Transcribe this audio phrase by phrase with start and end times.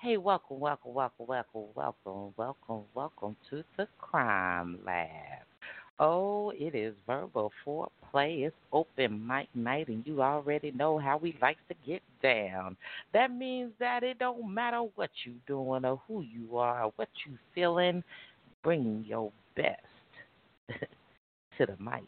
[0.00, 5.08] Hey, welcome, welcome, welcome, welcome, welcome, welcome, welcome to the Crime Lab.
[5.98, 8.46] Oh, it is verbal foreplay.
[8.46, 12.76] It's open mic night, and you already know how we like to get down.
[13.12, 17.08] That means that it don't matter what you doing or who you are or what
[17.26, 18.04] you feeling.
[18.62, 19.80] Bring your best
[21.58, 22.04] to the mic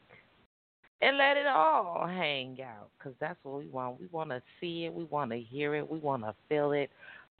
[1.02, 4.00] and let it all hang out because that's what we want.
[4.00, 6.90] We want to see it, we want to hear it, we want to feel it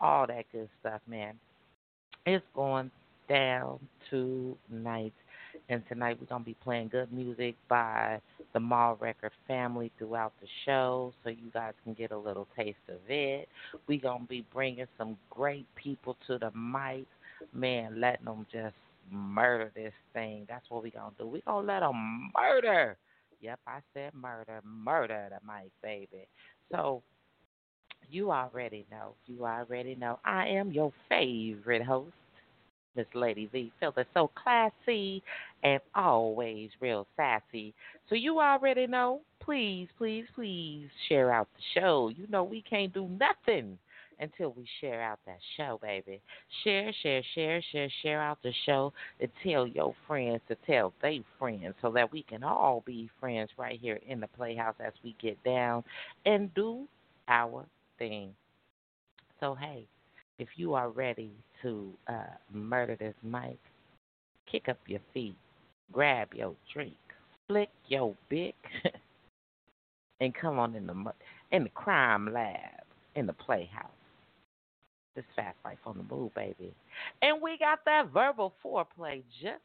[0.00, 1.34] all that good stuff, man.
[2.26, 2.90] It's going
[3.28, 3.78] down
[4.10, 5.12] tonight.
[5.68, 8.20] And tonight we're going to be playing good music by
[8.52, 12.76] the Mall Record family throughout the show so you guys can get a little taste
[12.88, 13.48] of it.
[13.86, 17.06] We're going to be bringing some great people to the mic.
[17.52, 18.74] Man, letting them just
[19.10, 20.44] murder this thing.
[20.48, 21.26] That's what we're going to do.
[21.26, 22.96] We're going to let them murder.
[23.44, 24.62] Yep, I said murder.
[24.64, 26.26] Murder the mic, baby.
[26.72, 27.02] So
[28.10, 29.16] you already know.
[29.26, 30.18] You already know.
[30.24, 32.14] I am your favorite host,
[32.96, 33.70] Miss Lady V.
[33.78, 35.22] Feeling so classy
[35.62, 37.74] and always real sassy.
[38.08, 39.20] So you already know.
[39.40, 42.10] Please, please, please share out the show.
[42.16, 43.76] You know we can't do nothing
[44.20, 46.20] until we share out that show, baby.
[46.62, 51.20] Share, share, share, share, share out the show and tell your friends to tell their
[51.38, 55.16] friends so that we can all be friends right here in the Playhouse as we
[55.20, 55.84] get down
[56.26, 56.86] and do
[57.28, 57.64] our
[57.98, 58.30] thing.
[59.40, 59.86] So, hey,
[60.38, 61.32] if you are ready
[61.62, 63.58] to uh, murder this mic,
[64.50, 65.36] kick up your feet,
[65.92, 66.96] grab your drink,
[67.46, 68.54] flick your Bic,
[70.20, 70.94] and come on in the
[71.52, 72.84] in the crime lab
[73.14, 73.93] in the playhouse.
[75.14, 76.74] This fast life on the move, baby.
[77.22, 79.62] And we got that verbal foreplay just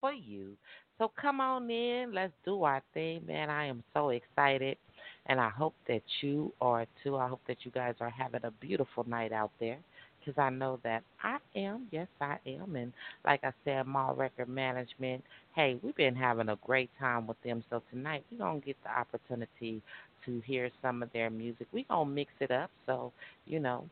[0.00, 0.52] for you.
[0.98, 3.50] So come on in, let's do our thing, man.
[3.50, 4.78] I am so excited
[5.26, 7.16] and I hope that you are too.
[7.16, 9.78] I hope that you guys are having a beautiful night out there
[10.26, 11.86] because I know that I am.
[11.90, 12.76] Yes, I am.
[12.76, 12.92] And
[13.24, 15.22] like I said, Mall Record Management,
[15.54, 17.62] hey, we've been having a great time with them.
[17.70, 19.82] So tonight we're going to get the opportunity
[20.24, 21.66] to hear some of their music.
[21.72, 22.70] We're going to mix it up.
[22.86, 23.12] So,
[23.46, 23.84] you know,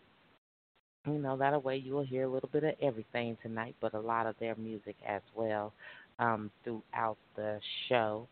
[1.06, 4.00] you know, that way you will hear a little bit of everything tonight, but a
[4.00, 5.72] lot of their music as well
[6.18, 8.26] um, throughout the show.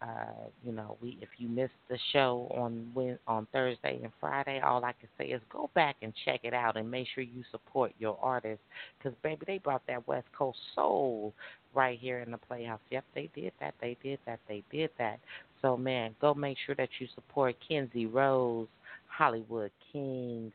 [0.00, 4.60] Uh, you know, we if you missed the show on when, on Thursday and Friday,
[4.60, 7.44] all I can say is go back and check it out and make sure you
[7.52, 8.64] support your artists
[8.98, 11.32] because baby, they brought that West Coast soul
[11.72, 12.80] right here in the Playhouse.
[12.90, 13.74] Yep, they did that.
[13.80, 14.40] They did that.
[14.48, 15.20] They did that.
[15.60, 18.66] So man, go make sure that you support Kenzie Rose,
[19.06, 20.52] Hollywood King,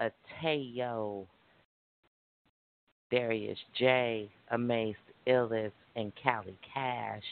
[0.00, 1.26] Ateo,
[3.10, 4.96] Darius J, Amaze
[5.26, 7.22] Illis, and Callie Cash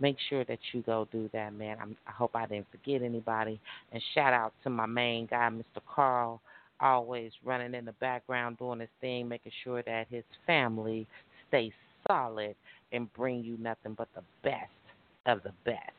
[0.00, 1.76] make sure that you go do that, man.
[1.80, 3.60] I'm, I hope I didn't forget anybody.
[3.92, 5.80] And shout out to my main guy, Mr.
[5.88, 6.40] Carl,
[6.80, 11.06] always running in the background doing his thing, making sure that his family
[11.48, 11.72] stays
[12.06, 12.54] solid
[12.92, 14.70] and bring you nothing but the best
[15.26, 15.92] of the best.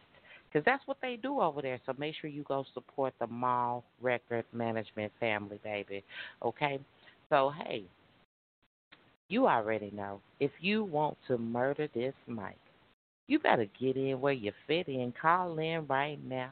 [0.56, 1.81] Because that's what they do over there.
[1.86, 6.02] So make sure you go support the Mall Record Management family, baby.
[6.42, 6.80] Okay?
[7.30, 7.84] So, hey,
[9.28, 10.22] you already know.
[10.40, 12.57] If you want to murder this mic,
[13.28, 15.13] you better get in where you fit in.
[15.22, 16.52] Call in right now.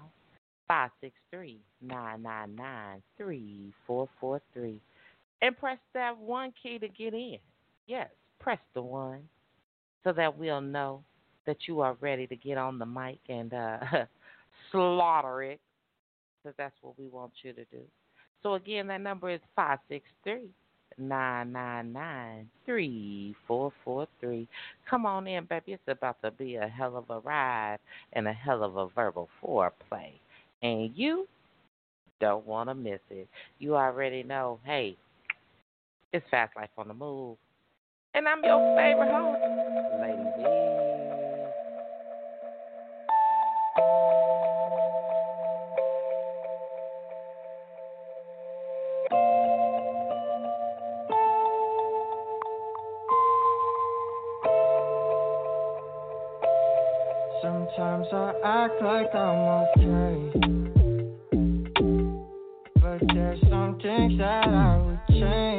[0.67, 4.81] 563 999 3443.
[5.41, 7.37] And press that one key to get in.
[7.87, 8.09] Yes,
[8.41, 9.21] press the one
[10.03, 11.05] so that we'll know
[11.45, 13.79] that you are ready to get on the mic and uh,
[14.71, 15.59] slaughter it.
[16.41, 17.81] Because that's what we want you to do.
[18.41, 20.49] So, again, that number is 563
[20.97, 24.47] nine nine nine three four four three.
[24.89, 25.73] Come on in, baby.
[25.73, 27.79] It's about to be a hell of a ride
[28.13, 30.11] and a hell of a verbal foreplay.
[30.61, 31.27] And you
[32.19, 33.27] don't want to miss it.
[33.59, 34.95] You already know, hey,
[36.13, 37.37] it's Fast Life on the Move.
[38.13, 39.39] And I'm your favorite host,
[58.43, 60.33] act like I'm okay.
[62.81, 65.52] But there's some things that I would change.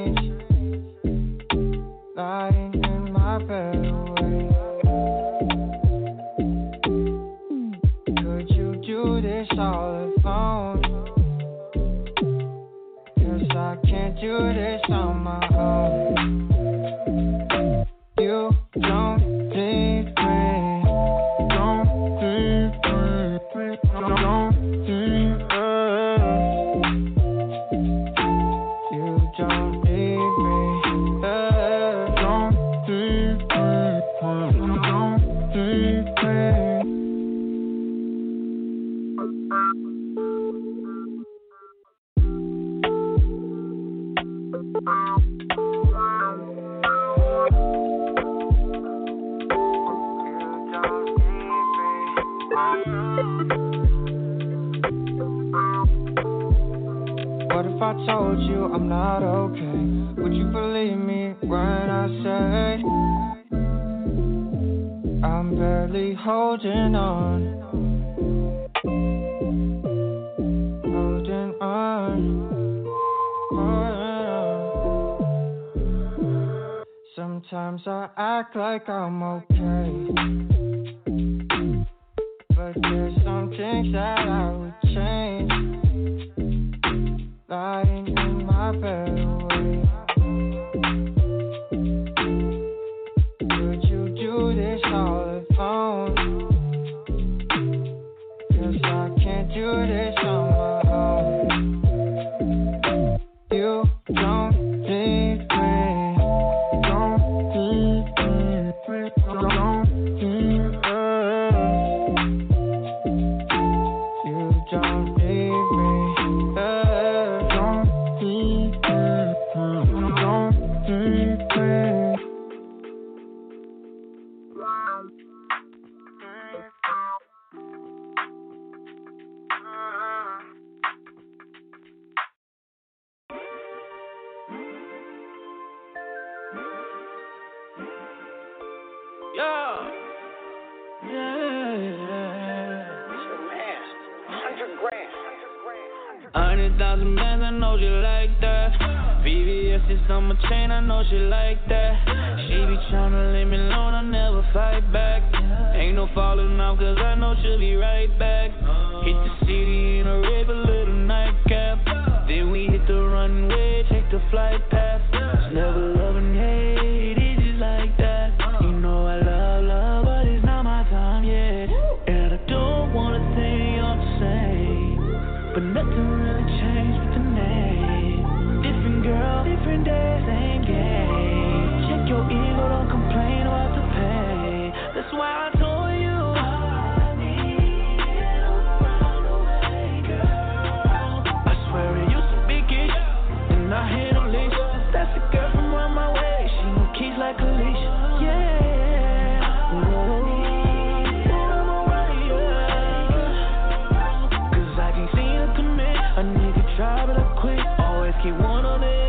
[208.24, 209.03] Keep one on it.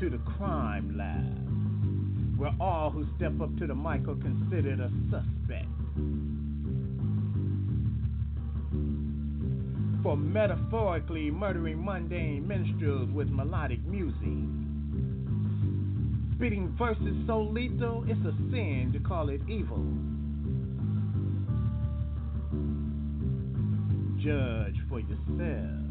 [0.00, 4.90] To the Crime Lab, where all who step up to the mic are considered a
[5.10, 5.68] suspect.
[10.02, 14.36] For metaphorically murdering mundane minstrels with melodic music.
[16.34, 19.82] Spitting verses so lethal, it's a sin to call it evil.
[24.22, 25.86] Judge for yourselves.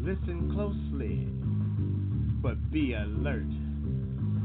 [0.00, 1.28] Listen closely,
[2.42, 3.46] but be alert.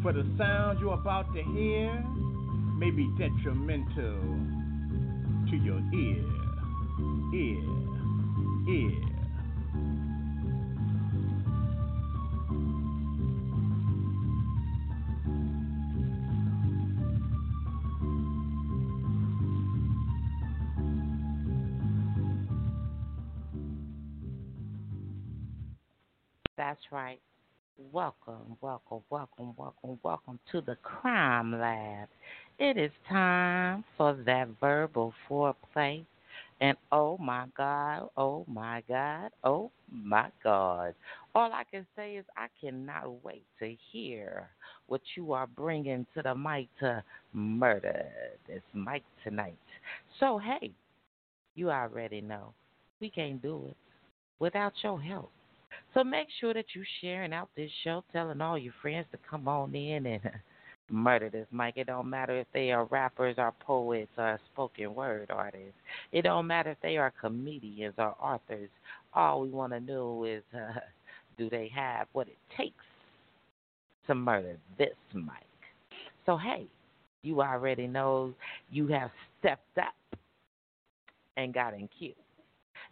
[0.04, 1.92] For the sound you're about to hear
[2.78, 4.22] may be detrimental
[5.50, 6.24] to your ear,
[7.34, 7.64] ear,
[8.70, 9.07] ear.
[32.68, 36.04] It is time for that verbal foreplay.
[36.60, 40.94] And oh my God, oh my God, oh my God.
[41.34, 44.50] All I can say is I cannot wait to hear
[44.88, 47.02] what you are bringing to the mic to
[47.32, 48.06] murder
[48.50, 49.56] this mic tonight.
[50.20, 50.72] So, hey,
[51.56, 52.52] you already know
[53.00, 53.78] we can't do it
[54.40, 55.32] without your help.
[55.94, 59.48] So make sure that you're sharing out this show, telling all your friends to come
[59.48, 60.22] on in and
[60.90, 61.76] murder this mic.
[61.78, 65.74] It don't matter if they are rappers or poets or spoken word artists.
[66.12, 68.70] It don't matter if they are comedians or authors.
[69.14, 70.80] All we want to know is uh,
[71.38, 72.76] do they have what it takes
[74.08, 75.26] to murder this mic?
[76.26, 76.68] So hey,
[77.24, 78.34] you already know
[78.72, 80.20] you have stepped up
[81.36, 82.14] and got in queue.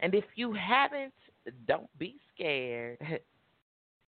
[0.00, 1.12] And if you haven't
[1.66, 2.98] don't be scared.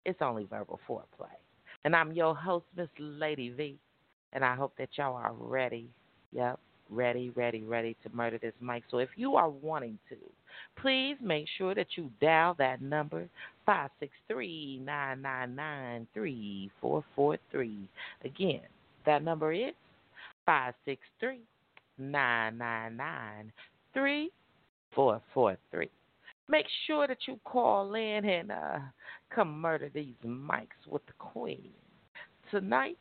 [0.05, 1.27] It's only verbal foreplay.
[1.85, 3.77] And I'm your host, Miss Lady V.
[4.33, 5.89] And I hope that y'all are ready.
[6.31, 8.83] Yep, ready, ready, ready to murder this mic.
[8.91, 10.15] So if you are wanting to,
[10.79, 13.27] please make sure that you dial that number
[13.65, 17.87] five six three nine nine nine three four four three.
[18.23, 18.61] Again,
[19.05, 19.73] that number is
[20.45, 21.41] five six three
[21.97, 23.51] nine nine nine
[23.93, 24.31] three
[24.93, 25.89] four four three
[26.49, 28.79] make sure that you call in and uh,
[29.33, 31.71] come murder these mics with the queen.
[32.51, 32.97] Tonight,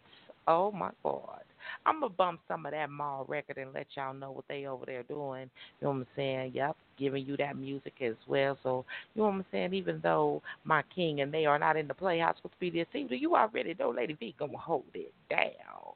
[0.47, 1.43] oh my God.
[1.85, 4.87] I'm gonna bump some of that mall record and let y'all know what they over
[4.87, 5.51] there doing.
[5.81, 6.53] You know what I'm saying?
[6.55, 8.57] Yep, giving you that music as well.
[8.63, 8.85] So
[9.15, 9.75] you know what I'm saying?
[9.75, 13.35] Even though my king and they are not in the playhouse with BDSC, do you
[13.35, 15.95] already know Lady V gonna hold it down?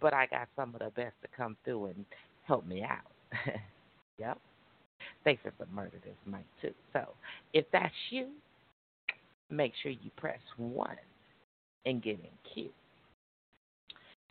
[0.00, 2.04] But I got some of the best to come through and
[2.46, 3.46] help me out.
[4.18, 4.38] yep
[5.24, 6.74] they for the murder this mic too.
[6.92, 7.08] So
[7.52, 8.28] if that's you,
[9.50, 10.96] make sure you press one
[11.86, 12.70] and get in queue.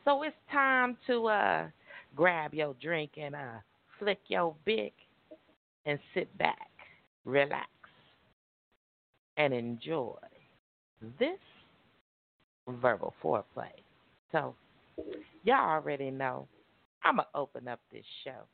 [0.05, 1.67] So it's time to uh,
[2.15, 3.59] grab your drink and uh,
[3.99, 4.93] flick your Bic
[5.85, 6.69] and sit back,
[7.25, 7.69] relax,
[9.37, 10.15] and enjoy
[11.19, 11.39] this
[12.67, 13.71] verbal foreplay.
[14.31, 14.55] So
[15.43, 16.47] y'all already know
[17.03, 18.47] I'm gonna open up this show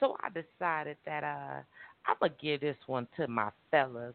[0.00, 1.60] so I decided that uh
[2.06, 4.14] I'm gonna give this one to my fellas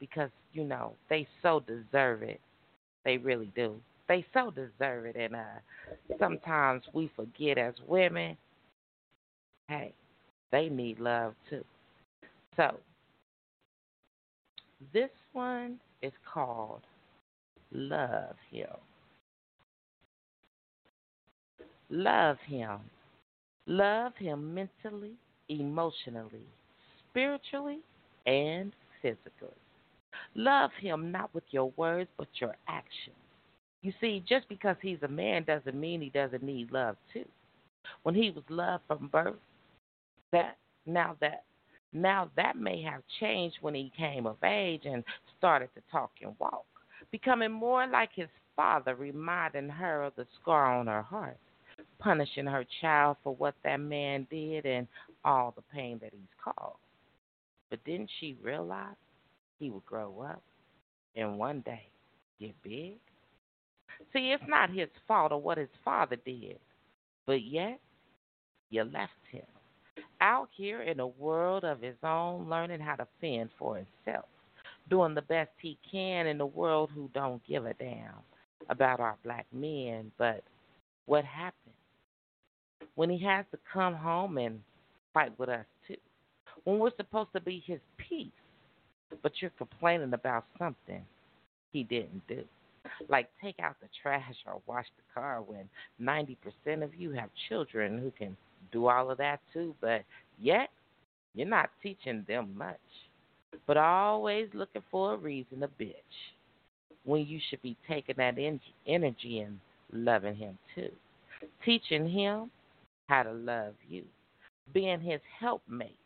[0.00, 2.40] because you know they so deserve it.
[3.04, 3.74] They really do.
[4.08, 8.36] They so deserve it, and uh sometimes we forget as women.
[9.68, 9.92] Hey,
[10.52, 11.64] they need love too.
[12.56, 12.76] So
[14.92, 16.82] this one is called
[17.72, 18.68] Love Him.
[21.90, 22.78] Love Him.
[23.66, 25.14] Love Him mentally,
[25.48, 26.46] emotionally,
[27.10, 27.80] spiritually,
[28.26, 29.56] and physically.
[30.34, 33.16] Love him not with your words, but your actions.
[33.82, 37.26] You see, just because he's a man doesn't mean he doesn't need love too.
[38.02, 39.34] When he was loved from birth,
[40.32, 41.44] that now that
[41.92, 45.04] now that may have changed when he came of age and
[45.38, 46.64] started to talk and walk,
[47.12, 51.38] becoming more like his father, reminding her of the scar on her heart
[51.98, 54.86] punishing her child for what that man did and
[55.24, 56.78] all the pain that he's caused.
[57.70, 58.96] But didn't she realize
[59.58, 60.42] he would grow up
[61.16, 61.88] and one day
[62.40, 62.98] get big?
[64.12, 66.58] See, it's not his fault or what his father did,
[67.26, 67.80] but yet
[68.70, 69.42] you left him
[70.20, 74.26] out here in a world of his own, learning how to fend for himself,
[74.88, 78.14] doing the best he can in a world who don't give a damn
[78.68, 80.10] about our black men.
[80.18, 80.42] But
[81.06, 81.63] what happened?
[82.94, 84.60] When he has to come home and
[85.12, 85.96] fight with us too.
[86.64, 88.30] When we're supposed to be his peace,
[89.22, 91.04] but you're complaining about something
[91.72, 92.44] he didn't do.
[93.08, 95.68] Like take out the trash or wash the car when
[96.00, 98.36] 90% of you have children who can
[98.72, 100.02] do all of that too, but
[100.40, 100.68] yet
[101.34, 102.76] you're not teaching them much.
[103.66, 105.94] But always looking for a reason to bitch
[107.04, 108.36] when you should be taking that
[108.86, 109.58] energy and
[109.92, 110.90] loving him too.
[111.64, 112.50] Teaching him
[113.08, 114.04] how to love you,
[114.72, 115.98] being his helpmate,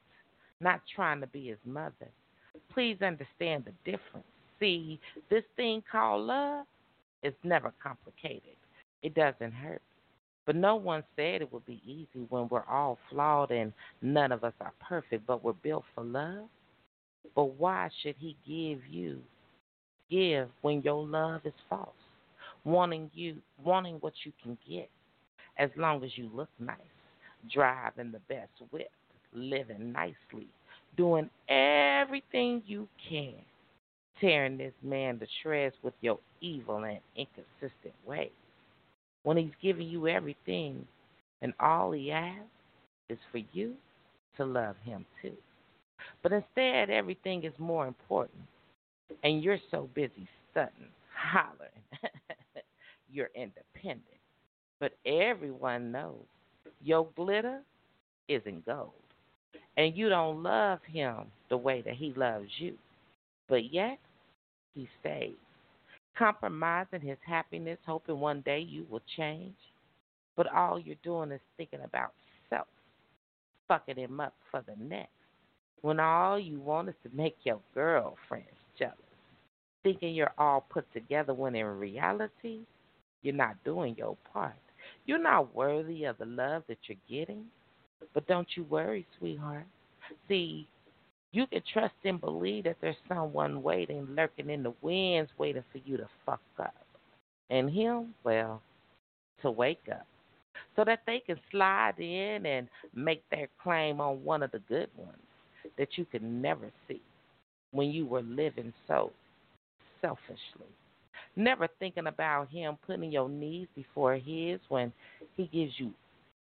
[0.61, 2.09] not trying to be his mother.
[2.73, 4.27] Please understand the difference.
[4.61, 6.67] See, this thing called love
[7.23, 8.57] is never complicated.
[9.03, 9.83] It doesn't hurt.
[10.47, 14.45] But no one said it would be easy when we're all flawed and none of
[14.45, 16.49] us are perfect, but we're built for love.
[17.37, 19.21] But why should he give you
[20.11, 21.91] give when your love is false?
[22.65, 24.89] Wanting you wanting what you can get
[25.59, 26.77] as long as you look nice,
[27.53, 28.91] driving the best whip,
[29.33, 30.49] living nicely,
[30.97, 33.35] doing everything you can,
[34.21, 38.31] tearing this man to shreds with your evil and inconsistent ways
[39.23, 40.87] when He's giving you everything,
[41.43, 42.41] and all He asks
[43.09, 43.75] is for you
[44.37, 45.37] to love Him too.
[46.23, 48.41] But instead, everything is more important,
[49.25, 51.71] and you're so busy stunting, hollering.
[53.13, 54.18] you're independent.
[54.81, 56.25] But everyone knows
[56.83, 57.61] your glitter
[58.29, 58.93] isn't gold.
[59.77, 62.75] And you don't love him the way that he loves you.
[63.49, 63.99] But yet,
[64.75, 65.35] he stays
[66.19, 69.55] compromising his happiness, hoping one day you will change.
[70.37, 72.13] But all you're doing is thinking about
[72.51, 72.67] self,
[73.69, 75.11] fucking him up for the next.
[75.83, 78.97] When all you want is to make your girlfriends jealous,
[79.85, 82.61] thinking you're all put together when in reality,
[83.23, 84.55] you're not doing your part.
[85.09, 87.47] You're not worthy of the love that you're getting.
[88.13, 89.65] But don't you worry, sweetheart.
[90.29, 90.69] See,
[91.33, 95.79] you can trust and believe that there's someone waiting, lurking in the winds, waiting for
[95.79, 96.75] you to fuck up.
[97.49, 98.61] And him, well,
[99.41, 100.07] to wake up.
[100.77, 104.91] So that they can slide in and make their claim on one of the good
[104.95, 105.17] ones
[105.79, 107.01] that you could never see
[107.71, 109.11] when you were living so
[110.03, 110.69] selfishly.
[111.39, 114.93] Never thinking about him putting your needs before his when
[115.37, 115.95] he gives you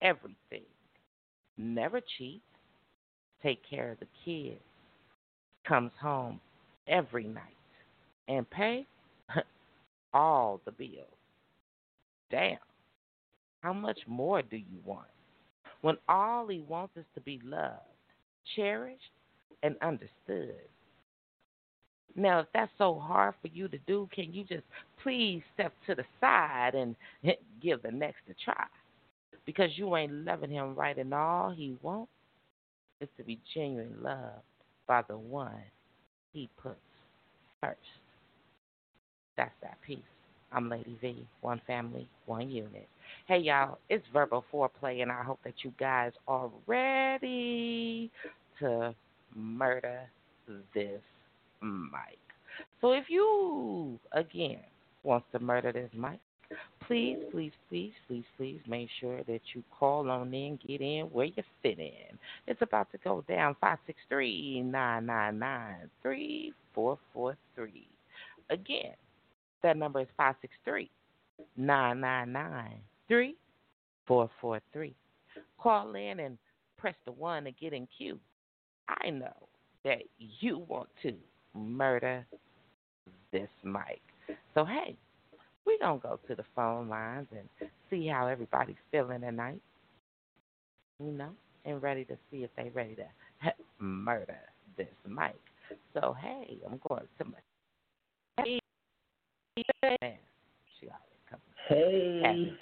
[0.02, 0.66] everything.
[1.56, 2.42] Never cheat
[3.42, 4.60] take care of the kids,
[5.66, 6.38] comes home
[6.86, 7.44] every night,
[8.28, 8.86] and pay
[10.12, 11.06] all the bills.
[12.30, 12.58] Damn.
[13.62, 15.08] How much more do you want?
[15.80, 17.80] When all he wants is to be loved,
[18.54, 19.00] cherished,
[19.62, 20.68] and understood.
[22.16, 24.62] Now, if that's so hard for you to do, can you just
[25.02, 26.94] please step to the side and
[27.62, 28.66] give the next a try?
[29.46, 32.10] Because you ain't loving him right, and all he wants
[33.00, 34.42] is to be genuinely loved
[34.86, 35.62] by the one
[36.32, 36.76] he puts
[37.60, 37.78] first.
[39.36, 39.98] That's that piece.
[40.52, 42.88] I'm Lady V, one family, one unit.
[43.26, 48.10] Hey y'all, it's verbal foreplay, and I hope that you guys are ready
[48.60, 48.94] to
[49.34, 50.02] murder
[50.74, 51.00] this
[51.64, 52.18] mic.
[52.80, 54.60] So if you again
[55.02, 56.20] wants to murder this mic,
[56.86, 61.26] please, please, please, please, please make sure that you call on in, get in where
[61.26, 62.18] you fit in.
[62.46, 67.88] It's about to go down five six three nine nine nine three four four three.
[68.50, 68.94] Again,
[69.62, 70.90] that number is five six three
[71.56, 73.36] nine nine nine three
[74.06, 74.94] four four three.
[75.58, 76.38] Call in and
[76.76, 78.18] press the one to get in queue.
[78.88, 79.48] I know
[79.84, 81.14] that you want to
[81.54, 82.26] murder
[83.32, 84.00] this mic.
[84.54, 84.96] So hey,
[85.66, 89.60] we're going to go to the phone lines and see how everybody's feeling tonight.
[91.00, 91.30] You know,
[91.64, 94.38] and ready to see if they're ready to murder
[94.76, 95.40] this mic.
[95.92, 97.38] So, hey, I'm going to my.
[98.44, 98.60] Hey.
[100.78, 101.44] She already coming.
[101.68, 102.22] Hey.
[102.24, 102.56] Tazzy,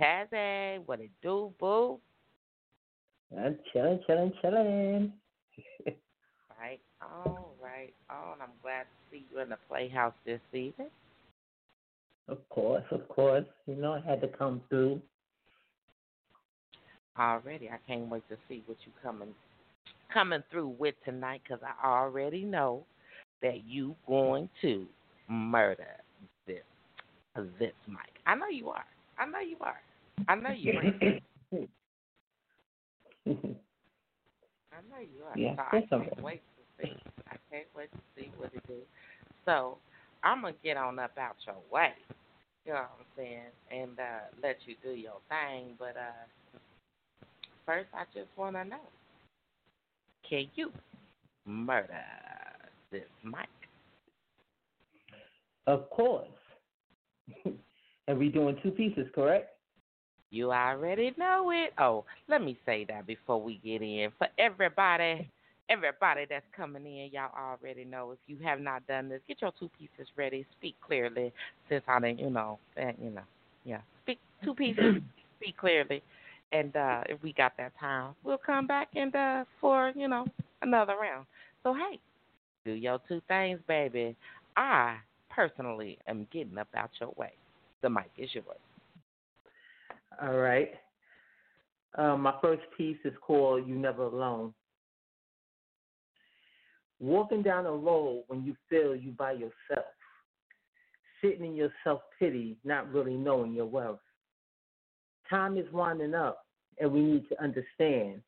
[0.00, 1.98] Tazzy, Tazzy, what it do, boo?
[3.36, 5.12] I'm chilling, chilling, chilling.
[6.60, 7.92] right, all right.
[8.10, 10.88] Oh, and I'm glad to see you in the playhouse this evening.
[12.28, 13.46] Of course, of course.
[13.66, 15.00] You know I had to come through.
[17.18, 19.34] Already, I can't wait to see what you coming
[20.12, 22.84] coming through with tonight because I already know
[23.42, 24.86] that you going to
[25.28, 25.96] murder
[26.46, 26.62] this
[27.58, 28.20] this mic.
[28.26, 28.84] I know you are.
[29.18, 29.80] I know you are.
[30.28, 30.82] I know you are.
[34.72, 35.38] I know you are.
[35.38, 36.42] Yeah, so I can't wait
[36.80, 36.96] see.
[37.30, 38.86] I can't wait to see what it is.
[39.44, 39.78] So
[40.22, 41.92] I'm gonna get on up out your way.
[42.64, 43.40] You know what I'm saying?
[43.70, 45.74] And uh, let you do your thing.
[45.78, 46.58] But uh,
[47.64, 48.76] first, I just want to know
[50.28, 50.70] can you
[51.46, 52.04] murder
[52.90, 53.48] this mic?
[55.66, 56.28] Of course.
[58.08, 59.50] and we doing two pieces, correct?
[60.30, 61.72] You already know it.
[61.78, 64.10] Oh, let me say that before we get in.
[64.18, 65.30] For everybody,
[65.68, 68.12] everybody that's coming in, y'all already know.
[68.12, 70.46] If you have not done this, get your two pieces ready.
[70.58, 71.32] Speak clearly,
[71.68, 73.22] since I didn't, you know, and, you know,
[73.64, 73.80] yeah.
[74.02, 74.96] Speak two pieces.
[75.40, 76.02] speak clearly,
[76.52, 80.26] and uh if we got that time, we'll come back and uh for you know
[80.62, 81.26] another round.
[81.62, 81.98] So hey,
[82.64, 84.16] do your two things, baby.
[84.56, 84.96] I
[85.30, 87.32] personally am getting up out your way.
[87.82, 88.46] The mic is yours.
[90.20, 90.70] All right.
[91.94, 94.52] Um, my first piece is called You Never Alone.
[97.00, 99.86] Walking down a road when you feel you by yourself,
[101.22, 103.98] sitting in your self pity, not really knowing your worth.
[105.30, 106.46] Time is winding up,
[106.78, 108.20] and we need to understand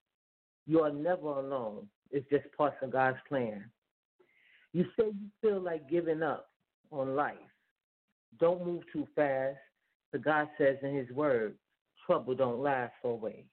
[0.66, 1.88] you are never alone.
[2.12, 3.64] It's just part of God's plan.
[4.72, 6.50] You say you feel like giving up
[6.90, 7.35] on life.
[8.38, 9.59] Don't move too fast.
[10.12, 11.54] The God says in His Word,
[12.06, 13.44] trouble don't last always.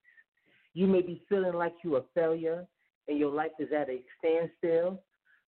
[0.73, 2.65] You may be feeling like you're a failure
[3.07, 5.01] and your life is at a standstill.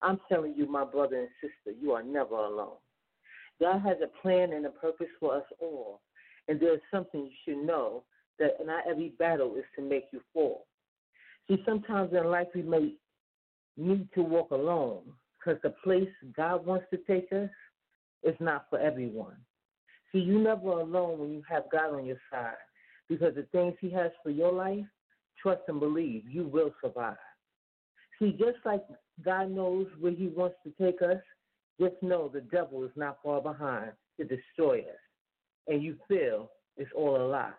[0.01, 2.77] I'm telling you, my brother and sister, you are never alone.
[3.59, 6.01] God has a plan and a purpose for us all.
[6.47, 8.03] And there's something you should know
[8.39, 10.67] that not every battle is to make you fall.
[11.47, 12.93] See, sometimes in life we may
[13.77, 15.03] need to walk alone
[15.37, 17.49] because the place God wants to take us
[18.23, 19.35] is not for everyone.
[20.11, 22.55] See, you never alone when you have God on your side
[23.07, 24.85] because the things He has for your life,
[25.41, 27.17] trust and believe, you will survive.
[28.19, 28.81] See, just like
[29.23, 31.21] God knows where He wants to take us,
[31.79, 34.99] just know the devil is not far behind to destroy us.
[35.67, 37.51] And you feel it's all a lie,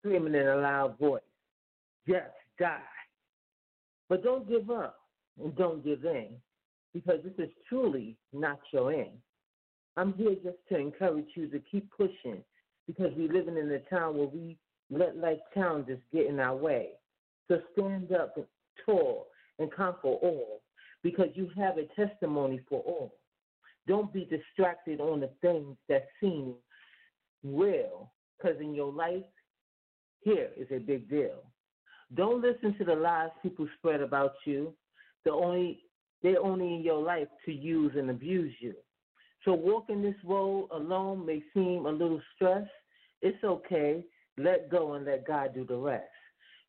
[0.00, 1.22] screaming in a loud voice,
[2.08, 2.26] just
[2.58, 2.78] die.
[4.08, 4.98] But don't give up
[5.42, 6.28] and don't give in
[6.92, 9.18] because this is truly not your end.
[9.96, 12.42] I'm here just to encourage you to keep pushing
[12.86, 14.56] because we're living in a time where we
[14.90, 16.90] let life challenges get in our way.
[17.48, 18.36] So stand up
[18.84, 20.59] tall and conquer all
[21.02, 23.14] because you have a testimony for all.
[23.86, 26.54] Don't be distracted on the things that seem
[27.42, 29.24] real because in your life,
[30.22, 31.42] here is a big deal.
[32.14, 34.74] Don't listen to the lies people spread about you.
[35.24, 35.84] They're only,
[36.22, 38.74] they're only in your life to use and abuse you.
[39.44, 42.66] So walking this road alone may seem a little stress.
[43.22, 44.04] It's okay.
[44.36, 46.04] Let go and let God do the rest.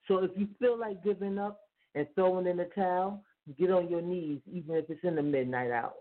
[0.08, 1.60] So if you feel like giving up
[1.96, 3.24] and throwing in the towel,
[3.58, 5.93] get on your knees, even if it's in the midnight hour.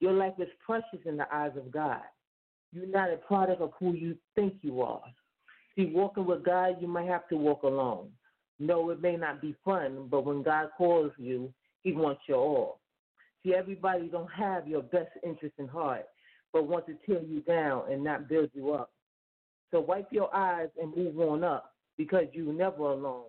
[0.00, 2.02] Your life is precious in the eyes of God.
[2.72, 5.02] You're not a product of who you think you are.
[5.74, 8.10] See, walking with God, you might have to walk alone.
[8.58, 12.80] No, it may not be fun, but when God calls you, He wants your all.
[13.42, 16.06] See, everybody don't have your best interest in heart,
[16.52, 18.90] but want to tear you down and not build you up.
[19.70, 23.26] So wipe your eyes and move on up because you're never alone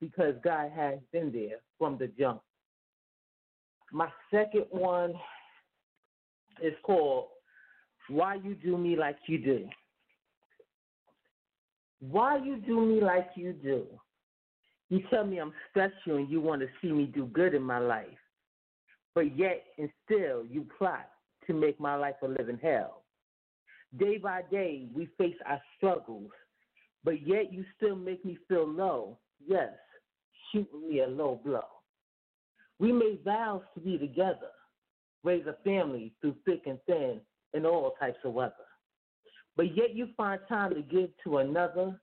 [0.00, 2.42] because God has been there from the jump.
[3.92, 5.14] My second one
[6.62, 7.26] is called
[8.08, 9.68] Why You Do Me Like You Do.
[12.00, 13.84] Why you do me like you do?
[14.88, 17.78] You tell me I'm special and you want to see me do good in my
[17.78, 18.06] life.
[19.14, 21.08] But yet and still you plot
[21.46, 23.02] to make my life a living hell.
[23.98, 26.30] Day by day we face our struggles,
[27.04, 29.18] but yet you still make me feel low.
[29.46, 29.70] Yes,
[30.52, 31.64] shooting me a low blow.
[32.80, 34.48] We made vows to be together,
[35.22, 37.20] raise a family through thick and thin
[37.52, 38.54] in all types of weather.
[39.56, 42.00] But yet you find time to give to another.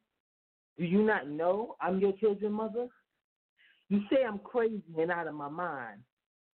[0.78, 2.88] Do you not know I'm your children's mother?
[3.90, 6.02] You say I'm crazy and out of my mind,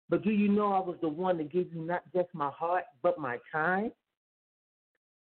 [0.09, 2.83] but do you know I was the one to give you not just my heart,
[3.01, 3.91] but my time?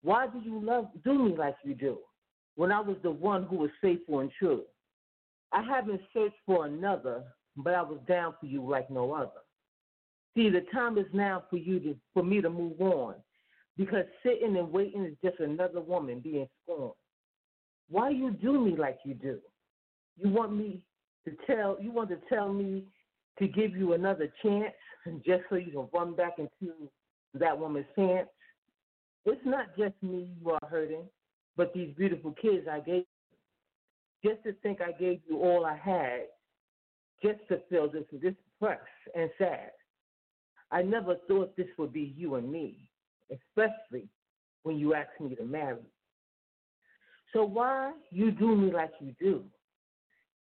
[0.03, 1.99] Why do you love do me like you do
[2.55, 4.63] when I was the one who was faithful and true?
[5.51, 7.25] I haven't searched for another,
[7.57, 9.31] but I was down for you like no other.
[10.37, 13.15] See, the time is now for you to for me to move on,
[13.77, 16.95] because sitting and waiting is just another woman being scorned.
[17.89, 19.39] Why you do me like you do?
[20.17, 20.81] You want me
[21.25, 22.85] to tell you want to tell me
[23.39, 24.75] to give you another chance
[25.07, 26.73] and just so you can run back into
[27.35, 28.31] that woman's pants?
[29.25, 31.05] It's not just me you are hurting,
[31.57, 33.05] but these beautiful kids I gave
[34.23, 34.31] you.
[34.31, 36.27] just to think I gave you all I had,
[37.25, 38.83] just to feel this depressed
[39.15, 39.71] and sad.
[40.71, 42.91] I never thought this would be you and me,
[43.31, 44.09] especially
[44.65, 45.87] when you asked me to marry.
[47.33, 49.45] So why you do me like you do?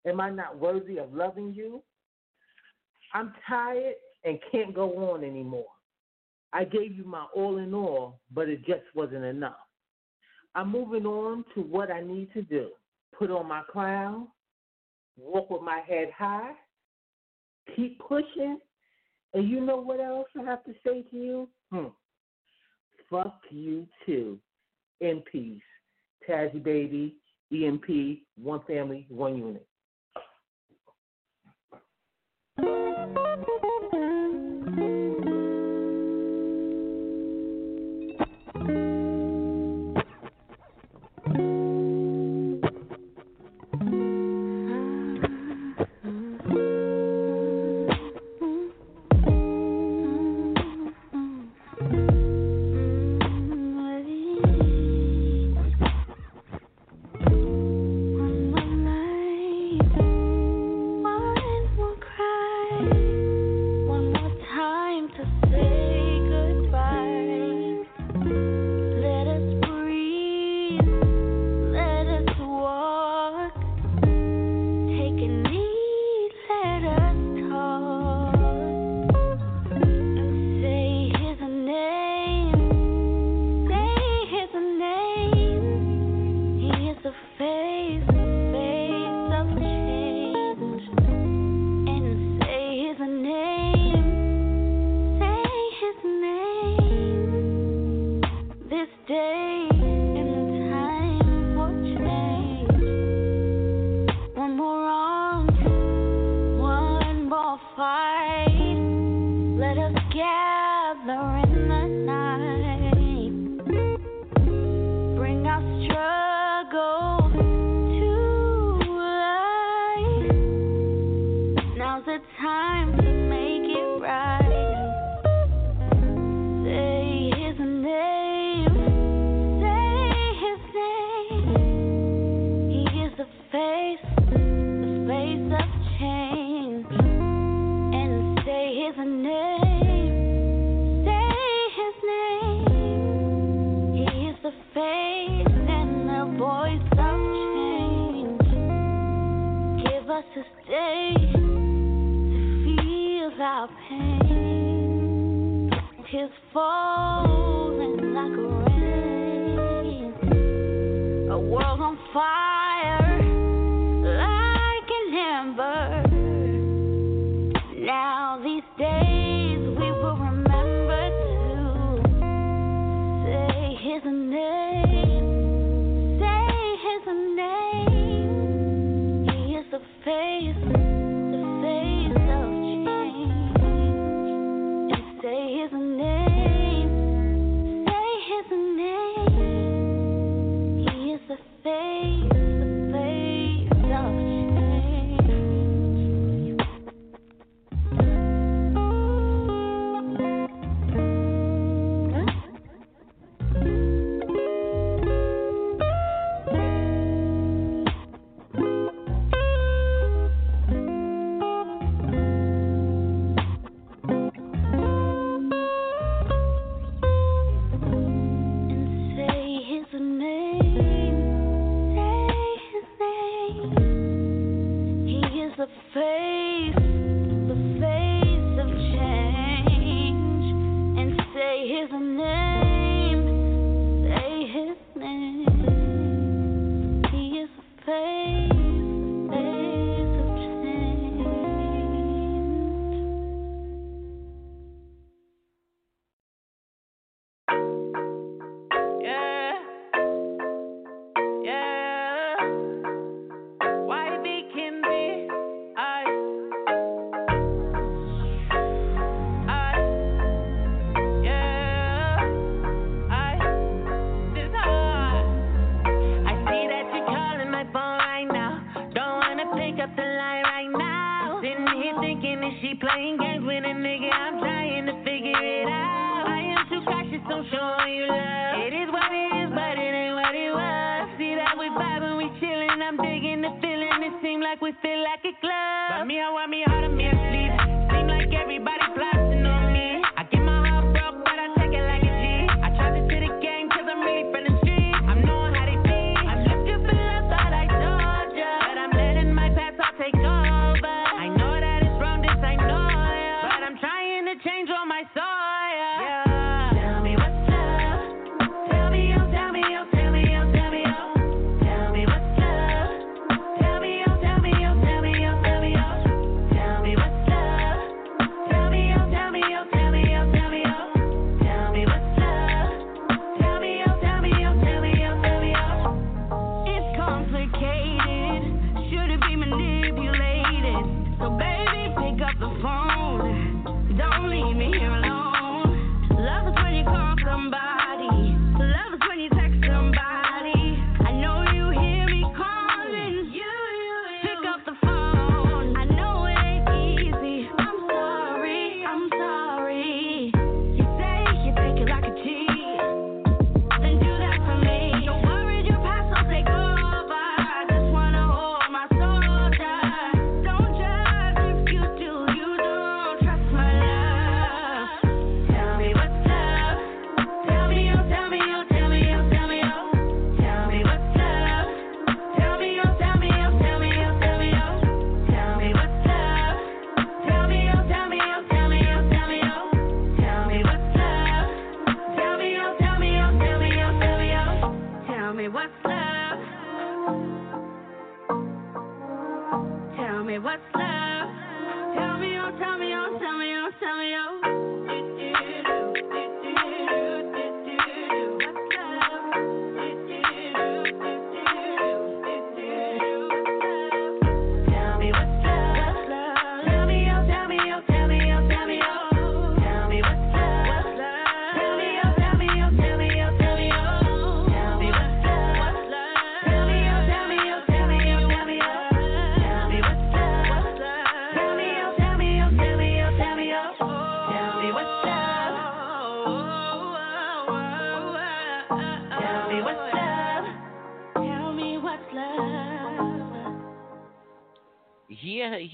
[0.06, 1.82] Am I not worthy of loving you?
[3.12, 5.66] I'm tired and can't go on anymore.
[6.52, 9.56] I gave you my all in all, but it just wasn't enough.
[10.54, 12.70] I'm moving on to what I need to do.
[13.16, 14.28] Put on my crown,
[15.16, 16.52] walk with my head high,
[17.76, 18.59] keep pushing,
[19.35, 21.48] and you know what else I have to say to you?
[21.72, 21.87] Hmm.
[23.09, 24.38] Fuck you too.
[25.00, 25.62] In peace.
[26.28, 27.16] Tazzy Baby,
[27.52, 29.66] EMP, one family, one unit.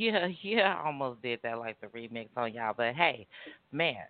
[0.07, 0.75] Yeah, yeah.
[0.81, 2.75] I almost did that like the remix on y'all.
[2.77, 3.27] But hey,
[3.73, 4.05] man,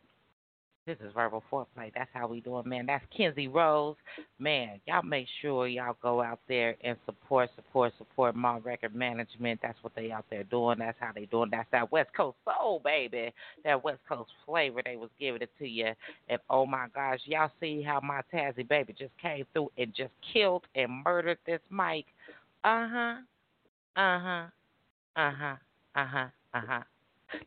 [0.87, 1.93] this is verbal foreplay.
[1.95, 2.87] That's how we doing, man.
[2.87, 3.97] That's Kenzie Rose.
[4.39, 9.61] Man, y'all make sure y'all go out there and support, support, support my record management.
[9.63, 10.79] That's what they out there doing.
[10.79, 11.51] That's how they doing.
[11.51, 13.33] That's that West Coast soul, baby.
[13.65, 15.91] That West Coast flavor they was giving it to you.
[16.29, 20.13] And oh my gosh, y'all see how my Tazzy baby just came through and just
[20.33, 22.07] killed and murdered this mic.
[22.65, 23.15] Uh huh.
[23.97, 24.47] Uh huh.
[25.17, 25.57] Uh huh.
[25.97, 26.27] Uh huh.
[26.55, 26.83] Uh huh.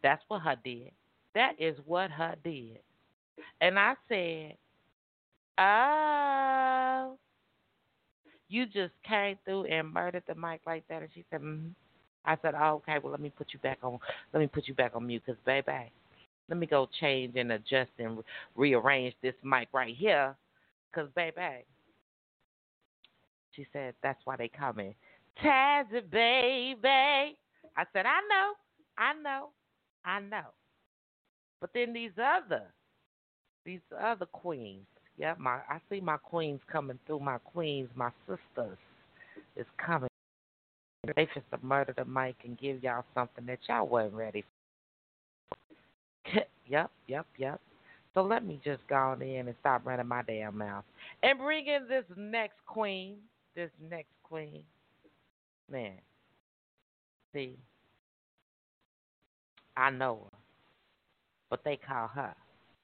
[0.03, 0.91] That's what her did.
[1.35, 2.79] That is what her did.
[3.61, 4.55] And I said,
[5.59, 7.17] Oh,
[8.49, 11.01] you just came through and murdered the mic like that.
[11.03, 11.71] And she said, mm
[12.25, 12.97] I said, Oh, okay.
[13.01, 13.99] Well, let me put you back on.
[14.33, 15.91] Let me put you back on mute, cause baby,
[16.49, 18.23] let me go change and adjust and re-
[18.75, 20.35] rearrange this mic right here,
[20.93, 21.65] cause baby.
[23.55, 24.95] She said, That's why they coming.
[25.43, 27.37] Tazzy, baby.
[27.77, 28.53] I said, I know,
[28.97, 29.49] I know,
[30.05, 30.51] I know.
[31.61, 32.63] But then these other,
[33.65, 34.85] these other queens,
[35.17, 37.19] yeah, my I see my queens coming through.
[37.19, 38.77] My queens, my sisters,
[39.57, 40.09] is coming.
[41.15, 44.43] They just to murder the mic and give y'all something that y'all wasn't ready
[46.33, 46.41] for.
[46.67, 47.59] yep, yep, yep.
[48.13, 50.83] So let me just go on in and stop running my damn mouth
[51.23, 53.17] and bring in this next queen.
[53.55, 54.63] This next queen,
[55.69, 55.97] man.
[57.33, 57.57] See,
[59.77, 60.37] I know her,
[61.49, 62.33] but they call her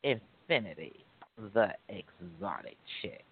[0.04, 1.06] Infinity,
[1.54, 3.26] the exotic chick.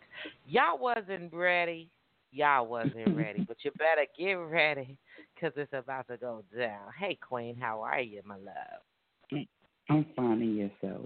[0.47, 1.87] Y'all wasn't ready.
[2.31, 4.97] Y'all wasn't ready, but you better get ready
[5.35, 6.91] because it's about to go down.
[6.99, 9.45] Hey, Queen, how are you, my love?
[9.89, 11.05] I'm finding yourself.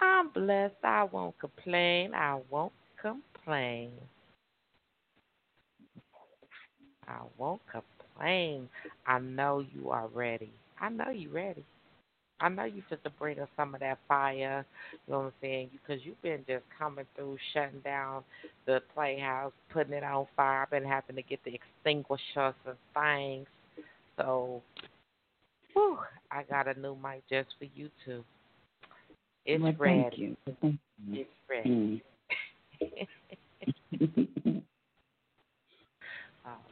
[0.00, 0.74] I'm blessed.
[0.84, 2.14] I won't complain.
[2.14, 3.90] I won't complain.
[7.08, 7.99] I won't complain.
[8.20, 10.52] I know you are ready.
[10.80, 11.64] I know you ready.
[12.40, 14.64] I know you just to bring us some of that fire.
[15.06, 15.70] You know what I'm saying?
[15.72, 18.22] Because you've been just coming through, shutting down
[18.66, 20.62] the playhouse, putting it on fire.
[20.62, 23.46] I've been having to get the extinguishers and things.
[24.16, 24.62] So,
[25.74, 25.98] whew,
[26.30, 28.24] I got a new mic just for you too.
[29.44, 30.02] It's well, ready.
[30.02, 30.36] Thank you.
[30.60, 31.20] Thank you.
[31.20, 31.70] It's ready.
[31.70, 32.00] Mm.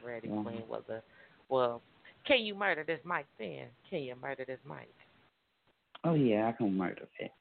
[0.02, 0.42] Already, Yeah.
[0.42, 1.02] Queen was a
[1.48, 1.82] well.
[2.26, 3.66] Can you murder this mic then?
[3.88, 4.88] Can you murder this mic?
[6.04, 7.32] oh yeah, I can murder it.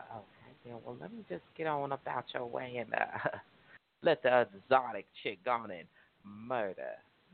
[0.00, 0.74] Okay, then.
[0.84, 3.28] Well, let me just get on about your way and uh,
[4.02, 5.86] let the exotic chick go on and
[6.24, 6.92] murder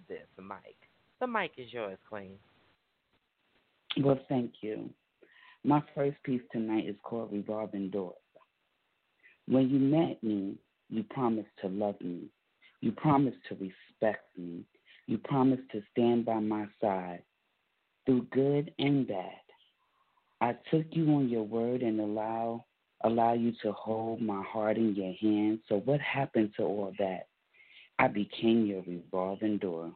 [0.09, 0.76] this mic.
[1.20, 2.32] The mic is yours, Queen.
[4.03, 4.91] Well, thank you.
[5.64, 8.14] My first piece tonight is called Revolving Doors.
[9.49, 10.57] When you met me,
[10.91, 12.26] you promised to love me.
[12.80, 14.64] You promised to respect me.
[15.07, 17.22] You promised to stand by my side
[18.04, 19.40] through good and bad.
[20.40, 22.64] I took you on your word and allow
[23.04, 25.61] allow you to hold my heart in your hands.
[25.68, 27.28] So what happened to all that?
[27.98, 29.92] I became your revolving door.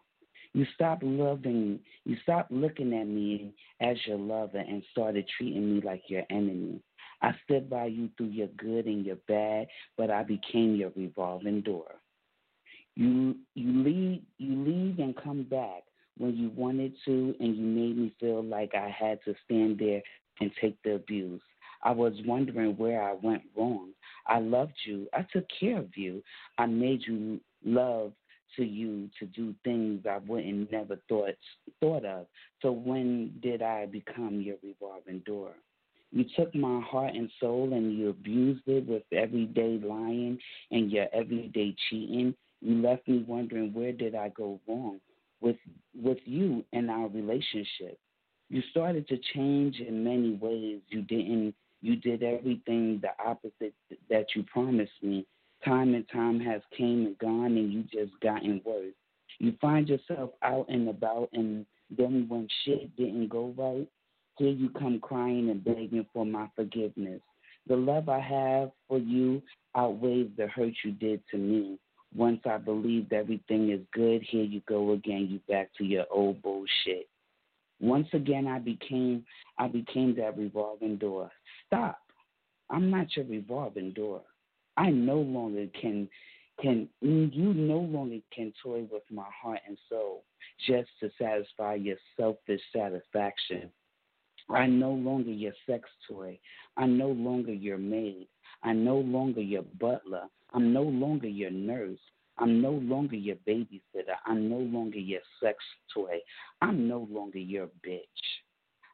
[0.53, 5.81] You stopped loving, you stopped looking at me as your lover and started treating me
[5.81, 6.81] like your enemy.
[7.23, 11.61] I stood by you through your good and your bad, but I became your revolving
[11.61, 12.01] door.
[12.97, 15.83] You you leave you leave and come back
[16.19, 20.03] when you wanted to and you made me feel like I had to stand there
[20.41, 21.41] and take the abuse.
[21.83, 23.91] I was wondering where I went wrong.
[24.27, 25.09] I loved you.
[25.15, 26.23] I took care of you.
[26.59, 28.13] I made you love
[28.57, 31.37] to you to do things I wouldn't never thought
[31.81, 32.27] thought of.
[32.61, 35.53] So when did I become your revolving door?
[36.13, 40.39] You took my heart and soul and you abused it with everyday lying
[40.73, 42.35] and your everyday cheating.
[42.61, 45.01] You left me wondering where did I go wrong
[45.41, 45.57] with
[45.95, 47.99] with you and our relationship.
[48.49, 50.81] You started to change in many ways.
[50.89, 53.75] You didn't you did everything the opposite
[54.11, 55.27] that you promised me
[55.65, 58.95] time and time has came and gone and you just gotten worse.
[59.39, 61.65] You find yourself out and about and
[61.97, 63.89] then when shit didn't go right,
[64.37, 67.21] here you come crying and begging for my forgiveness.
[67.67, 69.43] The love I have for you
[69.77, 71.79] outweighs the hurt you did to me.
[72.15, 75.29] Once I believed everything is good, here you go again.
[75.31, 77.09] You back to your old bullshit.
[77.81, 79.25] Once again, I became
[79.59, 81.31] I became that revolving door.
[81.67, 81.99] Stop.
[82.69, 84.23] I'm not your revolving door.
[84.77, 86.09] I no longer can
[86.61, 90.25] can you no longer can toy with my heart and soul
[90.67, 93.71] just to satisfy your selfish satisfaction.
[94.49, 96.39] I'm no longer your sex toy.
[96.77, 98.27] I'm no longer your maid.
[98.63, 100.25] I no longer your butler.
[100.53, 101.99] I'm no longer your nurse.
[102.39, 104.17] I'm no longer your babysitter.
[104.27, 105.59] I'm no longer your sex
[105.93, 106.19] toy.
[106.63, 108.01] I'm no longer your bitch.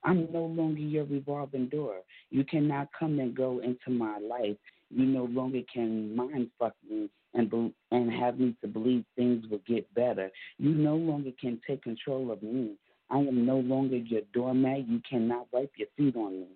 [0.05, 1.97] I'm no longer your revolving door.
[2.31, 4.57] You cannot come and go into my life
[4.91, 9.45] you no longer can mind fuck me and be, and have me to believe things
[9.51, 10.31] will get better.
[10.59, 12.77] You no longer can take control of me.
[13.11, 14.89] I am no longer your doormat.
[14.89, 16.47] You cannot wipe your feet on me.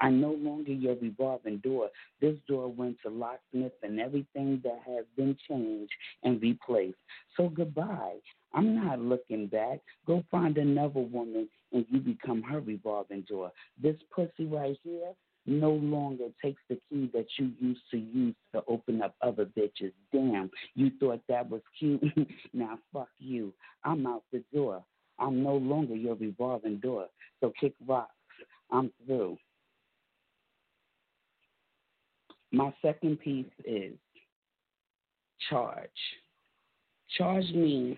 [0.00, 1.90] I'm no longer your revolving door.
[2.20, 6.98] This door went to locksmith and everything that has been changed and replaced.
[7.36, 8.16] So goodbye.
[8.52, 9.80] I'm not looking back.
[10.06, 13.52] Go find another woman and you become her revolving door.
[13.82, 15.12] This pussy right here
[15.46, 19.92] no longer takes the key that you used to use to open up other bitches.
[20.12, 22.02] Damn, you thought that was cute.
[22.52, 23.52] now fuck you.
[23.84, 24.82] I'm out the door.
[25.18, 27.06] I'm no longer your revolving door.
[27.40, 28.10] So kick rocks.
[28.70, 29.38] I'm through.
[32.52, 33.92] My second piece is
[35.50, 35.88] charge.
[37.16, 37.96] Charge means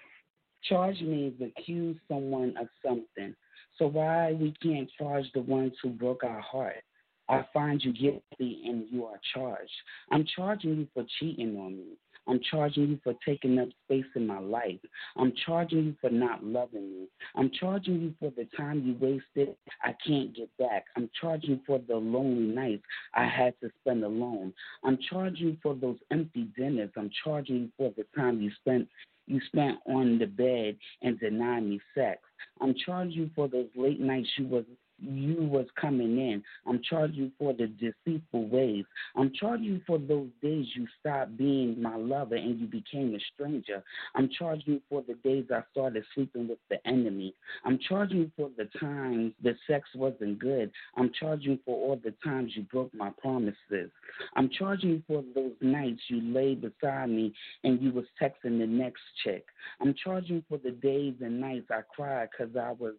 [0.65, 3.35] charge means accuse someone of something.
[3.79, 6.83] So why we can't charge the ones who broke our heart?
[7.29, 9.71] I find you guilty and you are charged.
[10.11, 11.99] I'm charging you for cheating on me.
[12.29, 14.79] I'm charging you for taking up space in my life.
[15.17, 17.07] I'm charging you for not loving me.
[17.35, 20.85] I'm charging you for the time you wasted I can't get back.
[20.97, 22.83] I'm charging you for the lonely nights
[23.15, 24.53] I had to spend alone.
[24.85, 26.91] I'm charging you for those empty dinners.
[26.97, 28.89] I'm charging you for the time you spent
[29.27, 32.19] you spent on the bed and denied me sex.
[32.63, 34.65] I'm charging you for those late nights you was
[35.01, 36.43] you was coming in.
[36.67, 38.85] I'm charging you for the deceitful ways.
[39.17, 43.19] I'm charging you for those days you stopped being my lover and you became a
[43.35, 43.83] stranger.
[44.15, 47.35] I'm charging you for the days I started sleeping with the enemy.
[47.65, 50.71] I'm charging you for the times the sex wasn't good.
[50.97, 53.91] I'm charging you for all the times you broke my promises.
[54.37, 57.33] I'm charging you for those nights you lay beside me
[57.65, 59.47] and you was texting the next chick.
[59.81, 62.95] I'm charging you for the days and nights I cried because I was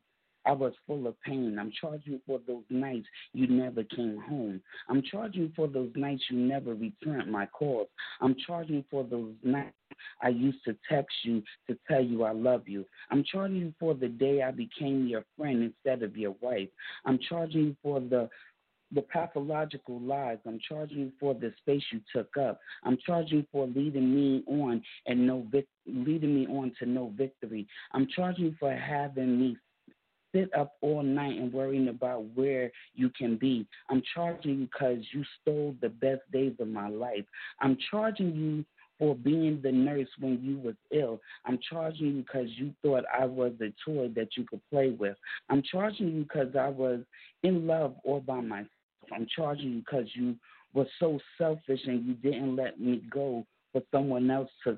[0.45, 1.57] I was full of pain.
[1.59, 4.61] I'm charging for those nights you never came home.
[4.89, 7.87] I'm charging for those nights you never returned my calls.
[8.21, 9.73] I'm charging for those nights
[10.21, 12.85] I used to text you to tell you I love you.
[13.11, 16.69] I'm charging for the day I became your friend instead of your wife.
[17.05, 18.29] I'm charging for the
[18.91, 20.39] the pathological lies.
[20.47, 22.59] I'm charging for the space you took up.
[22.83, 27.67] I'm charging for leading me on and no vic- leading me on to no victory.
[27.93, 29.57] I'm charging for having me
[30.33, 33.65] sit up all night and worrying about where you can be.
[33.89, 37.25] I'm charging you because you stole the best days of my life.
[37.61, 38.65] I'm charging you
[38.99, 41.21] for being the nurse when you was ill.
[41.45, 45.15] I'm charging you because you thought I was a toy that you could play with.
[45.49, 46.99] I'm charging you because I was
[47.43, 48.67] in love all by myself.
[49.13, 50.35] I'm charging you because you
[50.73, 54.77] were so selfish and you didn't let me go for someone else to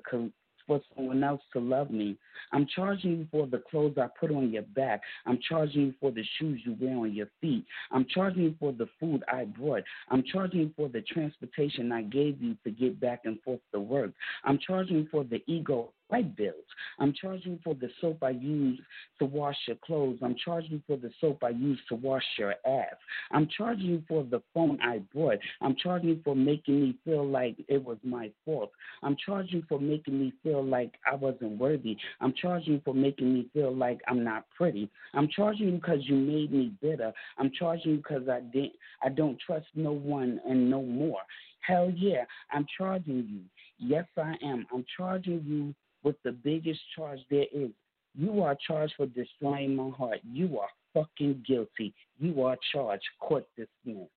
[0.66, 2.16] for someone else to love me.
[2.52, 5.00] I'm charging you for the clothes I put on your back.
[5.26, 7.64] I'm charging you for the shoes you wear on your feet.
[7.90, 9.82] I'm charging you for the food I brought.
[10.10, 13.80] I'm charging you for the transportation I gave you to get back and forth to
[13.80, 14.12] work.
[14.44, 16.54] I'm charging you for the ego light bills.
[16.98, 18.78] I'm charging for the soap I use
[19.18, 20.18] to wash your clothes.
[20.22, 22.94] I'm charging for the soap I use to wash your ass.
[23.30, 25.38] I'm charging for the phone I bought.
[25.60, 28.70] I'm charging for making me feel like it was my fault.
[29.02, 31.96] I'm charging for making me feel like I wasn't worthy.
[32.20, 34.90] I'm charging for making me feel like I'm not pretty.
[35.14, 37.12] I'm charging because you made me bitter.
[37.38, 41.20] I'm charging because I didn't I don't trust no one and no more.
[41.60, 43.40] Hell yeah, I'm charging you.
[43.78, 44.66] Yes, I am.
[44.72, 47.70] I'm charging you with the biggest charge there is.
[48.14, 50.20] You are charged for destroying my heart.
[50.30, 51.94] You are fucking guilty.
[52.18, 53.04] You are charged.
[53.20, 54.10] Court dismissed.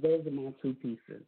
[0.00, 1.22] Those are my two pieces.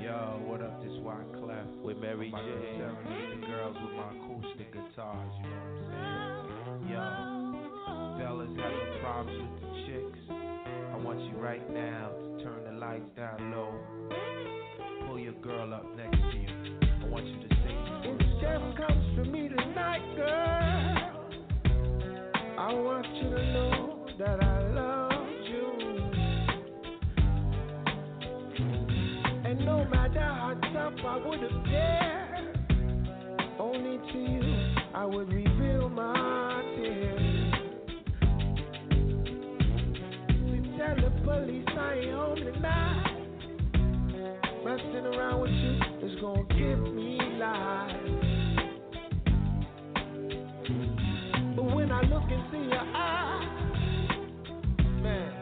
[0.00, 0.82] Yo, what up?
[0.82, 2.36] This Wyclef with Mary J.
[2.76, 5.32] Serenade the girls with my acoustic guitars.
[5.36, 5.94] You know what
[6.66, 6.90] I'm saying?
[6.90, 9.61] Yo, fellas having problems with
[11.42, 13.74] right now to turn the lights down low.
[15.08, 16.48] Pull your girl up next to you.
[17.02, 17.48] I want you to
[18.04, 18.76] If this Jeff song.
[18.76, 21.30] comes to me tonight, girl,
[22.58, 25.72] I want you to know that I love you.
[29.44, 32.58] And no matter how tough I would have dared,
[33.58, 36.51] only to you I would reveal my
[45.40, 47.96] is gonna give me life.
[51.56, 53.48] But when I look into your eyes,
[55.00, 55.32] man,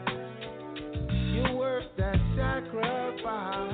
[1.33, 3.73] you're worth that sacrifice.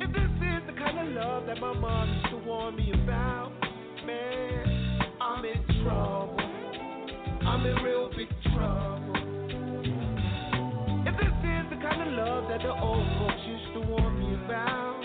[0.00, 3.52] If this is the kind of love that my mom used to warn me about,
[4.04, 6.36] man, I'm in trouble.
[7.46, 8.11] I'm in real
[14.52, 15.00] about,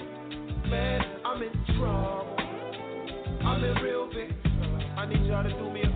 [0.69, 2.35] man, I'm in trouble.
[3.45, 4.35] I'm in real big.
[4.97, 5.86] I need y'all to do me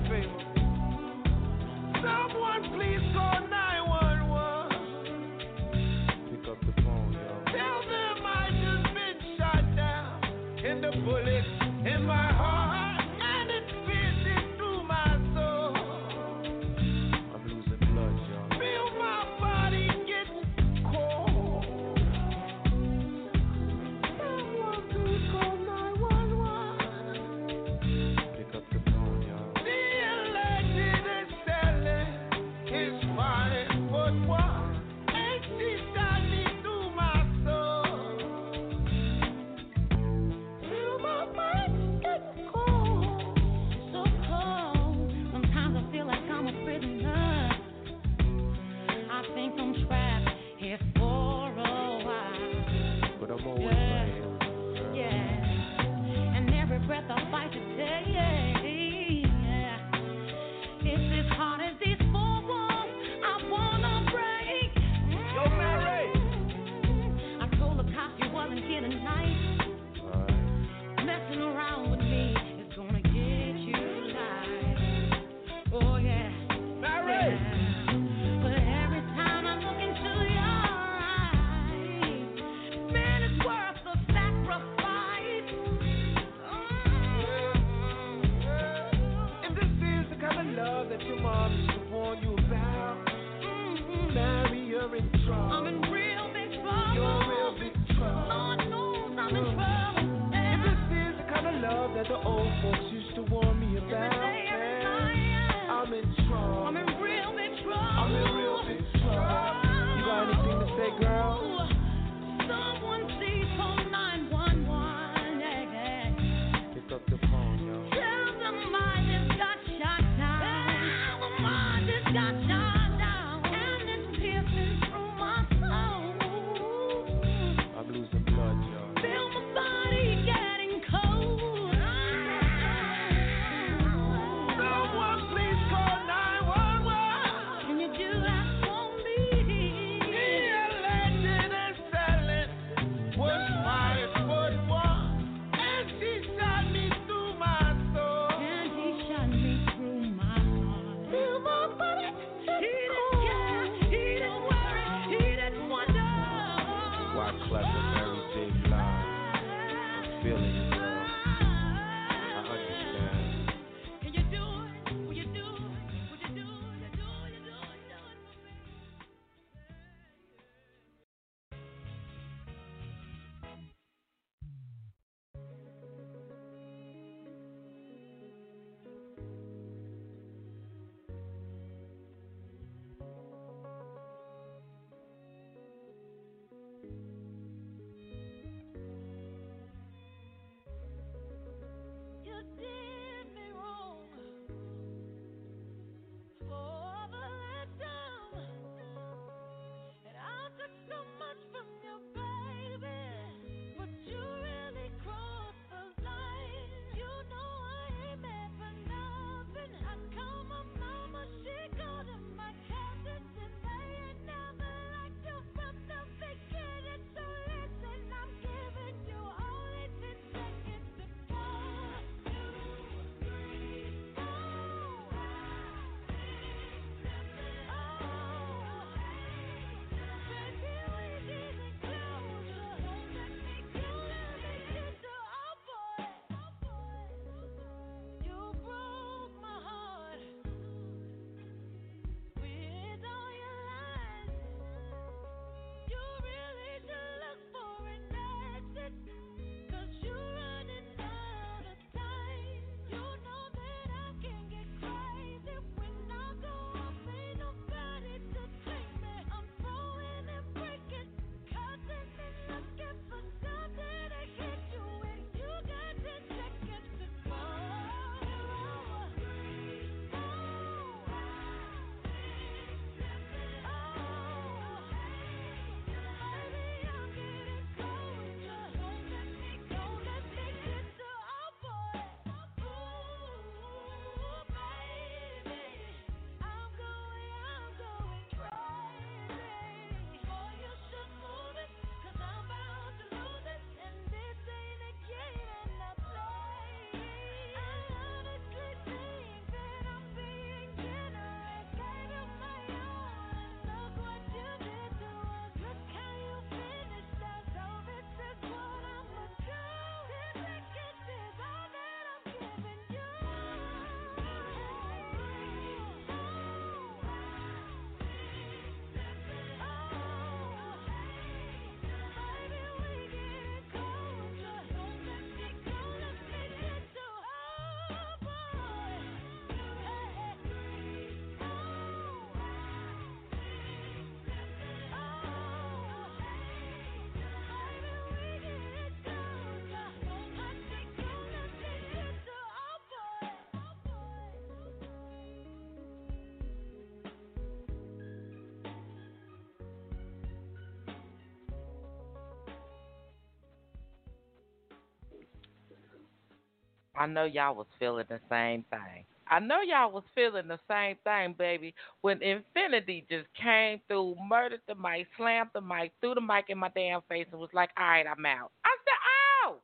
[357.01, 359.05] I know y'all was feeling the same thing.
[359.27, 364.61] I know y'all was feeling the same thing, baby, when Infinity just came through, murdered
[364.67, 367.71] the mic, slammed the mic, threw the mic in my damn face, and was like,
[367.75, 368.51] all right, I'm out.
[368.63, 369.55] I said, oh,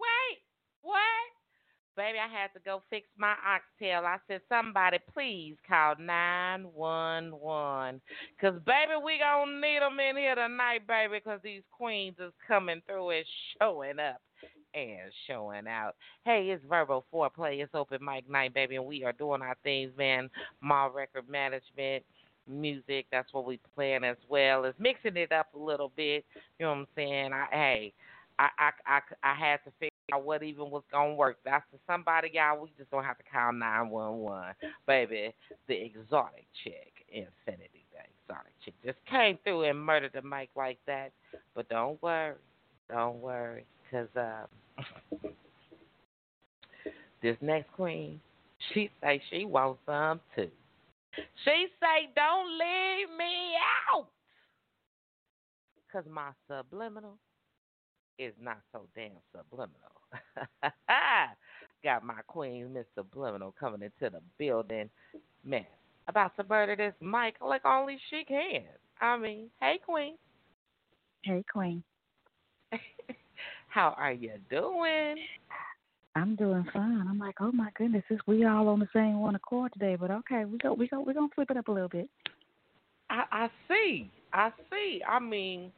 [0.00, 0.38] wait,
[0.80, 1.02] what?
[1.98, 4.06] Baby, I had to go fix my oxtail.
[4.06, 8.00] I said, somebody please call 911.
[8.40, 12.32] Because, baby, we going to need them in here tonight, baby, because these queens is
[12.48, 13.26] coming through and
[13.60, 14.22] showing up
[14.76, 15.94] and showing out.
[16.24, 17.62] Hey, it's Verbal Foreplay.
[17.62, 20.28] It's open mic night, baby, and we are doing our things, man.
[20.60, 22.04] My record management,
[22.46, 24.64] music, that's what we playing as well.
[24.64, 26.24] Is mixing it up a little bit.
[26.58, 27.32] You know what I'm saying?
[27.32, 27.92] I hey,
[28.38, 31.38] I I I, I had to figure out what even was gonna work.
[31.44, 32.60] That's for somebody, y'all.
[32.60, 34.52] We just don't have to call nine one one,
[34.86, 35.34] baby.
[35.68, 40.78] The exotic chick, Infinity, the exotic chick, just came through and murdered the mic like
[40.86, 41.12] that.
[41.54, 42.34] But don't worry,
[42.90, 44.48] don't worry, cause um
[47.22, 48.20] this next queen,
[48.72, 50.50] she say she wants some too.
[51.44, 53.54] She say, don't leave me
[53.90, 54.06] out.
[55.86, 57.16] Because my subliminal
[58.18, 59.72] is not so damn subliminal.
[61.84, 64.90] Got my queen, Miss Subliminal, coming into the building.
[65.44, 65.66] Man,
[66.08, 68.64] about to murder this mic like only she can.
[69.00, 70.16] I mean, hey, queen.
[71.22, 71.82] Hey, Queen.
[73.76, 75.16] How are you doing?
[76.14, 77.06] I'm doing fine.
[77.10, 79.98] I'm like, oh my goodness, is we all on the same one accord today?
[80.00, 82.08] But okay, we go, we go, we're gonna flip it up a little bit.
[83.10, 84.10] I, I see.
[84.32, 85.02] I see.
[85.06, 85.70] I mean,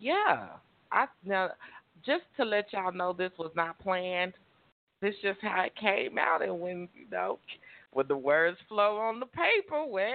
[0.00, 0.48] yeah.
[0.92, 1.52] I now
[2.04, 4.34] just to let y'all know this was not planned.
[5.00, 7.38] This just how it came out, and when you know,
[7.94, 10.12] when the words flow on the paper, well,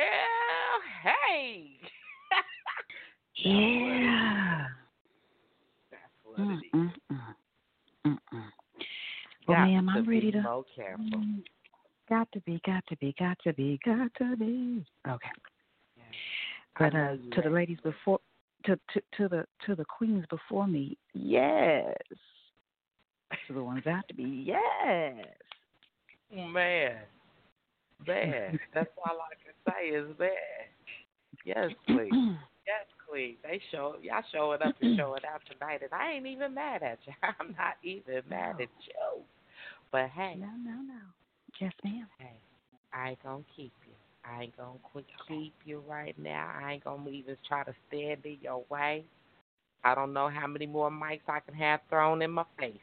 [1.01, 1.71] hey.
[3.43, 4.65] Yeah.
[6.37, 6.71] That's what it is.
[6.73, 7.17] Mm, mm,
[8.05, 8.43] mm, mm.
[9.47, 10.41] Well, ma'am, I'm to ready be to.
[10.41, 11.05] More careful.
[11.05, 11.43] Mm,
[12.09, 14.85] Got to be, got to be, got to be, got to be.
[15.07, 15.29] Okay.
[16.79, 18.19] But uh, you to the ladies before,
[18.65, 21.95] to, to to the to the queens before me, yes.
[23.47, 25.25] To the ones after me, yes.
[26.31, 26.95] Man,
[28.07, 30.29] man, that's all I can say is man.
[31.45, 32.39] Yes, queen.
[33.09, 33.35] Queen.
[33.43, 36.99] They show y'all showing up and showing out tonight, and I ain't even mad at
[37.05, 37.13] you.
[37.39, 38.63] I'm not even mad No.
[38.63, 39.21] at you.
[39.91, 40.99] But hey, No, no, no.
[41.59, 42.07] Yes, ma'am.
[42.19, 42.33] hey,
[42.93, 43.93] I ain't gonna keep you.
[44.25, 46.51] I ain't gonna quit keep you right now.
[46.61, 49.05] I ain't gonna even try to stand in your way.
[49.83, 52.75] I don't know how many more mics I can have thrown in my face.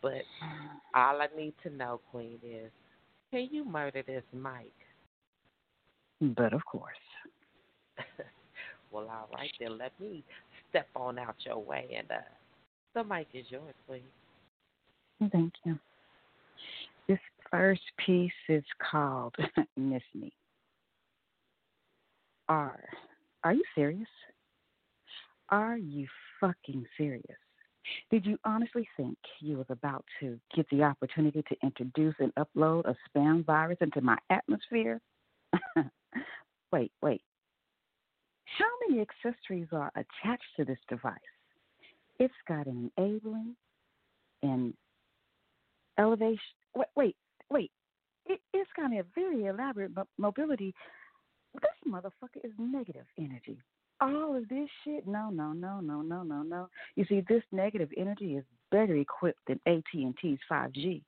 [0.00, 0.22] But
[0.94, 2.70] all I need to know, Queen, is
[3.30, 4.72] can you murder this mic?
[6.36, 6.94] But of course.
[8.94, 9.76] well, all right then.
[9.78, 10.22] Let me
[10.70, 12.22] step on out your way, and uh,
[12.94, 14.02] the mic is yours, please.
[15.32, 15.78] Thank you.
[17.08, 17.18] This
[17.50, 19.34] first piece is called
[19.76, 20.32] Miss Me.
[22.48, 22.84] Are
[23.42, 24.08] are you serious?
[25.50, 26.06] Are you
[26.40, 27.24] fucking serious?
[28.10, 32.86] Did you honestly think you was about to get the opportunity to introduce and upload
[32.86, 35.00] a spam virus into my atmosphere?
[36.72, 37.22] wait, wait.
[38.58, 41.18] How many accessories are attached to this device?
[42.18, 43.56] It's got an enabling
[44.42, 44.74] and
[45.98, 46.38] elevation.
[46.76, 47.16] Wait, wait,
[47.50, 47.70] wait.
[48.26, 50.74] It, it's got a very elaborate mo- mobility.
[51.54, 53.58] This motherfucker is negative energy.
[54.00, 56.68] All of this shit, no, no, no, no, no, no, no.
[56.96, 61.02] You see, this negative energy is better equipped than AT&T's 5G.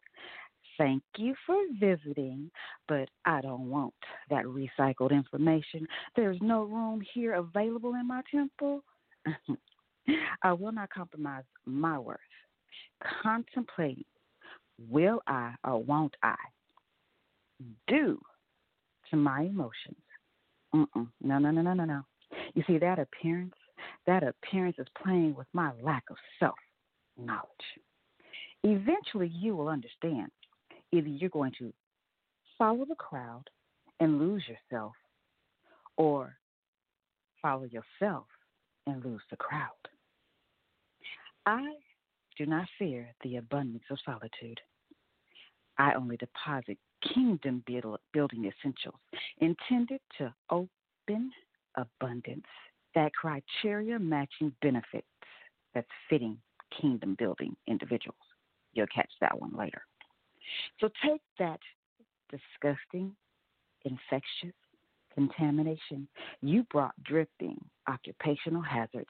[0.79, 2.51] Thank you for visiting,
[2.89, 3.95] but I don't want
[4.31, 5.87] that recycled information.
[6.15, 8.83] There's no room here available in my temple.
[10.43, 12.19] I will not compromise my worth.
[13.23, 14.05] Contemplating
[14.91, 16.37] will I or won't I
[17.89, 18.21] due
[19.11, 19.97] to my emotions.
[20.75, 21.09] Mm-mm.
[21.23, 22.03] No, no, no, no, no, no.
[22.55, 23.55] You see, that appearance,
[24.07, 26.57] that appearance is playing with my lack of self
[27.19, 27.47] knowledge.
[28.65, 30.31] Eventually, you will understand.
[30.93, 31.73] Either you're going to
[32.59, 33.49] follow the crowd
[34.01, 34.93] and lose yourself,
[35.97, 36.37] or
[37.41, 38.27] follow yourself
[38.87, 39.71] and lose the crowd.
[41.47, 41.75] I
[42.37, 44.61] do not fear the abundance of solitude.
[45.79, 46.79] I only deposit
[47.15, 49.01] kingdom building essentials
[49.39, 51.31] intended to open
[51.77, 52.47] abundance,
[52.95, 55.07] that criteria matching benefits
[55.75, 56.39] that's fitting
[56.81, 58.17] kingdom building individuals.
[58.73, 59.83] You'll catch that one later.
[60.81, 61.61] So take that
[62.31, 63.15] disgusting,
[63.85, 64.55] infectious
[65.15, 66.07] contamination
[66.43, 69.09] you brought dripping occupational hazards,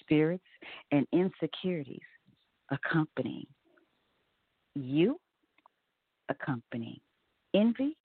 [0.00, 0.44] spirits,
[0.90, 2.00] and insecurities
[2.70, 3.46] accompanying
[4.74, 5.18] you
[6.28, 7.00] accompanying
[7.54, 7.96] envy,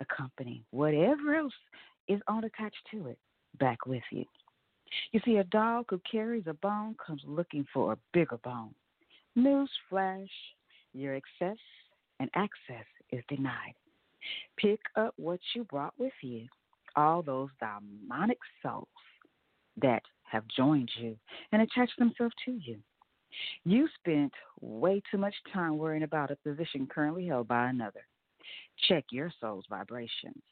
[0.00, 1.52] accompanying whatever else
[2.08, 3.18] is on attached to it
[3.58, 4.24] back with you.
[5.12, 8.74] You see, a dog who carries a bone comes looking for a bigger bone.
[9.36, 10.28] News flash,
[10.92, 11.58] your access
[12.20, 13.74] and access is denied.
[14.56, 16.46] Pick up what you brought with you,
[16.94, 18.86] all those demonic souls
[19.80, 21.16] that have joined you
[21.50, 22.76] and attached themselves to you.
[23.64, 28.06] You spent way too much time worrying about a position currently held by another.
[28.88, 30.42] Check your soul's vibrations.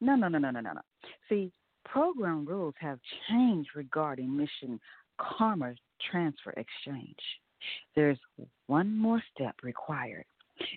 [0.00, 0.80] No, no, no, no, no, no, no.
[1.28, 1.52] See,
[1.84, 2.98] program rules have
[3.30, 4.80] changed regarding mission
[5.18, 5.74] karma
[6.10, 7.16] transfer exchange.
[7.94, 8.18] There's
[8.66, 10.24] one more step required,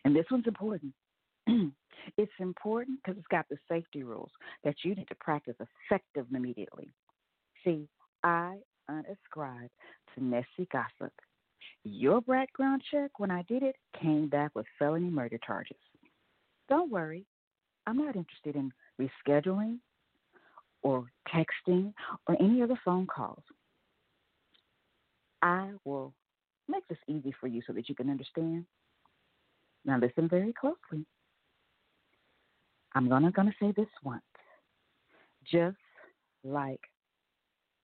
[0.05, 0.93] and this one's important.
[2.17, 4.31] it's important because it's got the safety rules
[4.63, 6.89] that you need to practice effectively immediately.
[7.63, 7.87] See,
[8.23, 8.57] I
[8.87, 9.71] unscribed
[10.15, 11.13] to Nessie Gossip.
[11.83, 15.77] Your background check, when I did it, came back with felony murder charges.
[16.69, 17.25] Don't worry,
[17.85, 19.77] I'm not interested in rescheduling
[20.81, 21.93] or texting
[22.27, 23.43] or any other phone calls.
[25.41, 26.13] I will
[26.67, 28.65] make this easy for you so that you can understand.
[29.85, 31.05] Now, listen very closely.
[32.93, 34.23] I'm gonna gonna say this once.
[35.49, 35.77] Just
[36.43, 36.81] like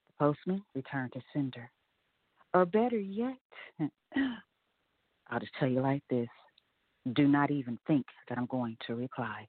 [0.07, 1.69] the postman returned to sender.
[2.53, 3.37] Or better yet,
[5.29, 6.27] I'll just tell you like this.
[7.13, 9.47] Do not even think that I'm going to reply.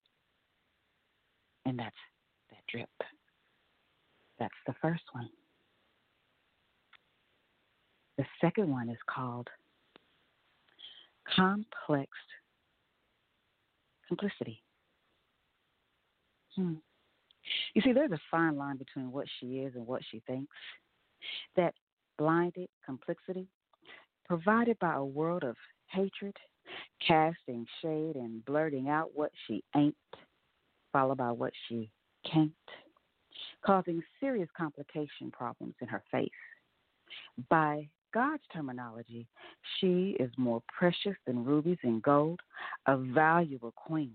[1.67, 1.95] And that's
[2.51, 2.89] that drip.
[4.39, 5.29] That's the first one.
[8.17, 9.49] The second one is called
[11.35, 12.11] complex
[14.09, 14.63] simplicity.
[16.55, 16.75] Hmm.
[17.75, 20.55] You see, there's a fine line between what she is and what she thinks.
[21.57, 21.75] That
[22.19, 23.49] blinded complexity,
[24.27, 25.57] provided by a world of
[25.89, 26.37] hatred,
[27.07, 29.97] casting shade and blurting out what she ain't,
[30.93, 31.91] followed by what she
[32.31, 32.53] can't,
[33.65, 36.31] causing serious complication problems in her face.
[37.51, 39.27] By God's terminology,
[39.79, 42.39] she is more precious than rubies and gold,
[42.87, 44.15] a valuable queen,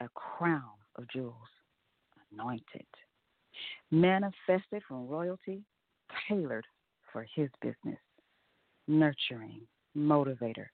[0.00, 1.34] a crown of jewels,
[2.30, 2.86] anointed,
[3.90, 5.62] manifested from royalty,
[6.28, 6.66] tailored
[7.10, 7.98] for his business,
[8.86, 9.62] nurturing,
[9.96, 10.66] motivator,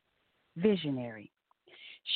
[0.57, 1.31] visionary.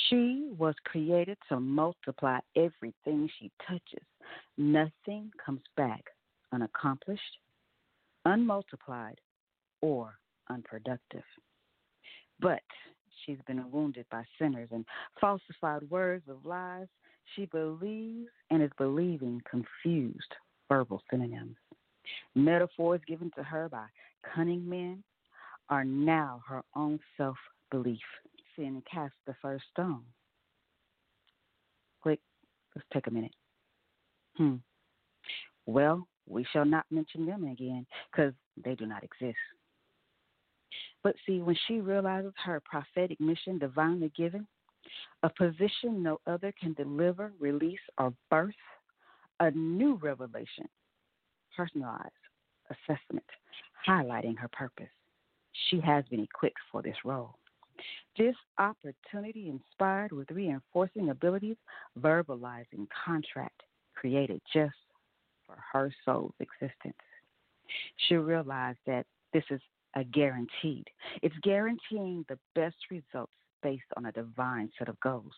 [0.09, 4.05] She was created to multiply everything she touches.
[4.57, 6.03] Nothing comes back
[6.53, 7.39] unaccomplished,
[8.25, 9.21] unmultiplied,
[9.81, 10.19] or
[10.51, 11.25] unproductive.
[12.41, 12.63] But
[13.25, 14.85] she's been wounded by sinners and
[15.21, 16.87] falsified words of lies.
[17.35, 20.35] She believes and is believing confused
[20.69, 21.57] verbal synonyms.
[22.35, 23.87] Metaphors given to her by
[24.35, 25.03] cunning men
[25.69, 27.37] are now her own self
[27.71, 27.99] belief.
[28.57, 30.03] Sin cast the first stone.
[32.01, 32.21] Quick,
[32.75, 33.35] let's take a minute.
[34.37, 34.57] Hmm.
[35.67, 38.33] Well, we shall not mention them again because
[38.65, 39.37] they do not exist.
[41.03, 44.47] But see, when she realizes her prophetic mission divinely given,
[45.23, 48.55] a position no other can deliver, release, or birth,
[49.41, 50.69] a new revelation,
[51.57, 52.13] personalized
[52.71, 53.25] assessment,
[53.87, 54.89] highlighting her purpose.
[55.69, 57.37] She has been equipped for this role.
[58.17, 61.57] This opportunity inspired with reinforcing abilities,
[62.01, 63.63] verbalizing contract
[63.95, 64.75] created just
[65.47, 66.97] for her soul's existence.
[68.09, 69.61] She realized that this is
[69.95, 70.87] a guaranteed.
[71.23, 73.33] It's guaranteeing the best results
[73.63, 75.33] based on a divine set of goals,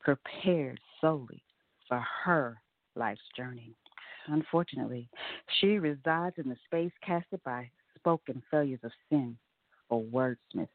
[0.00, 1.42] prepared solely
[1.88, 2.60] for her
[2.94, 3.74] life's journey.
[4.28, 5.08] Unfortunately,
[5.60, 9.36] she resides in the space casted by spoken failures of sin
[9.88, 10.68] or wordsmith,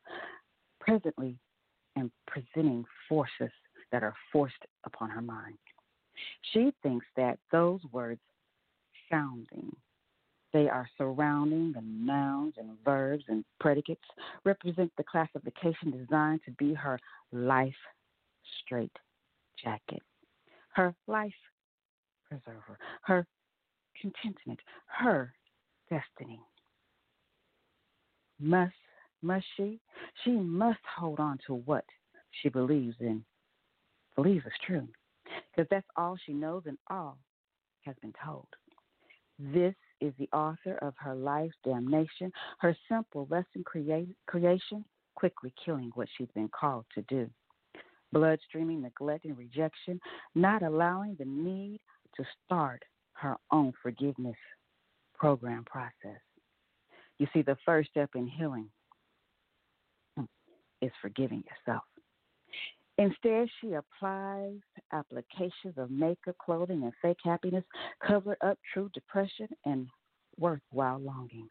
[0.80, 1.38] presently
[1.96, 3.52] and presenting forces
[3.92, 5.58] that are forced upon her mind.
[6.54, 8.22] She thinks that those words
[9.10, 9.76] sounding
[10.54, 14.02] they are surrounding the nouns and verbs and predicates
[14.44, 17.00] represent the classification designed to be her
[17.32, 17.74] life
[18.64, 18.92] straight
[19.64, 20.02] jacket,
[20.74, 21.34] her life
[22.28, 23.26] preserver, her
[24.00, 25.34] contentment, her
[25.90, 26.40] destiny.
[28.40, 28.74] Must
[29.22, 29.80] must she?
[30.24, 31.86] She must hold on to what
[32.42, 33.24] she believes in,
[34.16, 34.88] believes is true,
[35.52, 37.18] because that's all she knows and all
[37.86, 38.48] has been told.
[39.38, 44.84] This is the author of her life's damnation, her simple lesson create, creation,
[45.16, 47.30] quickly killing what she's been called to do.
[48.14, 50.00] Bloodstreaming neglect and rejection,
[50.36, 51.80] not allowing the need
[52.16, 52.84] to start
[53.14, 54.36] her own forgiveness
[55.16, 56.20] program process.
[57.20, 58.70] You see, the first step in healing
[60.82, 61.84] is forgiving yourself.
[63.02, 64.60] Instead, she applies
[64.94, 67.64] applications of makeup, clothing, and fake happiness,
[68.06, 69.88] cover up true depression and
[70.38, 71.48] worthwhile longing,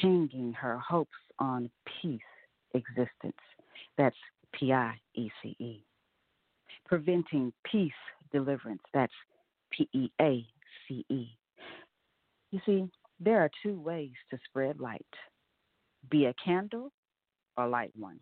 [0.00, 1.70] hanging her hopes on
[2.02, 2.20] peace
[2.74, 3.36] existence.
[3.96, 4.16] That's
[4.52, 5.84] P I E C E.
[6.86, 7.92] Preventing peace
[8.32, 8.82] deliverance.
[8.92, 9.12] That's
[9.70, 10.44] P E A
[10.88, 11.26] C E.
[12.50, 12.90] You see,
[13.20, 15.06] there are two ways to spread light
[16.10, 16.90] be a candle
[17.56, 18.18] or light one.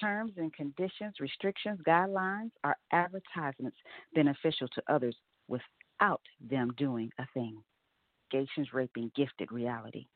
[0.00, 3.76] Terms and conditions, restrictions, guidelines are advertisements
[4.14, 5.14] beneficial to others
[5.48, 7.62] without them doing a thing.
[8.32, 10.06] Gations raping gifted reality.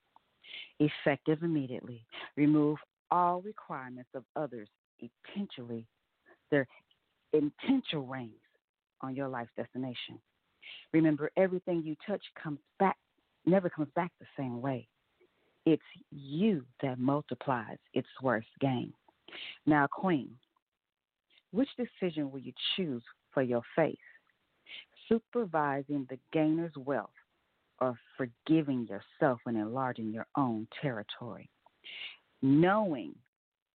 [0.78, 2.06] Effective immediately.
[2.36, 2.78] Remove
[3.10, 4.68] all requirements of others,
[4.98, 5.86] potentially
[6.50, 6.66] their
[7.32, 8.32] intentional reigns
[9.02, 10.18] on your life destination.
[10.92, 12.96] Remember, everything you touch comes back,
[13.44, 14.88] never comes back the same way.
[15.66, 18.92] It's you that multiplies its worth gain.
[19.66, 20.30] Now, Queen,
[21.52, 23.98] which decision will you choose for your faith?
[25.08, 27.10] Supervising the gainer's wealth
[27.80, 31.48] or forgiving yourself and enlarging your own territory?
[32.42, 33.14] Knowing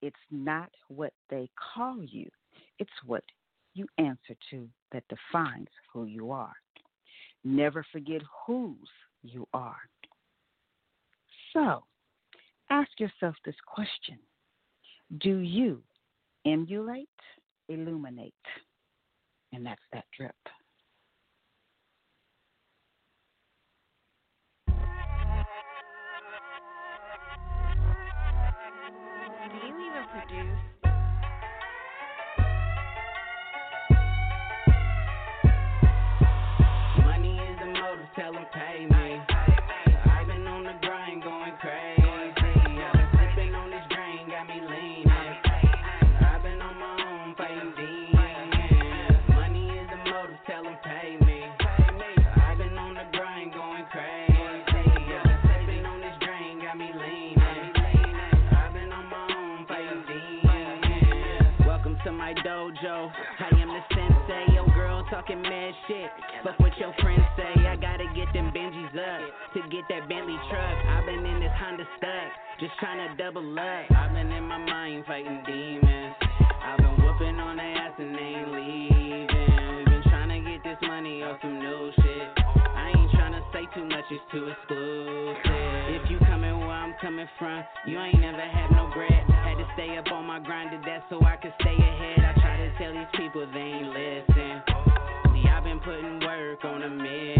[0.02, 2.28] it's not what they call you,
[2.78, 3.24] it's what
[3.74, 6.52] you answer to that defines who you are.
[7.44, 8.88] Never forget whose
[9.22, 9.78] you are.
[11.52, 11.84] So,
[12.70, 14.18] ask yourself this question
[15.18, 15.82] Do you
[16.46, 17.08] emulate,
[17.68, 18.32] illuminate?
[19.52, 20.34] And that's that drip.
[29.48, 30.60] Do you even produce?
[37.04, 38.86] Money is the motive, tell 'em pay
[62.10, 63.12] to my dojo.
[63.38, 64.54] I am the sensei.
[64.54, 66.10] Yo, girl talking mad shit.
[66.42, 67.66] Fuck what your friends say.
[67.66, 69.22] I gotta get them Benjis up
[69.54, 70.76] to get that Bentley truck.
[70.90, 73.90] I've been in this Honda stuck, just trying to double up.
[73.94, 76.14] I've been in my mind fighting demons.
[76.62, 79.84] I've been whooping on their ass and they ain't leaving.
[79.86, 82.26] Been trying to get this money off some new shit.
[82.74, 85.70] I ain't trying to say too much, it's too exclusive.
[85.94, 89.30] If you coming where I'm coming from, you ain't never had no bread.
[89.46, 91.39] Had to stay up on my grind, did that so I
[96.62, 97.39] work on a.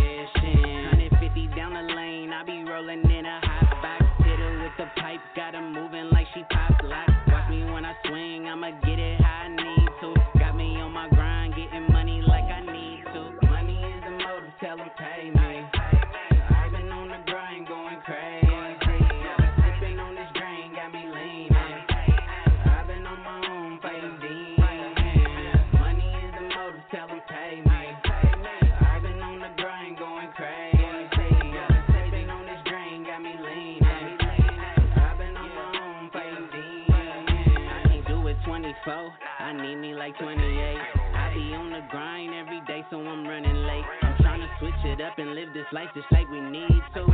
[40.01, 40.33] like 28.
[40.33, 43.85] I be on the grind every day, so I'm running late.
[44.01, 47.05] I'm trying to switch it up and live this life just like we need to.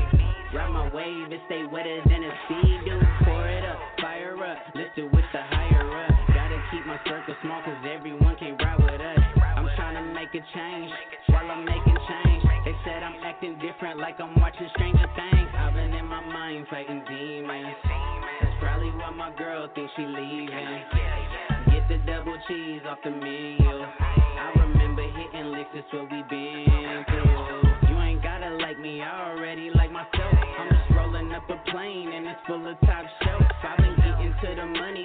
[0.54, 3.02] Ride my wave and stay wetter than a Sea-Doo.
[3.26, 6.14] Pour it up, fire up, lift it with the higher up.
[6.30, 9.22] Gotta keep my circle small, cause everyone can't ride with us.
[9.58, 10.90] I'm trying to make a change
[11.34, 12.42] while I'm making change.
[12.70, 15.50] They said I'm acting different, like I'm watching Stranger Things.
[15.58, 17.74] I've been in my mind fighting demons.
[17.82, 21.05] That's probably why my girl thinks she leaving.
[22.48, 23.58] Cheese off the menu.
[23.58, 27.90] I remember hitting licks, that's what we been through.
[27.90, 30.34] You ain't gotta like me, I already like myself.
[30.60, 33.42] I'm just rolling up a plane and it's full of top shelf.
[33.64, 34.95] I've been getting to the money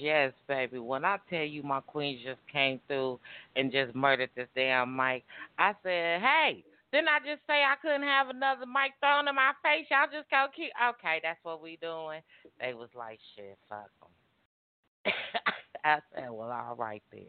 [0.00, 0.78] yes, baby.
[0.78, 3.18] When I tell you my queen just came through
[3.56, 5.24] and just murdered this damn mic,
[5.58, 9.52] I said, hey, didn't I just say I couldn't have another mic thrown in my
[9.62, 9.86] face?
[9.90, 10.72] Y'all just go keep.
[10.90, 12.20] Okay, that's what we doing.
[12.60, 15.12] They was like, shit, fuck them.
[15.84, 17.22] I said, well, all right then.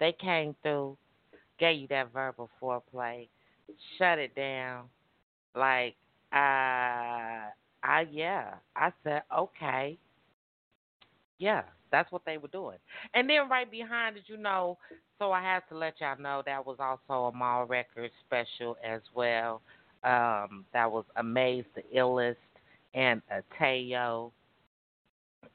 [0.00, 0.96] They came through,
[1.60, 3.28] gave you that verbal foreplay,
[3.96, 4.84] shut it down.
[5.54, 5.94] Like,
[6.32, 7.50] uh,
[7.82, 8.54] I yeah.
[8.74, 9.98] I said, okay.
[11.38, 12.78] Yeah, that's what they were doing.
[13.14, 14.78] And then right behind it, you know,
[15.18, 19.00] so I had to let y'all know that was also a Mall Records special as
[19.14, 19.60] well.
[20.04, 22.36] Um, that was Amaze the Illest
[22.94, 24.30] and Ateo.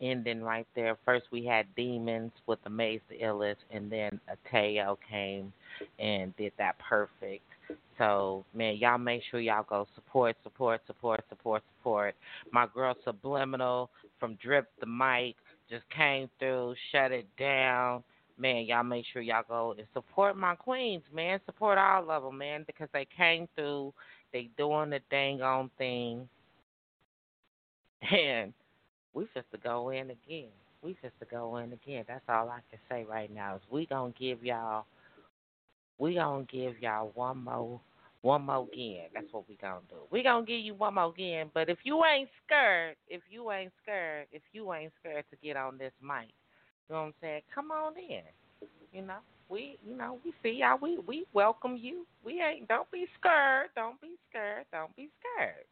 [0.02, 0.98] Ending right there.
[1.06, 5.54] First we had Demons with Amaze the Illest and then Ateo came
[6.00, 7.44] and did that perfect.
[7.98, 12.16] So man, y'all make sure y'all go support, support, support, support, support.
[12.52, 13.90] My girl Subliminal
[14.20, 15.36] from Drip the Mic
[15.70, 18.04] just came through, shut it down.
[18.38, 21.40] Man, y'all make sure y'all go and support my queens, man.
[21.46, 23.94] Support all of them, man, because they came through.
[24.32, 26.28] They doing the dang on thing,
[28.12, 28.52] and
[29.14, 30.50] we just to go in again.
[30.82, 32.06] We just to go in again.
[32.08, 33.56] That's all I can say right now.
[33.56, 34.86] Is we gonna give y'all,
[36.00, 37.80] we gonna give y'all one more
[38.24, 39.08] one more again.
[39.14, 39.98] That's what we gonna do.
[40.10, 41.52] We gonna give you one more again.
[41.54, 45.58] But if you ain't scared, if you ain't scared, if you ain't scared to get
[45.58, 46.30] on this mic,
[46.90, 47.42] you know what I'm saying?
[47.54, 48.24] Come on in.
[48.94, 49.20] You know,
[49.50, 50.80] we you know we see y'all.
[50.82, 52.06] We we welcome you.
[52.24, 52.68] We ain't.
[52.70, 53.70] Don't be scared.
[53.76, 54.66] Don't be scared.
[54.72, 55.66] Don't be scared.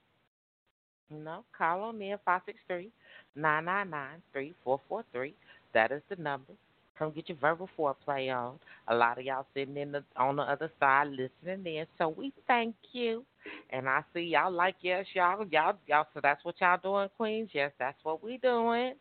[1.09, 2.91] You know, call on in five six three
[3.35, 5.35] nine nine nine three four four three.
[5.73, 6.53] That is the number.
[7.01, 8.59] Come get your verbal foreplay on.
[8.87, 11.87] A lot of y'all sitting in the on the other side listening in.
[11.97, 13.25] So we thank you.
[13.71, 17.49] And I see y'all like yes, y'all y'all y'all so that's what y'all doing, Queens.
[17.53, 18.93] Yes, that's what we doing.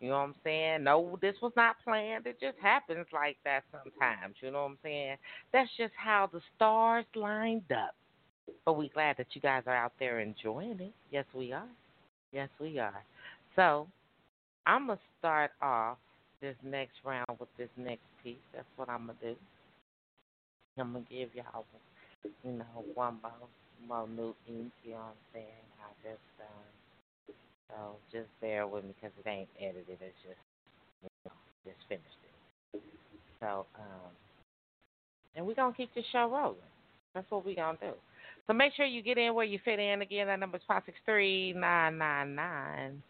[0.00, 0.84] You know what I'm saying?
[0.84, 2.26] No, this was not planned.
[2.26, 4.36] It just happens like that sometimes.
[4.40, 5.16] You know what I'm saying?
[5.52, 7.94] That's just how the stars lined up.
[8.64, 10.94] But we glad that you guys are out there enjoying it.
[11.10, 11.68] Yes, we are.
[12.32, 13.04] Yes, we are.
[13.56, 13.88] So
[14.64, 15.98] I'm gonna start off
[16.42, 18.42] this next round with this next piece.
[18.52, 19.36] That's what I'm gonna do.
[20.76, 21.64] I'm gonna give y'all,
[22.44, 23.48] you know, one more,
[23.86, 24.72] more new ink.
[24.84, 25.66] You know what I'm saying?
[25.80, 27.34] I just um,
[27.70, 27.76] so
[28.10, 29.86] just bear with me because it ain't edited.
[29.88, 30.42] It's just,
[31.02, 31.32] you know,
[31.64, 32.82] just finished it.
[33.40, 34.10] So um,
[35.36, 36.58] and we're gonna keep the show rolling.
[37.14, 37.92] That's what we're gonna do.
[38.48, 40.02] So make sure you get in where you fit in.
[40.02, 43.02] Again, that number is five six three nine nine nine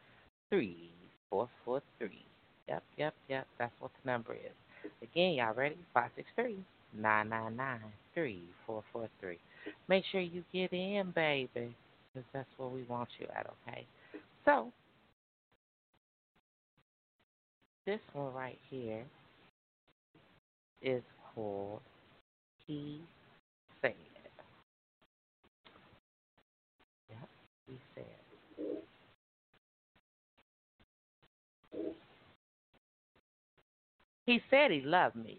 [0.51, 0.91] three
[1.31, 2.27] four four three.
[2.73, 3.49] Yep, yep, yep.
[3.61, 4.93] That's what the number is.
[5.03, 5.79] Again, y'all ready?
[5.95, 6.59] Five six three
[6.99, 7.81] nine nine nine
[8.15, 9.39] three four four three.
[9.89, 11.77] Make sure you get in, baby,
[12.15, 13.49] because that's where we want you at.
[13.69, 13.87] Okay.
[14.47, 14.73] So
[17.87, 19.05] this one right here
[20.83, 21.03] is
[21.35, 21.81] called
[22.67, 23.01] He
[23.83, 23.95] Said.
[27.11, 27.29] Yep,
[27.69, 28.05] He Said.
[34.27, 35.39] He said he loved me.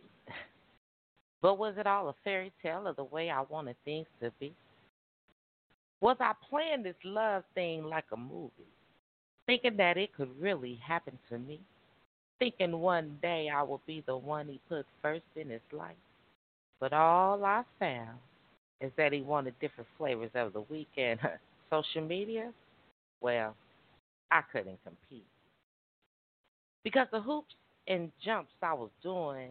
[1.41, 4.53] But was it all a fairy tale of the way I wanted things to be?
[5.99, 8.51] Was I playing this love thing like a movie,
[9.45, 11.59] thinking that it could really happen to me?
[12.39, 15.95] Thinking one day I would be the one he put first in his life?
[16.79, 18.17] But all I found
[18.81, 21.19] is that he wanted different flavors of the weekend.
[21.69, 22.51] Social media?
[23.21, 23.55] Well,
[24.31, 25.25] I couldn't compete.
[26.83, 27.55] Because the hoops
[27.87, 29.49] and jumps I was doing,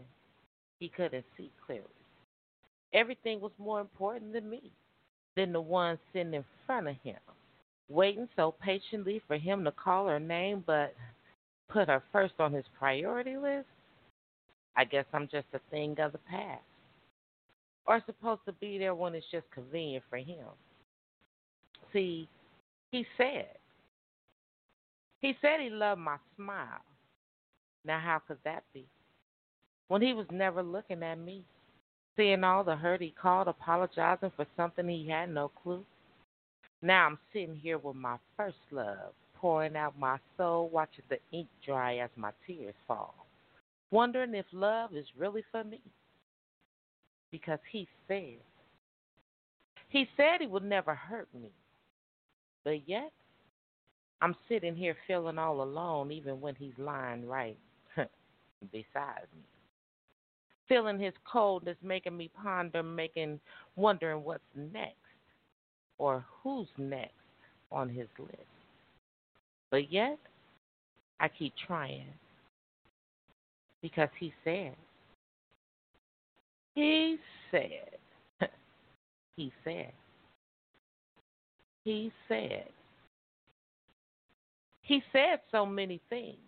[0.78, 1.86] he couldn't see clearly.
[2.94, 4.70] Everything was more important than me,
[5.36, 7.18] than the one sitting in front of him,
[7.88, 10.94] waiting so patiently for him to call her name, but
[11.68, 13.66] put her first on his priority list.
[14.76, 16.62] I guess I'm just a thing of the past.
[17.86, 20.46] Or supposed to be there when it's just convenient for him.
[21.92, 22.28] See,
[22.90, 23.48] he said,
[25.20, 26.82] he said he loved my smile.
[27.84, 28.86] Now, how could that be?
[29.88, 31.44] When he was never looking at me,
[32.16, 35.84] seeing all the hurt he called, apologizing for something he had no clue.
[36.80, 41.48] Now I'm sitting here with my first love, pouring out my soul, watching the ink
[41.64, 43.14] dry as my tears fall,
[43.90, 45.80] wondering if love is really for me.
[47.30, 48.38] Because he said,
[49.88, 51.50] he said he would never hurt me.
[52.64, 53.10] But yet,
[54.20, 57.56] I'm sitting here feeling all alone, even when he's lying right
[58.70, 59.42] beside me.
[60.68, 63.40] Feeling his coldness making me ponder, making
[63.76, 64.96] wondering what's next
[65.98, 67.12] or who's next
[67.70, 68.36] on his list.
[69.70, 70.18] But yet,
[71.20, 72.06] I keep trying
[73.80, 74.74] because he said,
[76.74, 77.18] he
[77.50, 77.98] said,
[79.36, 79.92] he said,
[81.84, 82.68] he said,
[84.82, 86.38] he said so many things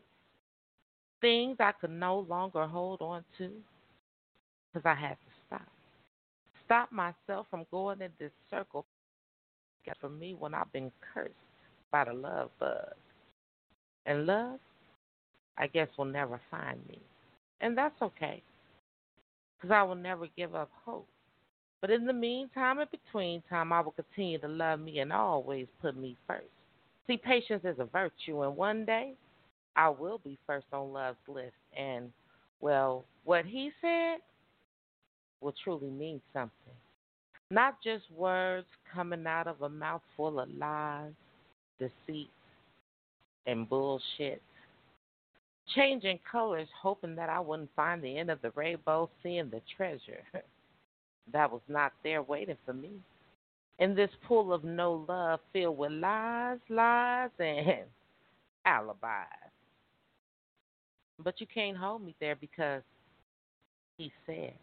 [1.25, 3.51] things I could no longer hold on to
[4.73, 5.69] because I had to stop.
[6.67, 8.85] Stop myself from going in this circle
[10.01, 11.33] for me when I've been cursed
[11.91, 12.93] by the love bug.
[14.05, 14.59] And love,
[15.57, 16.99] I guess, will never find me.
[17.63, 18.43] And that's okay
[19.57, 21.09] because I will never give up hope.
[21.81, 25.69] But in the meantime, in between time, I will continue to love me and always
[25.81, 26.45] put me first.
[27.07, 29.15] See, patience is a virtue, and one day
[29.77, 31.55] I will be first on love's list.
[31.77, 32.13] And,
[32.61, 34.19] well, what he said
[35.41, 36.53] will truly mean something.
[37.51, 41.13] Not just words coming out of a mouth full of lies,
[41.79, 42.31] deceit,
[43.47, 44.43] and bullshit.
[45.75, 50.23] Changing colors, hoping that I wouldn't find the end of the rainbow, seeing the treasure
[51.33, 52.91] that was not there waiting for me.
[53.79, 57.85] In this pool of no love filled with lies, lies, and
[58.67, 59.44] alibis.
[61.23, 62.83] But you can't hold me there because
[63.97, 64.55] he said.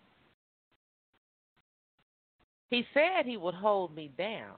[2.69, 4.55] He said he would hold me down.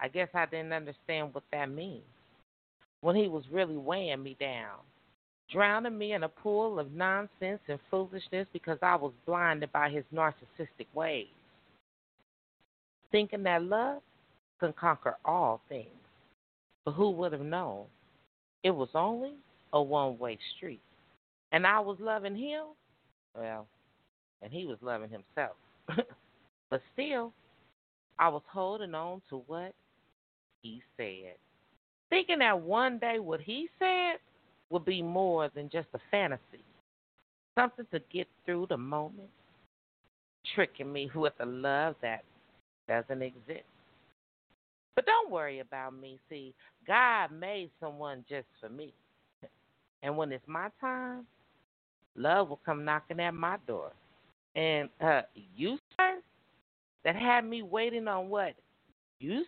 [0.00, 2.02] I guess I didn't understand what that means.
[3.02, 4.78] When he was really weighing me down,
[5.50, 10.04] drowning me in a pool of nonsense and foolishness because I was blinded by his
[10.14, 11.26] narcissistic ways.
[13.10, 14.02] Thinking that love
[14.60, 15.88] can conquer all things.
[16.84, 17.86] But who would have known?
[18.62, 19.32] It was only
[19.72, 20.82] a one way street.
[21.52, 22.64] and I was loving him,
[23.36, 23.66] well,
[24.42, 25.56] and he was loving himself.
[26.70, 27.32] but still,
[28.18, 29.74] I was holding on to what
[30.62, 31.34] he said,
[32.08, 34.16] thinking that one day what he said
[34.70, 36.64] would be more than just a fantasy,
[37.58, 39.30] something to get through the moment,
[40.54, 42.24] tricking me with a love that
[42.88, 43.64] doesn't exist.
[44.96, 46.18] But don't worry about me.
[46.28, 46.54] See,
[46.86, 48.92] God made someone just for me.
[50.02, 51.26] And when it's my time,
[52.16, 53.92] love will come knocking at my door.
[54.56, 55.22] And uh,
[55.56, 56.20] you, sir,
[57.04, 58.54] that had me waiting on what
[59.18, 59.44] you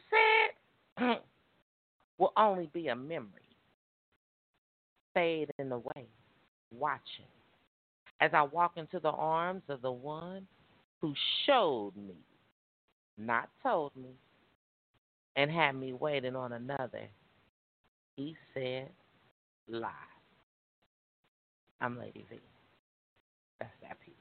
[0.99, 1.07] said
[2.19, 3.29] will only be a memory,
[5.15, 6.07] fading away,
[6.71, 7.27] watching
[8.23, 10.47] as I walk into the arms of the one
[11.01, 11.13] who
[11.45, 12.15] showed me,
[13.19, 14.11] not told me,
[15.35, 17.09] and had me waiting on another.
[18.15, 18.91] He said,
[19.69, 19.91] lie.
[21.83, 22.39] I'm Lady V.
[23.59, 24.15] That's that piece.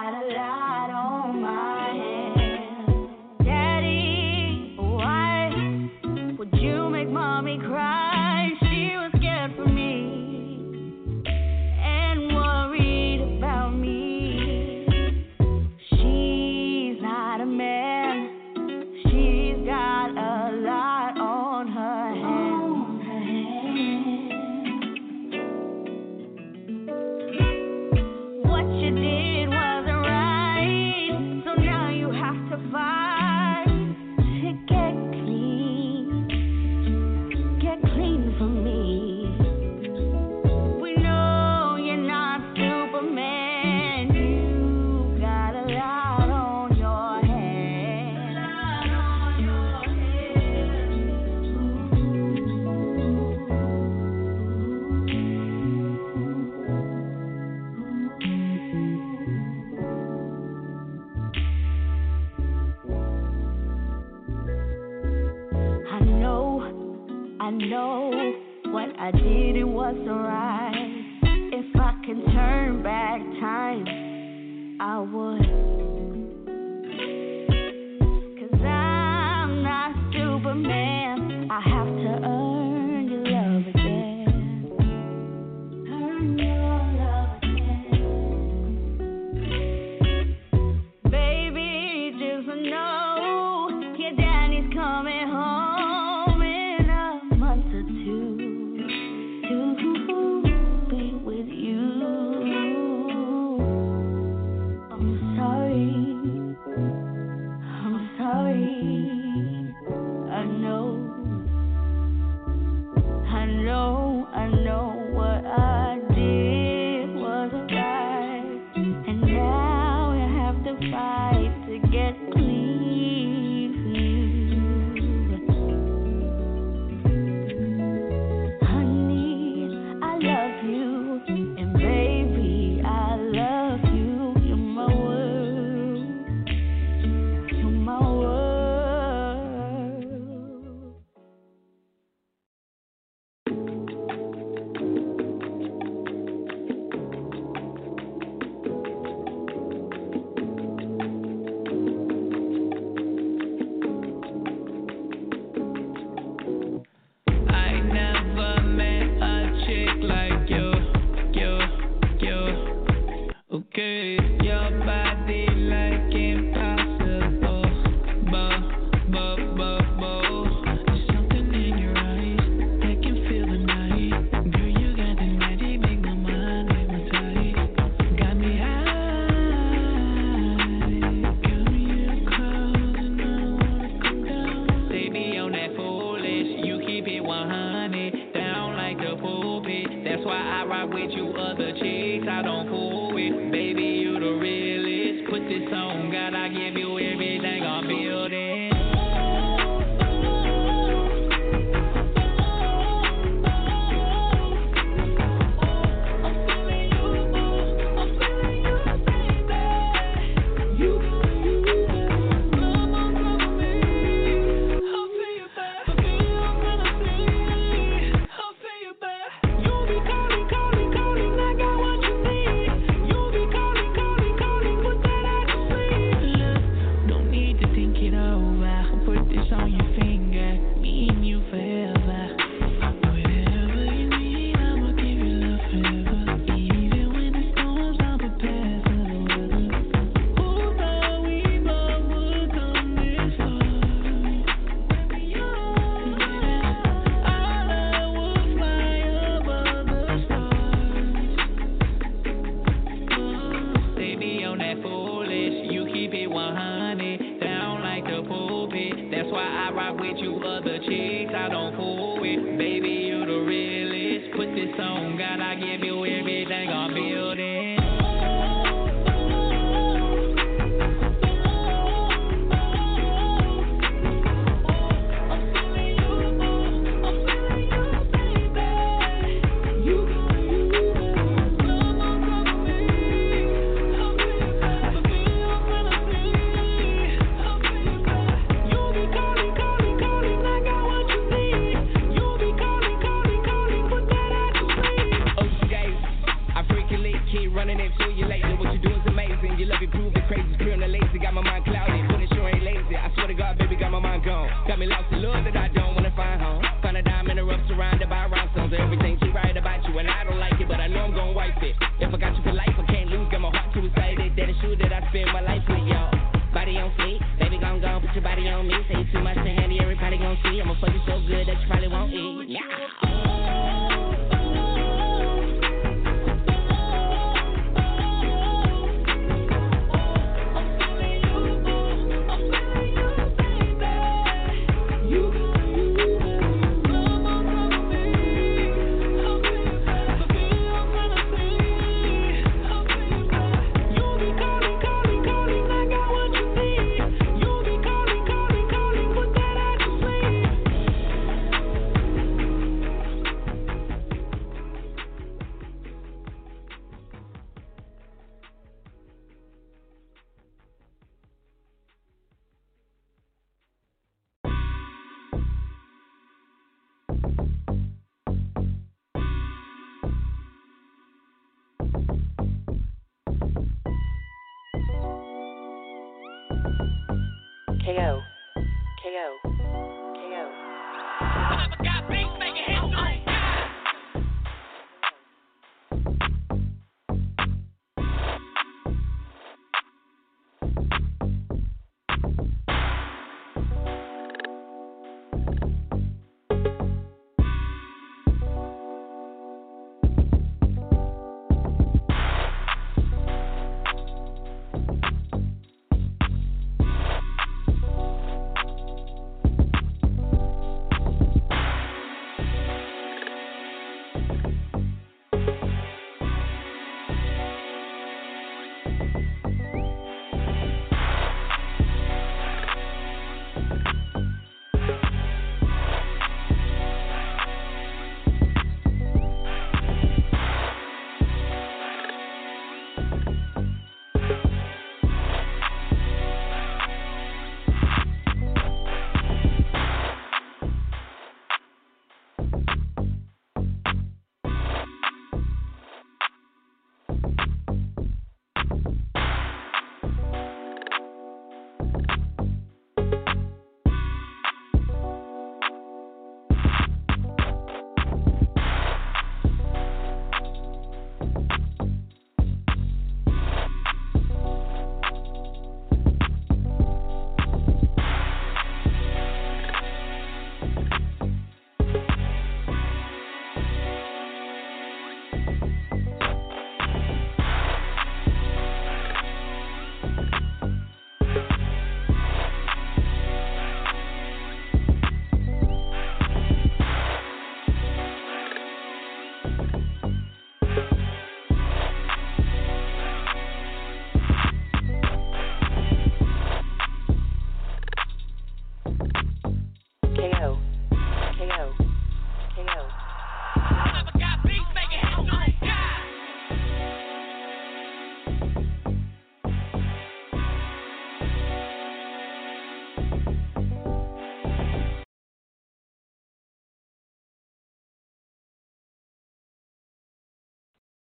[0.00, 1.67] Got a lot on my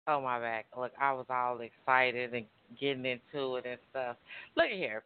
[0.08, 0.66] Oh my back.
[0.76, 2.46] Look, I was all excited and
[2.80, 4.16] getting into it and stuff.
[4.56, 5.02] Look at here.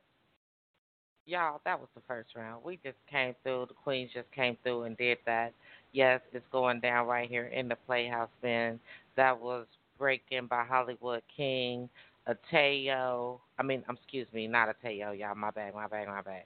[1.27, 2.63] Y'all, that was the first round.
[2.65, 3.67] We just came through.
[3.69, 5.53] The Queens just came through and did that.
[5.93, 8.79] Yes, it's going down right here in the Playhouse Bend.
[9.17, 9.67] That was
[9.99, 11.89] Breaking by Hollywood King.
[12.29, 13.41] Ateo.
[13.59, 15.35] I mean, um, excuse me, not Ateo, y'all.
[15.35, 16.45] My bad, my bad, my bad.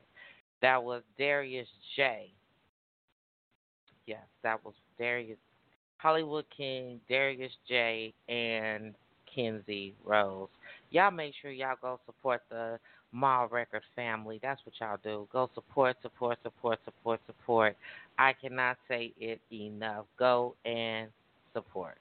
[0.62, 2.32] That was Darius J.
[4.06, 5.38] Yes, that was Darius
[5.98, 8.94] Hollywood King, Darius J, and
[9.34, 10.48] Kenzie Rose.
[10.90, 12.78] Y'all make sure y'all go support the
[13.12, 14.38] Mall Record family.
[14.42, 15.26] That's what y'all do.
[15.32, 17.76] Go support, support, support, support, support.
[18.18, 20.06] I cannot say it enough.
[20.18, 21.08] Go and
[21.52, 21.98] support.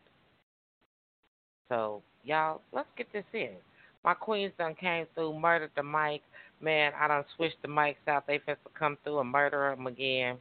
[1.70, 3.56] So, y'all, let's get this in.
[4.04, 6.22] My queens done came through, murdered the mic.
[6.62, 8.28] Man, I done switched the mics out.
[8.28, 10.38] They supposed to come through and murder them again.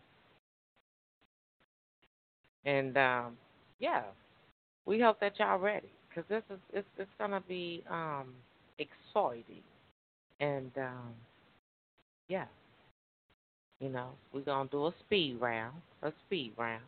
[2.66, 3.36] And um,
[3.80, 4.02] yeah,
[4.86, 8.34] we hope that y'all ready because this is it's it's gonna be um
[8.78, 9.62] exciting,
[10.40, 11.14] and um,
[12.28, 12.46] yeah,
[13.80, 16.82] you know we're gonna do a speed round, a speed round.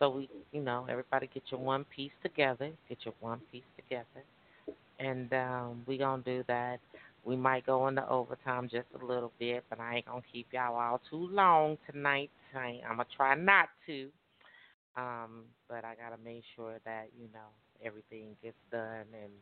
[0.00, 4.24] So we, you know, everybody get your one piece together, get your one piece together,
[4.98, 6.80] and um, we gonna do that.
[7.24, 10.76] We might go into overtime just a little bit, but I ain't gonna keep y'all
[10.76, 12.30] all too long tonight.
[12.56, 14.08] I'm gonna try not to.
[14.96, 17.50] Um, but I gotta make sure that you know
[17.84, 19.32] everything gets done and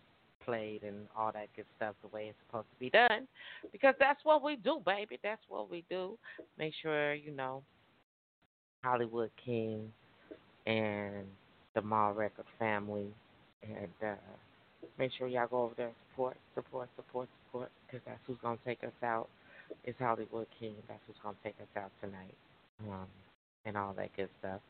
[0.44, 3.28] played and all that good stuff the way it's supposed to be done,
[3.70, 5.18] because that's what we do, baby.
[5.22, 6.18] That's what we do.
[6.58, 7.62] Make sure you know
[8.82, 9.92] Hollywood King
[10.66, 11.26] and
[11.74, 13.08] the Mall Record family,
[13.62, 14.14] and uh,
[14.98, 18.58] make sure y'all go over there and support, support, support, support, because that's who's gonna
[18.64, 19.28] take us out.
[19.84, 20.74] It's Hollywood King.
[20.88, 22.34] That's who's gonna take us out tonight,
[22.88, 23.06] um,
[23.66, 24.60] and all that good stuff.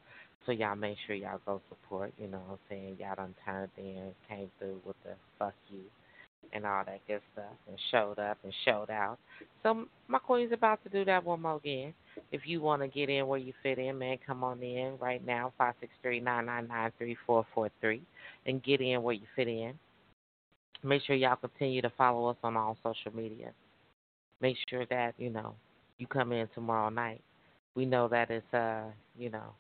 [0.45, 2.97] So y'all make sure y'all go support, you know what I'm saying?
[2.99, 5.83] Y'all done turned in, came through with the fuck you
[6.53, 9.19] and all that good stuff and showed up and showed out.
[9.63, 11.95] So my queen's about to do that one more again.
[12.31, 15.25] If you want to get in where you fit in, man, come on in right
[15.25, 18.03] now, five six three nine nine nine three four four three,
[18.47, 19.75] and get in where you fit in.
[20.83, 23.53] Make sure y'all continue to follow us on all social media.
[24.41, 25.55] Make sure that, you know,
[25.99, 27.21] you come in tomorrow night.
[27.77, 28.83] We know that it's uh,
[29.17, 29.55] you know,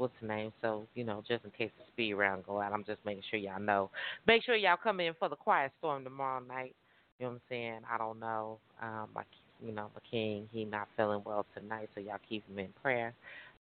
[0.00, 0.52] what's the name.
[0.62, 3.38] So, you know, just in case the speed round go out, I'm just making sure
[3.38, 3.90] y'all know.
[4.26, 6.74] Make sure y'all come in for the quiet storm tomorrow night.
[7.18, 7.80] You know what I'm saying?
[7.92, 8.58] I don't know.
[8.82, 9.22] Um, my,
[9.62, 13.12] you know, my king, he not feeling well tonight, so y'all keep him in prayer.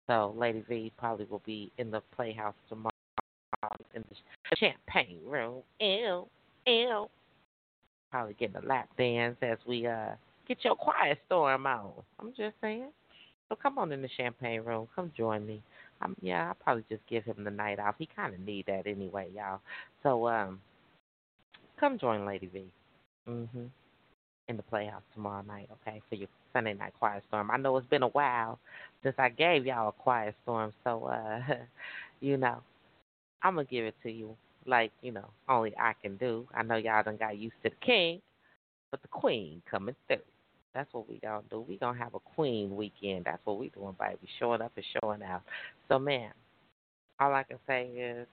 [0.07, 2.91] So Lady V probably will be in the playhouse tomorrow
[3.95, 5.63] in the champagne room.
[5.79, 6.27] Ew,
[6.67, 7.07] ew.
[8.11, 10.11] Probably getting a lap dance as we uh
[10.47, 11.91] get your quiet storm on.
[12.19, 12.89] I'm just saying.
[13.49, 14.87] So come on in the champagne room.
[14.95, 15.61] Come join me.
[16.01, 17.95] Um, yeah, I'll probably just give him the night off.
[17.97, 19.59] He kind of need that anyway, y'all.
[20.03, 20.61] So um,
[21.79, 22.65] come join Lady V.
[23.27, 23.69] Mhm.
[24.47, 27.51] In the Playhouse tomorrow night, okay, for your Sunday night quiet storm.
[27.51, 28.59] I know it's been a while
[29.03, 31.41] since I gave y'all a quiet storm, so uh,
[32.21, 32.61] you know,
[33.43, 34.35] I'm gonna give it to you
[34.65, 36.47] like you know only I can do.
[36.53, 38.21] I know y'all done got used to the king,
[38.91, 40.17] but the queen coming through.
[40.73, 41.65] That's what we gonna do.
[41.67, 43.25] We gonna have a queen weekend.
[43.25, 44.17] That's what we doing, baby.
[44.21, 45.41] We Showing up and showing out.
[45.87, 46.31] So, man,
[47.19, 48.27] all I can say is,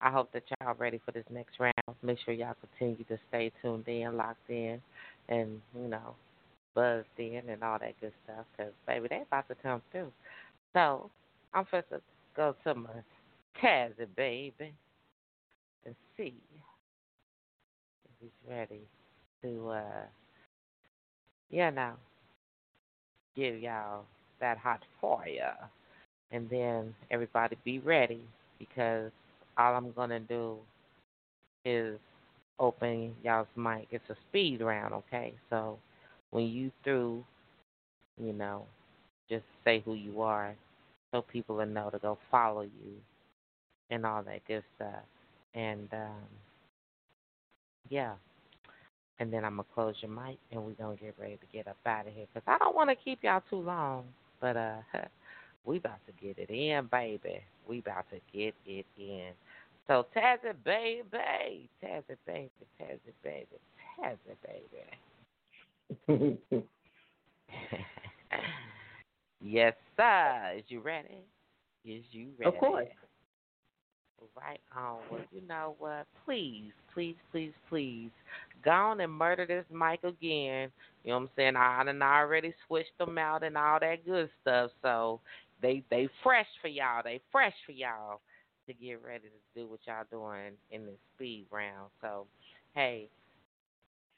[0.00, 1.72] I hope that y'all ready for this next round.
[2.02, 4.80] Make sure y'all continue to stay tuned in, locked in,
[5.28, 6.14] and you know,
[6.74, 8.46] buzzed in and all that good stuff.
[8.56, 10.12] Cause baby, they about to come through.
[10.72, 11.10] So,
[11.54, 12.00] I'm first to
[12.36, 12.90] go to my
[13.62, 14.72] Tazzy baby
[15.84, 16.34] and see
[18.04, 18.80] if he's ready
[19.42, 19.70] to.
[19.70, 19.82] uh
[21.52, 21.92] you know,
[23.36, 24.04] give y'all
[24.40, 25.56] that hot fire.
[26.32, 28.22] And then everybody be ready
[28.58, 29.12] because
[29.58, 30.56] all I'm going to do
[31.64, 31.98] is
[32.58, 33.88] open y'all's mic.
[33.90, 35.34] It's a speed round, okay?
[35.50, 35.78] So
[36.30, 37.24] when you through,
[38.20, 38.64] you know,
[39.30, 40.54] just say who you are
[41.12, 42.92] so people will know to go follow you
[43.90, 45.04] and all that good stuff.
[45.54, 46.24] And um
[47.90, 48.14] yeah,
[49.22, 51.76] and then I'm gonna close your mic and we're gonna get ready to get up
[51.86, 54.02] out of here because I don't want to keep y'all too long.
[54.40, 54.78] But uh,
[55.64, 57.40] we about to get it in, baby.
[57.68, 59.30] We about to get it in.
[59.86, 62.50] So Tazzy baby, Tazzy baby,
[62.80, 63.46] Tazzy baby,
[63.96, 64.36] Tazzy
[66.08, 66.40] baby.
[69.40, 70.54] yes, sir.
[70.58, 71.18] Is you ready?
[71.84, 72.56] Is you ready?
[72.56, 72.88] Of course.
[74.36, 74.98] Right on.
[75.10, 76.06] Well, you know what?
[76.24, 78.10] Please, please, please, please,
[78.64, 80.70] go on and murder this mic again.
[81.04, 81.56] You know what I'm saying?
[81.56, 84.70] I done already switched them out and all that good stuff.
[84.82, 85.20] So
[85.60, 87.02] they they fresh for y'all.
[87.04, 88.20] They fresh for y'all.
[88.66, 91.90] to get ready to do what y'all doing in the speed round.
[92.00, 92.26] So,
[92.74, 93.08] hey,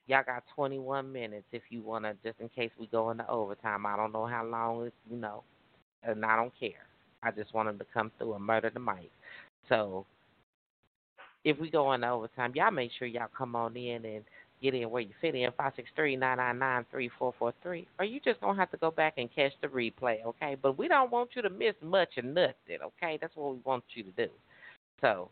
[0.07, 3.87] y'all got 21 minutes if you want to, just in case we go into overtime.
[3.87, 5.43] I don't know how long it's, you know,
[6.03, 6.87] and I don't care.
[7.23, 9.11] I just want them to come through and murder the mic.
[9.69, 10.05] So,
[11.45, 14.25] if we go into overtime, y'all make sure y'all come on in and
[14.63, 17.53] get in where you fit in, five six three nine nine nine three four four
[17.63, 17.87] three.
[17.99, 20.57] Or you just gonna have to go back and catch the replay, okay?
[20.61, 23.19] But we don't want you to miss much of nothing, okay?
[23.21, 24.29] That's what we want you to do.
[25.01, 25.29] So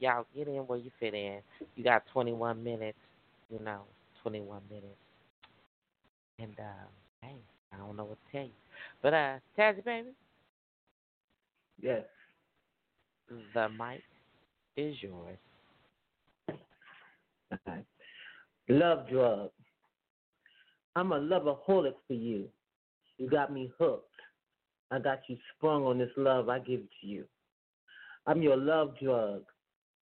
[0.00, 1.38] y'all get in where you fit in.
[1.76, 2.98] You got twenty one minutes,
[3.50, 3.82] you know,
[4.22, 4.88] twenty one minutes.
[6.38, 6.86] And uh
[7.22, 7.36] hey,
[7.72, 8.52] I don't know what to tell you.
[9.02, 10.08] But uh Tazzy baby.
[11.80, 12.02] Yes.
[13.54, 14.02] The mic
[14.76, 15.38] is yours.
[18.68, 19.50] Love drug.
[20.96, 22.48] I'm a loverholic for you.
[23.18, 24.08] You got me hooked.
[24.90, 27.24] I got you sprung on this love I give to you.
[28.26, 29.42] I'm your love drug.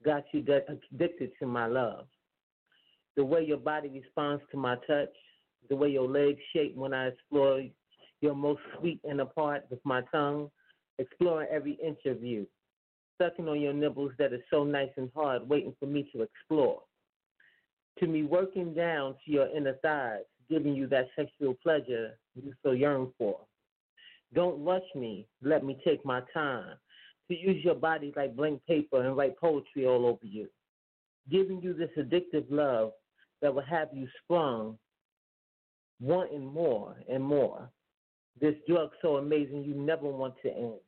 [0.05, 2.07] Got you addicted to my love.
[3.16, 5.15] The way your body responds to my touch,
[5.69, 7.62] the way your legs shake when I explore
[8.20, 10.51] your most sweet inner part with my tongue,
[10.99, 12.47] exploring every inch of you,
[13.20, 16.83] sucking on your nipples that is so nice and hard, waiting for me to explore
[18.03, 22.73] to me working down to your inner thighs, giving you that sexual pleasure you so
[22.73, 23.39] yearn for.
[24.35, 25.27] Don't rush me.
[25.41, 26.74] Let me take my time
[27.29, 30.49] to use your body like blank paper and write poetry all over you.
[31.31, 32.91] Giving you this addictive love
[33.41, 34.79] that will have you sprung,
[36.01, 37.70] wanting more and more.
[38.41, 40.81] This drug so amazing you never want to end.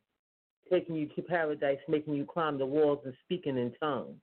[0.69, 4.19] Taking you to paradise, making you climb the walls and speaking in tongues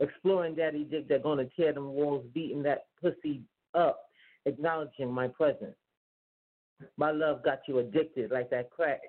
[0.00, 3.42] exploring daddy dick they're gonna tear them walls, beating that pussy
[3.74, 4.00] up,
[4.46, 5.76] acknowledging my presence.
[6.96, 9.00] My love got you addicted like that crack.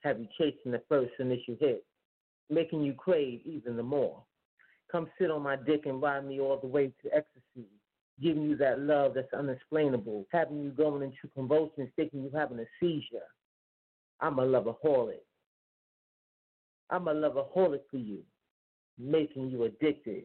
[0.00, 1.84] Have you chasing the first initial hit,
[2.50, 4.22] making you crave even the more.
[4.90, 7.68] Come sit on my dick and ride me all the way to ecstasy,
[8.20, 12.66] giving you that love that's unexplainable, having you going into convulsions, thinking you having a
[12.78, 13.18] seizure.
[14.20, 15.20] I'm a loverholic.
[16.90, 18.22] I'm a loverholic for you
[18.98, 20.24] making you addicted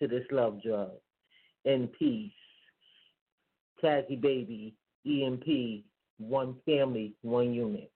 [0.00, 0.90] to this love drug.
[1.64, 2.32] In peace.
[3.82, 4.74] Tazzy Baby,
[5.06, 5.84] EMP,
[6.18, 7.90] one family, one unit.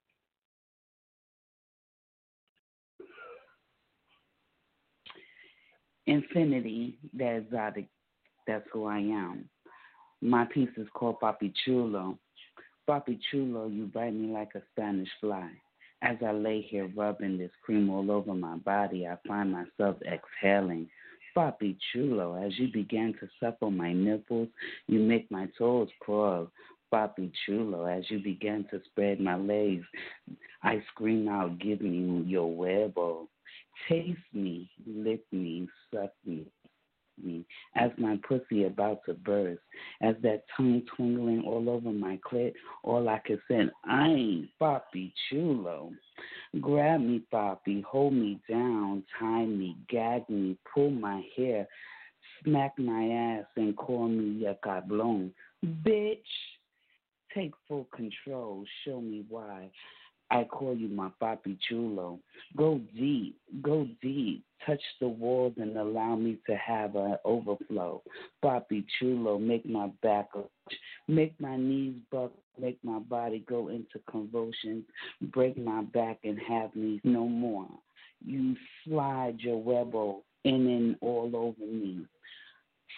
[6.07, 7.89] Infinity, that exotic,
[8.47, 9.49] that's who I am.
[10.23, 12.19] My piece is called Papi Chulo.
[12.89, 15.51] Papi Chulo, you bite me like a Spanish fly.
[16.03, 20.89] As I lay here rubbing this cream all over my body, I find myself exhaling.
[21.37, 24.49] Papi chulo, as you begin to suckle my nipples,
[24.87, 26.51] you make my toes curl.
[26.93, 29.85] Papi chulo, as you begin to spread my legs,
[30.63, 33.29] I scream out, give me your huevo.
[33.89, 36.47] Taste me, lick me, suck me,
[37.23, 37.45] me
[37.75, 39.61] as my pussy about to burst,
[40.01, 42.53] as that tongue twinkling all over my clit,
[42.83, 45.93] all I could say, I ain't Papi Chulo.
[46.61, 51.67] Grab me, Papi, hold me down, tie me, gag me, pull my hair,
[52.43, 55.31] smack my ass, and call me a cablon.
[55.83, 56.19] Bitch,
[57.35, 59.71] take full control, show me why.
[60.31, 62.19] I call you my papi chulo.
[62.57, 64.45] Go deep, go deep.
[64.65, 68.03] Touch the walls and allow me to have an overflow.
[68.45, 70.49] Papi chulo, make my back arch,
[71.07, 74.85] make my knees buck, make my body go into convulsions,
[75.21, 77.69] break my back and have me no more.
[78.25, 82.01] You slide your webo in and all over me.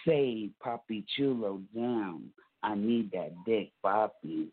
[0.07, 2.29] Say, Papi chulo, down.
[2.63, 4.47] I need that dick, Papi.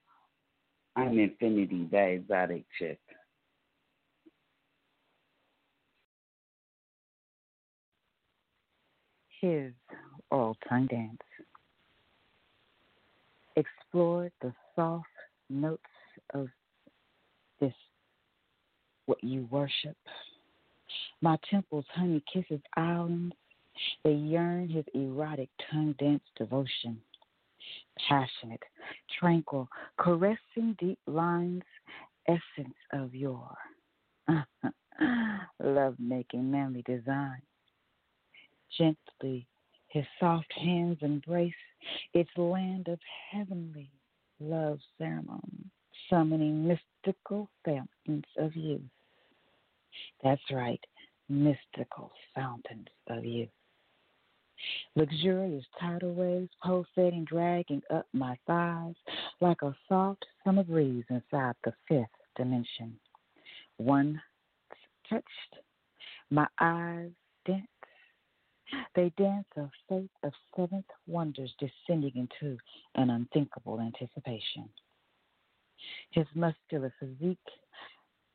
[0.96, 2.98] I'm Infinity, that exotic chick.
[9.42, 9.72] His
[10.30, 11.18] all tongue dance.
[13.56, 15.06] Explore the soft
[15.50, 15.82] notes
[16.32, 16.48] of
[17.60, 17.74] this,
[19.04, 19.96] what you worship.
[21.20, 23.34] My temples, honey kisses islands.
[24.02, 26.98] They yearn his erotic tongue dance devotion
[28.08, 28.62] passionate,
[29.18, 29.68] tranquil,
[29.98, 31.62] caressing deep lines,
[32.28, 33.50] essence of your
[35.60, 37.40] love making manly design.
[38.76, 39.46] Gently,
[39.88, 41.54] his soft hands embrace
[42.12, 42.98] its land of
[43.30, 43.90] heavenly
[44.40, 45.70] love ceremony,
[46.10, 48.82] summoning mystical fountains of youth.
[50.22, 50.80] That's right,
[51.28, 53.48] mystical fountains of youth.
[54.94, 58.94] Luxurious tidal waves pulsating, dragging up my thighs
[59.40, 62.06] like a soft summer breeze inside the fifth
[62.36, 62.98] dimension.
[63.76, 64.20] One
[65.08, 65.24] touched,
[66.30, 67.10] My eyes
[67.44, 67.66] dance.
[68.96, 72.58] They dance a fate of seventh wonders descending into
[72.96, 74.68] an unthinkable anticipation.
[76.10, 77.38] His muscular physique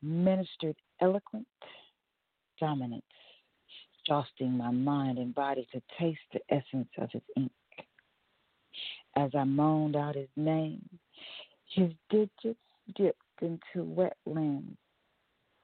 [0.02, 1.48] ministered eloquent
[2.60, 3.04] dominance,
[4.04, 7.52] exhausting my mind and body to taste the essence of his ink.
[9.16, 10.88] As I moaned out his name,
[11.70, 12.60] his digits
[12.96, 14.78] dipped into wet wetlands.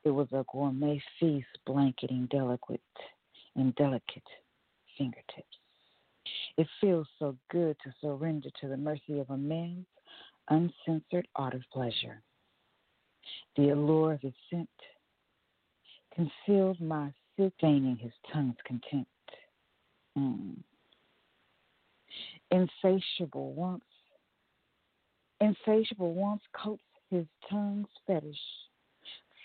[0.04, 2.82] It was a gourmet feast blanketing delicate
[3.56, 4.24] and delicate
[4.98, 5.58] fingertips.
[6.58, 9.86] It feels so good to surrender to the mercy of a man's
[10.50, 12.22] uncensored art of pleasure.
[13.56, 14.70] The allure of his scent
[16.14, 17.12] concealed my
[17.60, 19.10] feigning his tongue's contempt.
[20.18, 20.58] Mm.
[22.52, 23.86] Insatiable wants,
[25.42, 28.36] insatiable wants coats his tongue's fetish,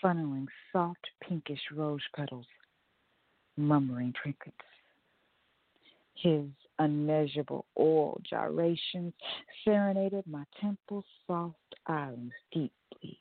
[0.03, 2.45] funneling soft pinkish rose petals,
[3.57, 4.55] murmuring trinkets.
[6.15, 6.45] His
[6.79, 9.13] unmeasurable oral gyrations
[9.63, 11.57] serenaded my temple's soft
[11.87, 13.19] islands deeply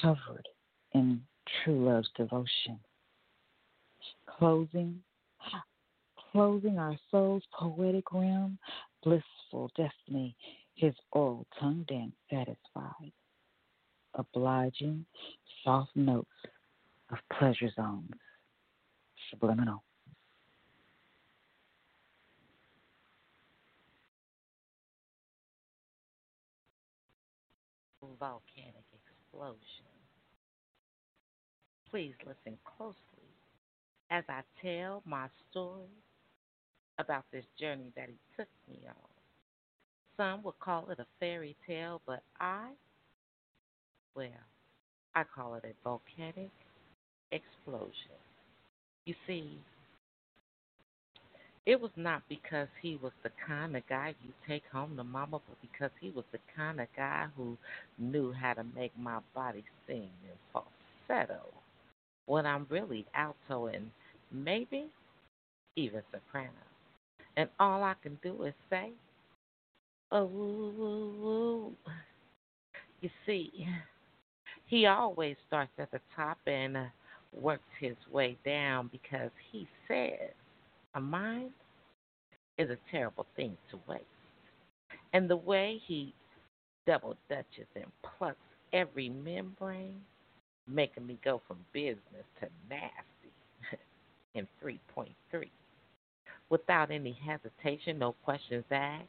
[0.00, 0.48] covered
[0.92, 1.22] in
[1.64, 2.78] true love's devotion.
[4.38, 5.00] Closing,
[6.32, 8.58] closing our soul's poetic realm,
[9.02, 10.36] blissful destiny,
[10.74, 13.12] his oral tongue dance satisfied.
[14.14, 15.06] Obliging,
[15.64, 16.28] soft notes
[17.10, 18.10] of pleasure zones,
[19.30, 19.82] subliminal.
[28.18, 29.92] volcanic explosion.
[31.90, 33.15] Please listen closely
[34.10, 35.88] as I tell my story
[36.98, 38.94] about this journey that he took me on.
[40.16, 42.70] Some would call it a fairy tale, but I,
[44.14, 44.28] well,
[45.14, 46.50] I call it a volcanic
[47.32, 48.16] explosion.
[49.04, 49.58] You see,
[51.66, 55.40] it was not because he was the kind of guy you take home to mama,
[55.48, 57.56] but because he was the kind of guy who
[57.98, 60.38] knew how to make my body sing in
[61.08, 61.42] falsetto
[62.26, 63.90] when I'm really alto and
[64.32, 64.86] maybe
[65.76, 66.50] even soprano.
[67.36, 68.90] And all I can do is say,
[70.12, 71.72] oh.
[73.00, 73.66] You see,
[74.66, 76.84] he always starts at the top and uh,
[77.32, 80.30] works his way down because he says
[80.94, 81.50] a mind
[82.58, 84.04] is a terrible thing to waste.
[85.12, 86.14] And the way he
[86.86, 87.84] double dutches and
[88.18, 88.38] plucks
[88.72, 90.00] every membrane,
[90.68, 93.32] making me go from business to nasty
[94.34, 95.08] in 3.3.
[96.48, 99.04] Without any hesitation, no questions asked,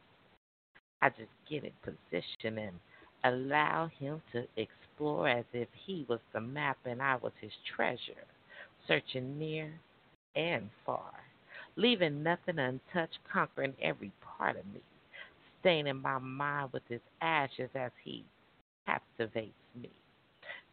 [1.02, 2.80] I just get in position and
[3.24, 8.26] allow him to explore as if he was the map and I was his treasure,
[8.88, 9.72] searching near
[10.36, 11.14] and far
[11.78, 14.82] leaving nothing untouched, conquering every part of me,
[15.62, 18.26] staining my mind with his ashes as he
[18.86, 19.90] captivates me,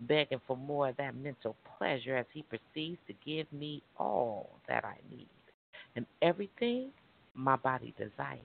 [0.00, 4.84] begging for more of that mental pleasure as he proceeds to give me all that
[4.84, 5.28] I need
[5.96, 6.90] and everything
[7.34, 8.40] my body desires,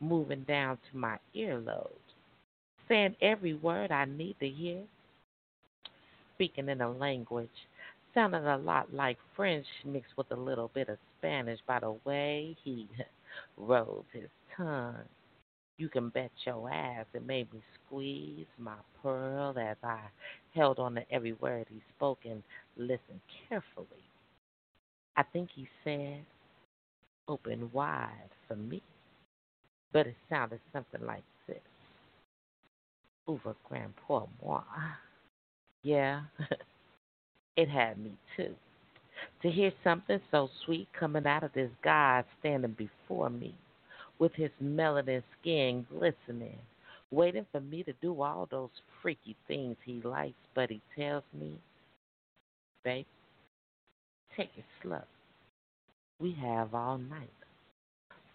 [0.00, 1.88] moving down to my earlobes,
[2.88, 4.82] saying every word I need to hear,
[6.34, 7.48] speaking in a language
[8.14, 12.56] sounded a lot like French mixed with a little bit of Spanish by the way
[12.64, 12.88] he
[13.56, 14.96] rolls his tongue.
[15.78, 20.00] You can bet your ass it made me squeeze my pearl as I
[20.54, 22.42] held on to every word he spoke and
[22.76, 23.86] listened carefully.
[25.16, 26.24] I think he said,
[27.28, 28.82] open wide for me,
[29.92, 31.58] but it sounded something like this.
[33.28, 34.62] Ouvre grand pour moi.
[35.82, 36.22] Yeah.
[37.56, 38.54] It had me too.
[39.42, 43.54] To hear something so sweet coming out of this guy standing before me,
[44.18, 46.58] with his melanin skin glistening,
[47.10, 48.70] waiting for me to do all those
[49.02, 51.58] freaky things he likes, but he tells me,
[52.84, 53.06] babe,
[54.36, 55.02] take it slow.
[56.20, 57.30] We have all night.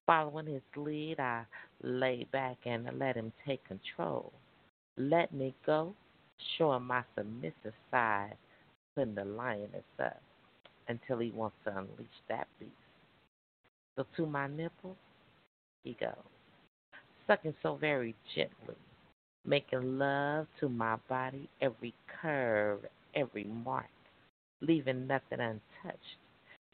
[0.06, 1.46] Following his lead, I
[1.82, 4.32] lay back and let him take control.
[4.98, 5.94] Let me go,
[6.58, 8.36] showing my submissive side
[8.96, 10.22] putting the lioness up
[10.88, 12.72] until he wants to unleash that beast.
[13.96, 14.98] So to my nipples,
[15.84, 16.16] he goes,
[17.28, 18.76] sucking so very gently,
[19.46, 22.80] making love to my body, every curve,
[23.16, 23.86] every mark,
[24.62, 26.18] leaving nothing untouched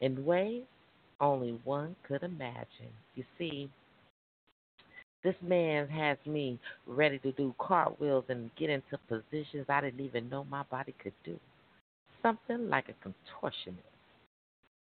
[0.00, 0.64] in ways
[1.20, 2.92] only one could imagine.
[3.14, 3.70] You see,
[5.22, 10.28] this man has me ready to do cartwheels and get into positions I didn't even
[10.28, 11.38] know my body could do
[12.22, 13.76] something like a contortionist,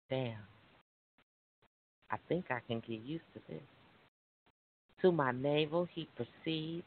[0.10, 0.38] Damn.
[2.12, 3.62] I think I can get used to this.
[5.04, 6.86] To my navel he proceeds,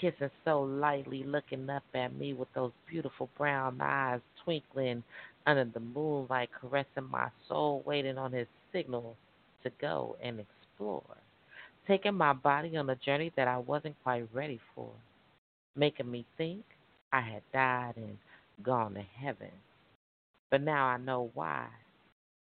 [0.00, 5.04] kissing so lightly, looking up at me with those beautiful brown eyes twinkling
[5.46, 9.14] under the moonlight, caressing my soul, waiting on his signal
[9.62, 11.02] to go and explore,
[11.86, 14.90] taking my body on a journey that I wasn't quite ready for,
[15.76, 16.64] making me think
[17.12, 18.16] I had died and
[18.62, 19.52] gone to heaven.
[20.50, 21.66] But now I know why.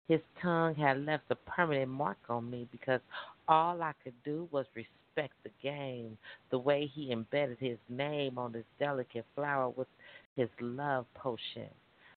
[0.10, 3.00] His tongue had left a permanent mark on me because
[3.48, 6.18] all I could do was respect the game,
[6.52, 9.88] the way he embedded his name on this delicate flower with
[10.36, 11.70] his love potion,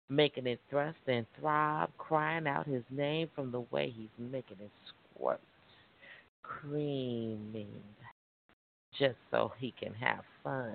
[0.09, 4.71] making it thrust and throb, crying out his name from the way he's making it
[5.15, 5.41] squirt,
[6.43, 7.83] creaming,
[8.99, 10.75] just so he can have fun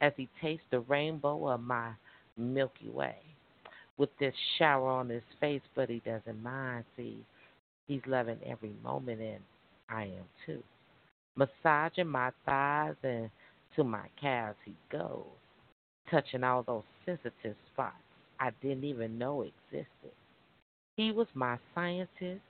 [0.00, 1.90] as he tastes the rainbow of my
[2.36, 3.16] Milky Way
[3.98, 6.84] with this shower on his face, but he doesn't mind.
[6.96, 7.24] See,
[7.86, 9.40] he's loving every moment, and
[9.88, 10.62] I am too.
[11.36, 13.30] Massaging my thighs and
[13.76, 15.24] to my calves he goes,
[16.10, 17.94] touching all those sensitive spots
[18.38, 20.12] I didn't even know existed.
[20.96, 22.42] He was my scientist,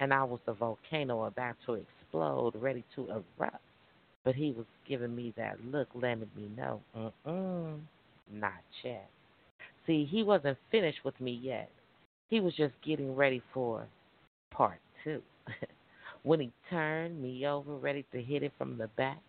[0.00, 3.62] and I was the volcano about to explode, ready to erupt.
[4.24, 7.80] But he was giving me that look, letting me know, mm-mm,
[8.32, 8.52] not
[8.84, 9.08] yet.
[9.86, 11.70] See, he wasn't finished with me yet.
[12.28, 13.86] He was just getting ready for
[14.50, 15.22] part two.
[16.22, 19.20] When he turned me over, ready to hit it from the back,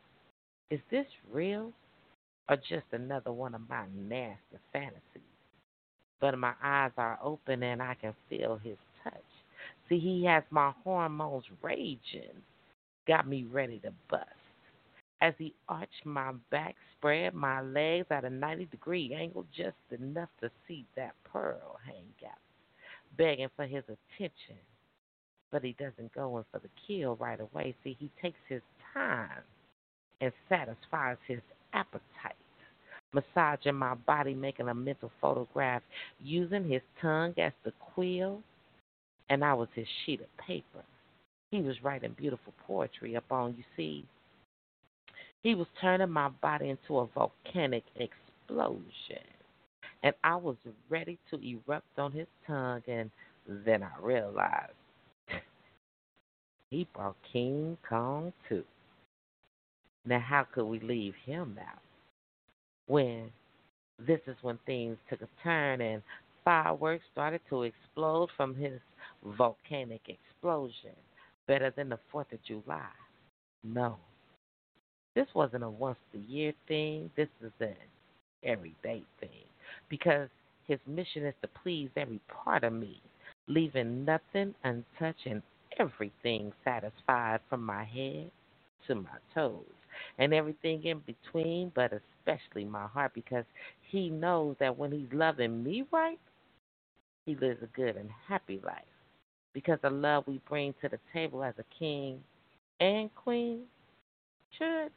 [0.70, 1.72] is this real
[2.50, 5.00] or just another one of my nasty fantasies?
[6.20, 9.14] But my eyes are open and I can feel his touch.
[9.88, 12.36] See, he has my hormones raging,
[13.08, 14.28] got me ready to bust
[15.22, 20.30] as he arched my back, spread my legs at a 90 degree angle just enough
[20.42, 22.38] to see that pearl hang out,
[23.18, 24.58] begging for his attention.
[25.52, 27.76] But he doesn't go in for the kill right away.
[27.84, 28.62] See, he takes his
[28.94, 29.42] time
[30.22, 31.40] and satisfies his
[31.74, 32.36] appetite,
[33.14, 35.82] massaging my body, making a mental photograph,
[36.24, 38.42] using his tongue as the quill,
[39.30, 40.84] and I was his sheet of paper.
[41.52, 44.06] He was writing beautiful poetry upon, you see,
[45.42, 49.24] he was turning my body into a volcanic explosion.
[50.04, 50.56] And I was
[50.90, 53.10] ready to erupt on his tongue, and
[53.48, 54.74] then I realized
[56.72, 58.64] he brought King Kong too.
[60.06, 61.82] Now, how could we leave him out?
[62.88, 63.32] When
[64.08, 66.02] this is when things took a turn and
[66.46, 68.80] fireworks started to explode from his
[69.38, 70.96] volcanic explosion.
[71.48, 72.90] Better than the 4th of July.
[73.64, 73.98] No,
[75.16, 77.10] this wasn't a once a year thing.
[77.18, 77.76] This is an
[78.44, 79.44] everyday thing
[79.90, 80.30] because
[80.68, 83.02] his mission is to please every part of me,
[83.48, 85.42] leaving nothing untouched and
[85.80, 88.30] everything satisfied from my head
[88.88, 89.64] to my toes
[90.18, 93.46] and everything in between, but especially my heart because
[93.82, 96.20] he knows that when he's loving me right,
[97.26, 98.84] he lives a good and happy life.
[99.54, 102.20] Because the love we bring to the table as a king
[102.80, 103.62] and queen
[104.58, 104.92] should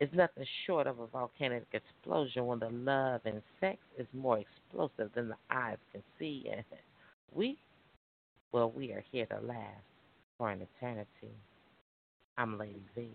[0.00, 5.10] is nothing short of a volcanic explosion when the love and sex is more explosive
[5.14, 6.48] than the eyes can see.
[6.52, 6.64] And
[7.32, 7.58] we,
[8.52, 9.87] well, we are here to last
[10.38, 11.34] for an eternity.
[12.38, 13.08] I'm Lady V.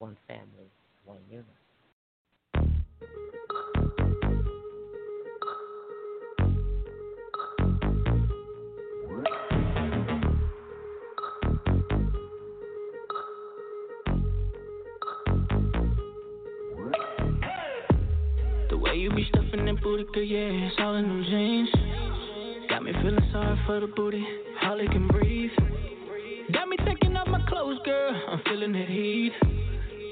[0.00, 0.68] One family,
[1.04, 1.46] one unit.
[18.68, 21.70] The way you be stuffing that booty, girl, yeah, it's all in them jeans.
[22.68, 24.26] Got me feeling sorry for the booty,
[24.66, 25.50] hardly can breathe.
[26.52, 29.30] Got me taking off my clothes, girl, I'm feeling that heat.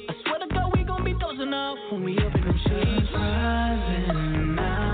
[0.09, 3.13] I swear to God, we gon' be dozing off when we up in them sheets.
[3.13, 4.94] Rising now,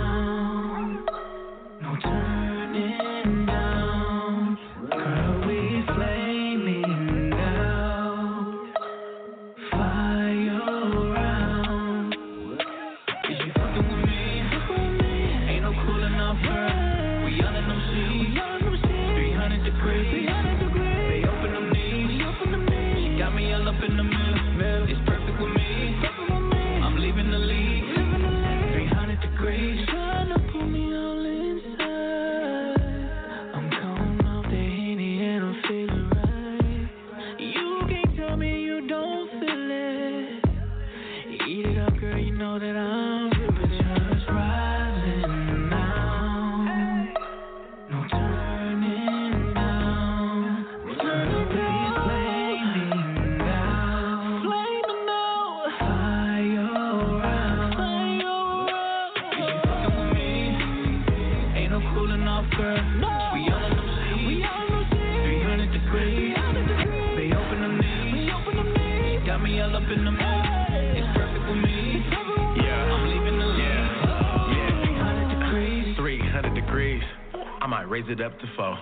[78.10, 78.74] it up to four.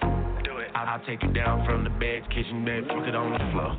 [0.42, 0.68] Do it.
[0.74, 3.76] I'll, I'll take it down from the bed, kitchen bed, fuck it on the floor.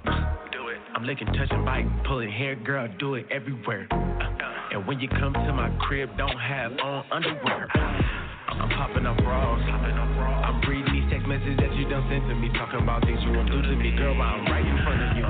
[0.53, 0.77] Do it.
[0.93, 3.87] I'm licking, touching, biting, pulling hair, girl, do it everywhere.
[3.91, 7.67] Uh, and when you come to my crib, don't have on underwear.
[7.73, 9.61] I'm popping up bras.
[9.65, 13.33] I'm reading these text messages that you don't send to me, talking about things you
[13.33, 14.17] won't do to me, girl.
[14.17, 15.25] while I'm right in front of you.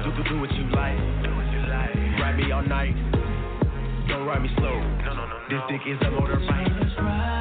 [0.00, 0.96] Do, do, do what you like.
[2.20, 2.96] Ride me all night.
[4.08, 4.80] Don't ride me slow.
[5.50, 7.35] This dick is a motorbike.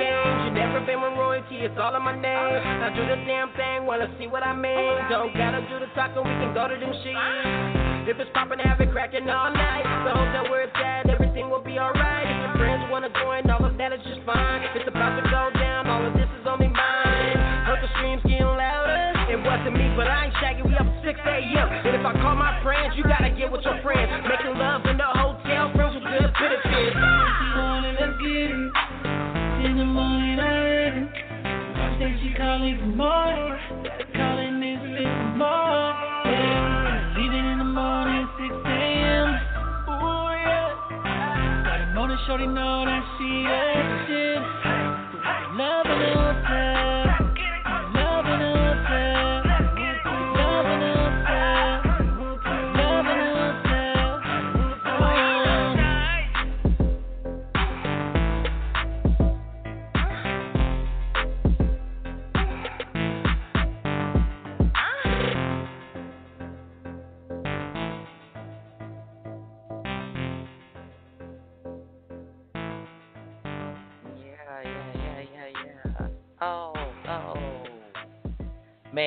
[0.00, 0.32] game.
[0.48, 2.56] Should never been with royalty, it's all in my name.
[2.80, 4.96] I do the damn thing, wanna see what I mean.
[5.12, 8.08] Don't gotta do the talking, we can go to them sheets.
[8.08, 9.84] If it's poppin', have it crackin' all night.
[10.08, 12.26] The hotel where it's at, everything will be alright.
[12.26, 14.64] If your friends wanna join, all of that is just fine.
[14.74, 17.36] It's about to go down, all of this is only mine.
[17.68, 19.12] Heard the screams getting louder.
[19.28, 21.68] It wasn't me, but I ain't shaggy, we up at 6 a.m.
[21.86, 24.10] And if I call my friends, you gotta get with your friends.
[24.26, 27.19] Making love in the hotel, friends with good benefits
[30.04, 31.08] morning.
[31.76, 33.58] I think she calling for more.
[34.14, 35.92] Calling this fit for more.
[36.24, 37.14] Yeah.
[37.16, 39.28] Leaving in the morning, 6 a.m.
[39.88, 41.64] Ooh, yeah.
[41.64, 44.40] Got a motor, shorty know that she is shit.
[45.56, 46.89] Love in the hotel.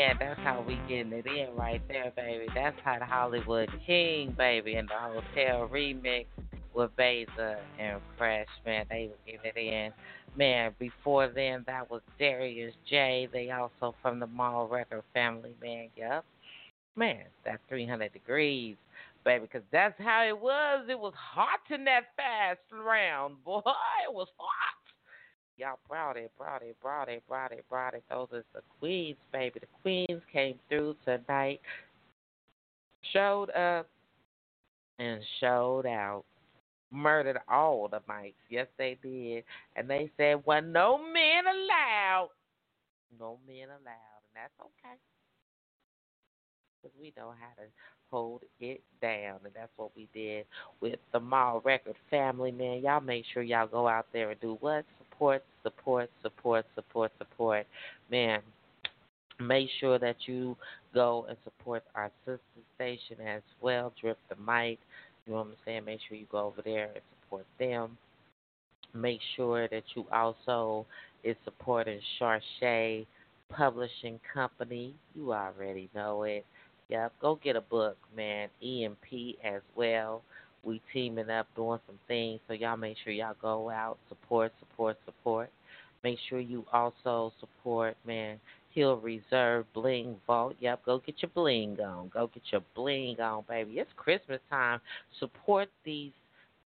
[0.04, 2.48] Man, that's how we getting it in right there, baby.
[2.54, 6.26] That's how the Hollywood King, baby, and the Hotel Remix
[6.74, 8.86] with Beza and Fresh, man.
[8.90, 9.94] They were getting it in.
[10.38, 13.30] Man, before then, that was Darius J.
[13.32, 15.88] They also from the Mall Record family, man.
[15.96, 16.26] Yup.
[16.98, 18.76] Man, that's 300 degrees,
[19.24, 20.86] baby, because that's how it was.
[20.90, 23.62] It was hot in that fast round, boy.
[24.06, 24.83] It was hot.
[25.58, 28.04] Y'all brought it, brought it, brought it, brought it, brought it.
[28.10, 29.60] Those are the queens, baby.
[29.60, 31.62] The queens came through tonight,
[33.12, 33.88] showed up,
[35.00, 36.24] and showed out.
[36.92, 38.34] Murdered all the mics.
[38.50, 39.44] Yes, they did.
[39.76, 42.30] And they said, well, no men allowed.
[43.20, 44.22] No men allowed.
[44.24, 44.96] And that's okay.
[46.82, 47.70] Because we know how to
[48.12, 49.40] hold it down.
[49.44, 50.46] And that's what we did
[50.82, 52.82] with the Mall Record family, man.
[52.84, 54.86] Y'all make sure y'all go out there and do what?
[55.14, 57.68] Support, support, support, support, support.
[58.10, 58.42] Man,
[59.40, 60.58] make sure that you
[60.94, 62.42] go and support our sister
[62.76, 64.80] station as well, Drip the Mic.
[65.26, 65.86] You know what I'm saying?
[65.86, 67.98] Make sure you go over there and support them.
[68.94, 70.86] Make sure that you also
[71.24, 73.06] is supporting Charche
[73.50, 74.94] Publishing Company.
[75.16, 76.46] You already know it.
[76.90, 78.50] Yep, go get a book, man.
[78.62, 80.22] EMP as well.
[80.64, 84.98] We teaming up doing some things, so y'all make sure y'all go out, support, support,
[85.06, 85.50] support.
[86.04, 88.40] Make sure you also support, man,
[88.72, 90.56] Hill Reserve Bling Vault.
[90.60, 92.10] Yep, go get your bling on.
[92.14, 93.80] Go get your bling on, baby.
[93.80, 94.80] It's Christmas time.
[95.20, 96.12] Support these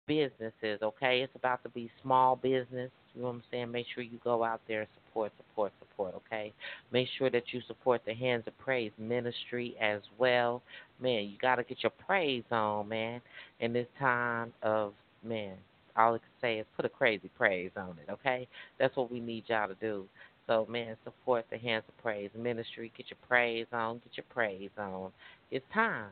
[0.07, 1.21] businesses, okay?
[1.21, 2.91] It's about to be small business.
[3.15, 3.73] You know what I'm saying?
[3.73, 6.53] Make sure you go out there and support, support, support, okay?
[6.93, 10.63] Make sure that you support the Hands of Praise ministry as well.
[11.01, 13.21] Man, you got to get your praise on, man,
[13.61, 15.55] in this time of, man,
[15.97, 18.49] all I can say is put a crazy praise on it, okay?
[18.79, 20.07] That's what we need y'all to do.
[20.47, 22.93] So, man, support the Hands of Praise ministry.
[22.97, 23.95] Get your praise on.
[24.05, 25.11] Get your praise on.
[25.51, 26.11] It's time.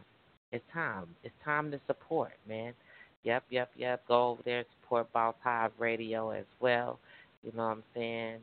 [0.53, 1.07] It's time.
[1.23, 2.75] It's time to support, man.
[3.23, 4.07] Yep, yep, yep.
[4.09, 6.99] Go over there, support Boss Hive Radio as well.
[7.43, 8.39] You know what I'm saying?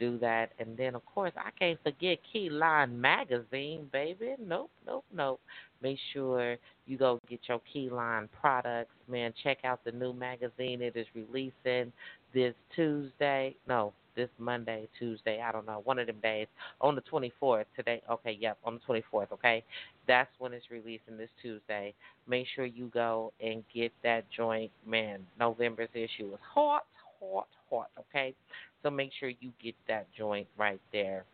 [0.00, 0.50] Do that.
[0.58, 4.34] And then, of course, I can't forget Keyline Magazine, baby.
[4.44, 5.40] Nope, nope, nope.
[5.82, 6.56] Make sure
[6.86, 9.32] you go get your Keyline products, man.
[9.44, 10.82] Check out the new magazine.
[10.82, 11.92] It is releasing
[12.34, 13.54] this Tuesday.
[13.68, 16.46] No, this Monday, Tuesday, I don't know, one of them days,
[16.80, 18.02] on the 24th today.
[18.10, 19.64] Okay, yep, on the 24th, okay?
[20.06, 21.94] That's when it's releasing this Tuesday.
[22.28, 24.70] Make sure you go and get that joint.
[24.86, 26.84] Man, November's issue is hot,
[27.20, 28.34] hot, hot, okay?
[28.82, 31.24] So make sure you get that joint right there.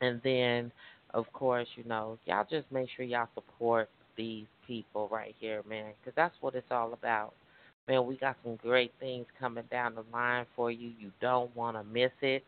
[0.00, 0.70] And then,
[1.14, 5.92] of course, you know, y'all just make sure y'all support these people right here, man,
[6.00, 7.32] because that's what it's all about.
[7.88, 10.90] Man, we got some great things coming down the line for you.
[10.98, 12.42] You don't want to miss it.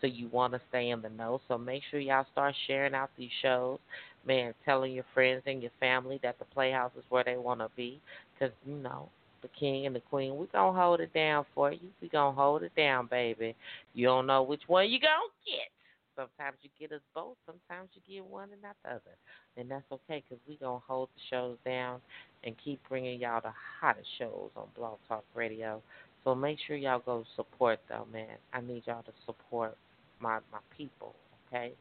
[0.00, 1.40] So you want to stay in the know.
[1.48, 3.78] So make sure y'all start sharing out these shows.
[4.26, 7.68] Man, telling your friends and your family that the Playhouse is where they want to
[7.76, 8.00] be.
[8.32, 9.08] Because, you know,
[9.42, 11.88] the king and the queen, we going to hold it down for you.
[12.00, 13.54] we going to hold it down, baby.
[13.94, 15.68] You don't know which one you going to get.
[16.16, 17.36] Sometimes you get us both.
[17.46, 19.16] Sometimes you get one and not the other.
[19.56, 22.00] And that's okay because we going to hold the shows down
[22.44, 25.80] and keep bringing y'all the hottest shows on Blog Talk Radio.
[26.24, 28.36] So make sure y'all go support, though, man.
[28.52, 29.76] I need y'all to support
[30.20, 31.14] my, my people,
[31.46, 31.72] okay?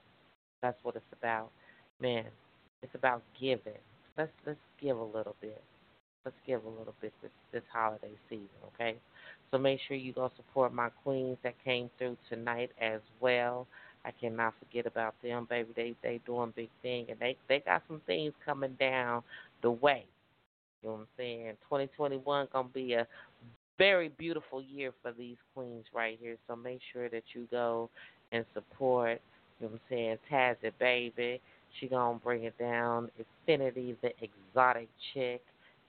[0.61, 1.49] That's what it's about.
[1.99, 2.25] Man,
[2.83, 3.73] it's about giving.
[4.17, 5.61] Let's let's give a little bit.
[6.25, 8.97] Let's give a little bit this this holiday season, okay?
[9.51, 13.67] So make sure you go support my queens that came through tonight as well.
[14.03, 15.69] I cannot forget about them, baby.
[15.75, 19.23] They they doing big thing and they they got some things coming down
[19.61, 20.05] the way.
[20.83, 21.51] You know what I'm saying?
[21.69, 23.07] 2021 gonna be a
[23.77, 26.37] very beautiful year for these queens right here.
[26.47, 27.89] So make sure that you go
[28.31, 29.21] and support.
[29.59, 30.17] You know what I'm saying?
[30.31, 31.41] Tazzy baby.
[31.79, 33.09] She gonna bring it down.
[33.17, 35.41] Infinity, the exotic chick,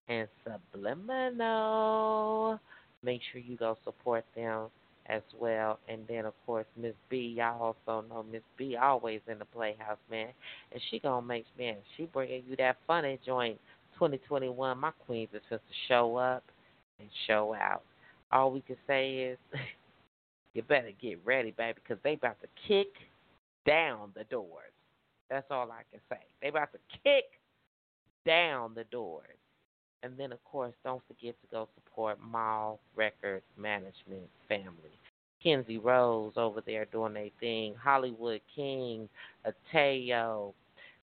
[0.08, 2.58] and Subliminal.
[3.02, 4.68] Make sure you go support them
[5.06, 5.78] as well.
[5.88, 9.98] And then of course Miss B, y'all also know Miss B always in the playhouse,
[10.10, 10.28] man.
[10.72, 13.58] And she gonna make man, she bringing you that funny joint.
[13.94, 16.44] 2021, my queens is supposed to show up
[17.00, 17.82] and show out.
[18.30, 19.38] All we can say is,
[20.54, 22.88] you better get ready, baby, because they about to kick
[23.66, 24.72] down the doors.
[25.28, 26.20] That's all I can say.
[26.40, 27.24] They about to kick
[28.24, 29.24] down the doors.
[30.02, 34.92] And then, of course, don't forget to go support Mall Records Management Family.
[35.42, 37.74] Kenzie Rose over there doing their thing.
[37.80, 39.08] Hollywood King,
[39.46, 40.52] Ateo,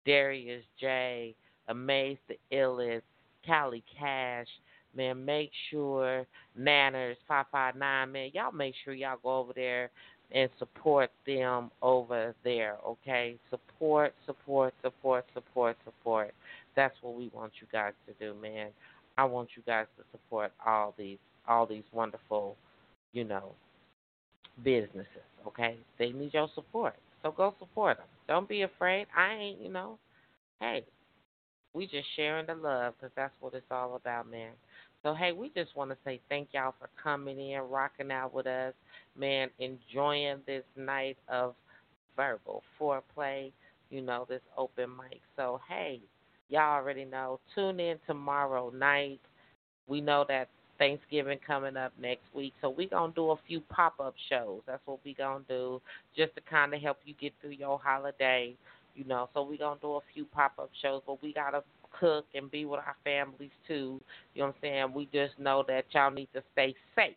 [0.06, 1.34] Darius J,
[1.68, 3.02] Amaze the Illest,
[3.44, 4.48] Cali Cash.
[4.96, 6.24] Man, make sure
[6.58, 9.90] Nanners 559, man, y'all make sure y'all go over there
[10.30, 13.36] and support them over there, okay?
[13.50, 16.32] Support, support, support, support, support.
[16.76, 18.68] That's what we want you guys to do, man.
[19.16, 22.56] I want you guys to support all these all these wonderful,
[23.12, 23.52] you know,
[24.62, 25.06] businesses,
[25.46, 25.76] okay?
[25.98, 26.94] They need your support.
[27.22, 28.06] So go support them.
[28.28, 29.06] Don't be afraid.
[29.16, 29.98] I ain't, you know,
[30.60, 30.84] hey,
[31.74, 34.52] we just sharing the love because that's what it's all about, man.
[35.02, 38.46] So, hey, we just want to say thank y'all for coming in, rocking out with
[38.46, 38.72] us,
[39.18, 41.54] man, enjoying this night of
[42.16, 43.52] verbal foreplay,
[43.90, 45.20] you know, this open mic.
[45.36, 46.00] So, hey,
[46.48, 47.40] y'all already know.
[47.54, 49.20] Tune in tomorrow night.
[49.86, 50.48] We know that
[50.78, 54.60] Thanksgiving coming up next week, so we're to do a few pop up shows.
[54.66, 55.80] That's what we're to do
[56.16, 58.54] just to kind of help you get through your holiday,
[58.94, 59.28] you know.
[59.34, 61.62] So we're to do a few pop up shows, but we got to
[61.98, 64.00] cook and be with our families too.
[64.34, 64.92] You know what I'm saying?
[64.94, 67.14] We just know that y'all need to stay safe.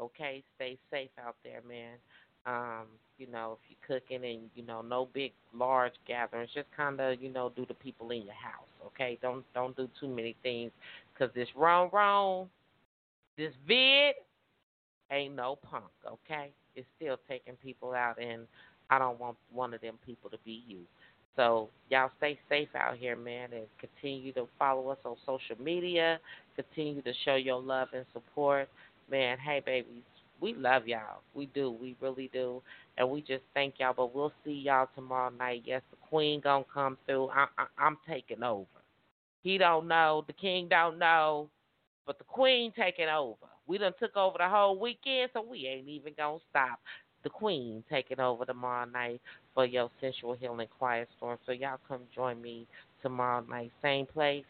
[0.00, 1.96] Okay, stay safe out there, man.
[2.46, 2.86] Um,
[3.18, 7.20] you know, if you're cooking and you know no big large gatherings, just kind of
[7.20, 8.68] you know do the people in your house.
[8.86, 10.70] Okay, don't don't do too many things
[11.12, 12.48] because this wrong wrong,
[13.36, 14.14] this vid
[15.12, 15.84] ain't no punk.
[16.06, 18.46] Okay, it's still taking people out, and
[18.88, 20.78] I don't want one of them people to be you.
[21.36, 26.18] So y'all stay safe out here, man, and continue to follow us on social media.
[26.56, 28.68] Continue to show your love and support,
[29.10, 29.38] man.
[29.38, 30.02] Hey, babies,
[30.40, 31.22] we love y'all.
[31.34, 31.70] We do.
[31.70, 32.62] We really do.
[32.98, 33.94] And we just thank y'all.
[33.96, 35.62] But we'll see y'all tomorrow night.
[35.64, 37.28] Yes, the queen gonna come through.
[37.30, 38.66] I, I, I'm taking over.
[39.42, 40.24] He don't know.
[40.26, 41.48] The king don't know.
[42.06, 43.36] But the queen taking over.
[43.66, 46.80] We done took over the whole weekend, so we ain't even gonna stop.
[47.22, 49.20] The queen taking over tomorrow night
[49.54, 51.38] for your sensual healing quiet storm.
[51.46, 52.66] So y'all come join me
[53.02, 54.44] tomorrow night, same place,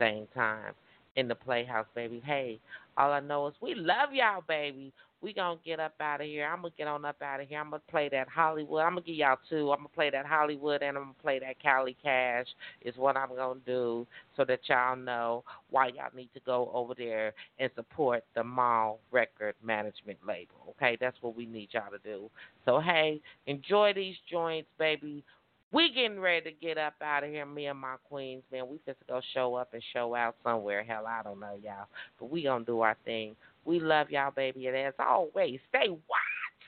[0.00, 0.72] same time
[1.16, 2.22] in the playhouse, baby.
[2.24, 2.60] Hey,
[2.96, 4.92] all I know is we love y'all, baby.
[5.22, 6.46] We gonna get up out of here.
[6.46, 7.58] I'm gonna get on up out of here.
[7.58, 8.82] I'm gonna play that Hollywood.
[8.82, 9.72] I'm gonna give y'all two.
[9.72, 12.46] I'm gonna play that Hollywood and I'm gonna play that Cali Cash.
[12.82, 14.06] Is what I'm gonna do
[14.36, 19.00] so that y'all know why y'all need to go over there and support the Mall
[19.10, 20.54] Record Management label.
[20.70, 22.30] Okay, that's what we need y'all to do.
[22.64, 25.24] So hey, enjoy these joints, baby.
[25.72, 28.68] We getting ready to get up out of here, me and my queens, man.
[28.68, 30.84] We just go show up and show out somewhere.
[30.84, 31.86] Hell, I don't know, y'all.
[32.20, 33.34] But we gonna do our thing.
[33.66, 34.68] We love y'all, baby.
[34.68, 36.62] And as always, stay watched,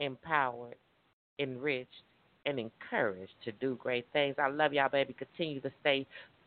[0.00, 0.74] empowered,
[1.38, 2.02] enriched,
[2.44, 4.34] and encouraged to do great things.
[4.38, 5.14] I love y'all, baby.
[5.14, 6.06] Continue to stay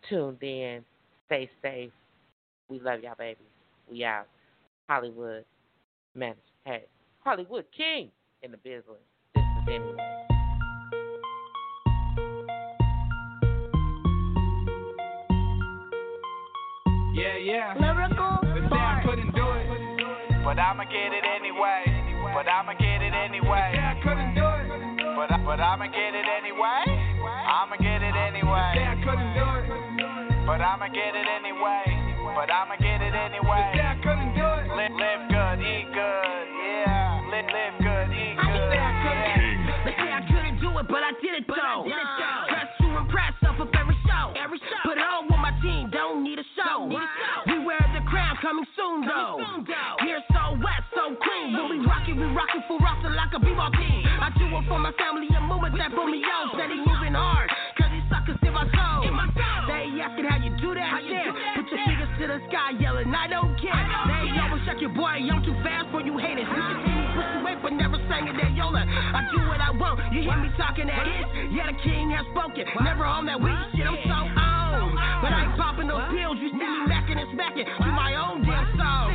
[0.09, 0.83] tuned in.
[1.27, 1.91] Stay safe.
[2.67, 3.39] We love y'all, baby.
[3.89, 4.27] We out.
[4.89, 5.45] Hollywood
[6.15, 6.35] man.
[6.65, 6.83] Hey,
[7.23, 8.09] Hollywood King
[8.41, 8.83] in the business.
[9.33, 9.97] This is anyway.
[17.15, 17.73] Yeah, yeah.
[17.79, 18.42] Lyrical
[20.43, 21.87] but I'ma get it anyway.
[22.33, 23.71] But I'ma get it anyway.
[23.71, 26.83] They say I couldn't do it, but I, but I'ma get it anyway.
[26.87, 28.71] I'ma get it anyway.
[28.75, 31.83] They say I couldn't do it, but I'ma get it anyway.
[32.35, 33.71] But I'ma get it anyway.
[33.71, 34.67] They say I couldn't do it.
[34.73, 37.21] Live, live good, eat good, yeah.
[37.29, 38.73] Live, live good, eat good.
[38.73, 39.85] Yeah.
[39.85, 41.62] They say I couldn't do it, but I did it though.
[52.23, 53.99] We rock it, we full roster like a b-ball team.
[54.07, 56.55] I do it for my family and movement that put me on.
[56.55, 59.03] Steady moving hard, cause these suckers in my soul.
[59.67, 61.31] They asking how you do that shit.
[61.59, 63.75] Put your fingers to the sky yelling, I don't care.
[63.75, 66.47] They always check your boy, I'm too fast for you haters.
[66.47, 68.87] You can see me push away, but never sang it that Yola.
[68.87, 71.27] I do what I want, you hear me talking that is.
[71.51, 72.63] Yeah, the king has spoken.
[72.87, 74.95] Never on that weak shit, I'm so on.
[75.19, 78.47] But I ain't popping those pills, you see me macking and smacking to my own
[78.47, 79.11] damn song.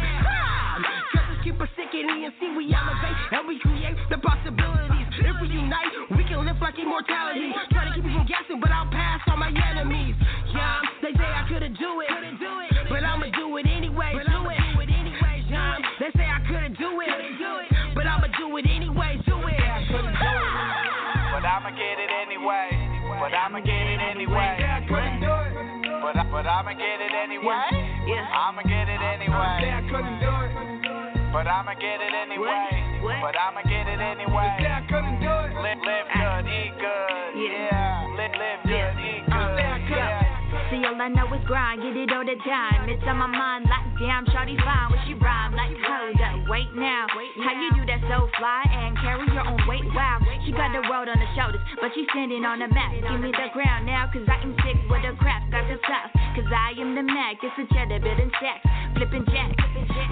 [1.59, 5.11] Super sick and see we elevate and we create the possibilities.
[5.19, 7.51] If we unite, we can live like immortality.
[7.75, 10.15] Try to keep you from guessing, but I'll pass on my enemies.
[10.55, 12.15] Yeah, they say I couldn't do it,
[12.87, 14.15] but I'ma do it anyway.
[14.23, 14.63] Do it.
[15.99, 17.11] They say I couldn't do it,
[17.91, 19.19] but I'ma do it anyway.
[19.27, 19.59] Do it.
[19.91, 22.71] But I'ma get it anyway.
[23.19, 24.63] But I'ma get it anyway.
[24.63, 25.59] Yeah, I couldn't do it.
[26.07, 27.59] But, but I'ma get it anyway.
[28.07, 28.47] Yeah.
[28.47, 29.35] I'ma get it anyway.
[29.35, 30.78] I couldn't.
[31.33, 31.47] But
[33.37, 34.49] I'ma get it anyway.
[34.61, 35.55] Yeah, I couldn't do it.
[35.61, 37.31] Live, live good, eat good.
[37.37, 38.07] Yeah.
[38.17, 39.59] Live, live good, eat good.
[39.91, 40.18] Yeah.
[40.69, 42.93] See, all I know is grind, get it all the time.
[42.93, 44.93] It's on my mind, like damn, shawty fine.
[44.93, 47.09] When she rhyme, like hold up, wait now.
[47.41, 49.89] How you do that so fly and carry your own weight?
[49.97, 52.93] Wow, she got the world on her shoulders, but she's standing on the map.
[52.93, 55.49] Give me the ground now, cause I am sick with the crap.
[55.49, 57.41] Got the sauce, cause I am the Mac.
[57.41, 58.61] It's a cheddar, building stacks,
[58.93, 59.57] flipping jacks.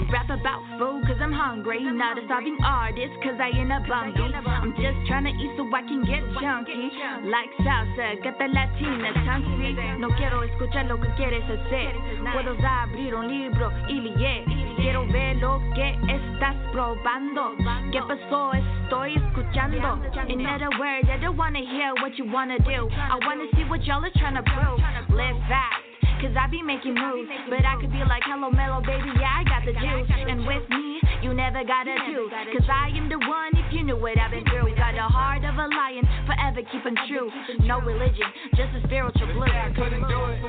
[0.09, 1.85] Rap about food, cause I'm hungry.
[1.85, 4.25] Not a starving artist, cause I ain't a bumby.
[4.25, 6.89] I'm just trying to eat so I can get chunky.
[7.29, 10.01] Like salsa, got the Latina tongue.
[10.01, 10.46] No quiero
[10.89, 11.95] lo que quieres hacer.
[12.33, 14.45] Puedo abrir un libro y leer.
[14.77, 17.55] Quiero ver lo que estás probando.
[17.91, 18.53] ¿Qué pasó?
[18.53, 19.99] Estoy escuchando.
[20.29, 22.89] In other words, I don't wanna hear what you wanna do.
[22.91, 24.81] I wanna see what y'all are trying to prove.
[25.11, 25.86] Live fast.
[26.17, 29.45] Cause I be making moves, but I could be like, hello, mellow baby, yeah, I
[29.45, 30.09] got the juice.
[30.09, 32.33] And with me, you never gotta do.
[32.57, 34.73] Cause I am the one, if you knew what I've been through.
[34.81, 37.29] Got the heart of a lion, forever keeping true.
[37.69, 38.25] No religion,
[38.57, 39.45] just a spiritual blue.
[39.77, 40.41] Couldn't do it.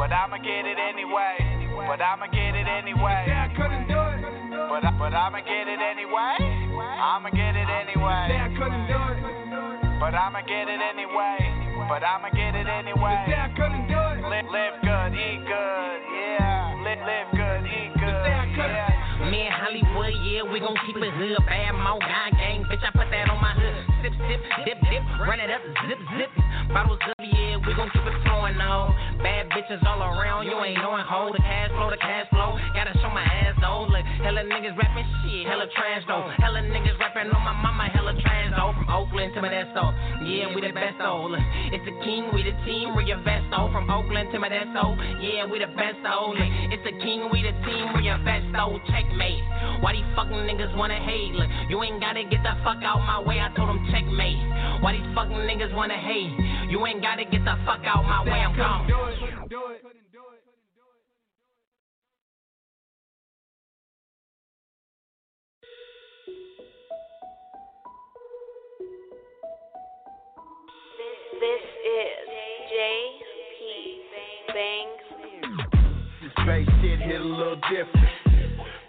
[0.00, 1.44] But I'ma get it anyway.
[1.86, 3.24] But I'ma get it anyway.
[3.28, 4.20] Yeah, I couldn't do it.
[4.68, 6.40] But, I, but I'ma get it anyway.
[6.72, 8.32] But I'ma get it anyway.
[8.32, 10.00] Yeah, I couldn't do it.
[10.00, 11.36] But I'ma get it anyway.
[11.88, 13.24] But I'ma get it anyway.
[13.28, 13.95] Yeah, I couldn't do it.
[14.26, 14.46] Live,
[14.82, 15.98] good, eat good.
[16.10, 16.74] Yeah.
[16.82, 18.26] Live, live good, eat good.
[18.58, 19.30] Yeah.
[19.30, 21.38] Me and Hollywood, yeah, we gon' keep it hood.
[21.46, 23.95] Bad mouth, gang, bitch, I put that on my hood.
[24.06, 25.58] Sip, sip, dip, dip, run it up,
[25.90, 26.30] zip, zip.
[26.70, 28.94] Bottles up, yeah, we gon' keep it flowing on.
[29.18, 32.54] Bad bitches all around, you ain't knowing hold the cash flow, the cash flow.
[32.70, 33.90] Gotta show my ass though.
[33.90, 36.30] Look, hella niggas rapping shit, hella trash though.
[36.38, 38.78] Hella niggas rapping on my mama, hella trash though.
[38.78, 39.90] From Oakland to Modesto,
[40.22, 41.26] yeah, we the best though.
[41.74, 43.74] It's the king, we the team, we your best though.
[43.74, 46.30] From Oakland to Modesto, yeah, we the best though.
[46.70, 48.78] It's the king, we the team, we your best though.
[48.86, 49.42] Checkmate.
[49.82, 51.34] Why these fucking niggas wanna hate?
[51.34, 53.42] Look, you ain't gotta get the fuck out my way.
[53.42, 54.36] I told them checkmate.
[54.82, 56.32] Why these fucking niggas wanna hate?
[56.70, 58.32] You ain't gotta get the fuck out my way.
[58.32, 58.86] I'm gone.
[58.86, 59.50] Do it.
[59.50, 59.82] Do it.
[71.38, 72.28] This is
[72.72, 73.60] JP
[74.54, 74.88] Bang.
[76.22, 78.25] This bass shit hit a little different.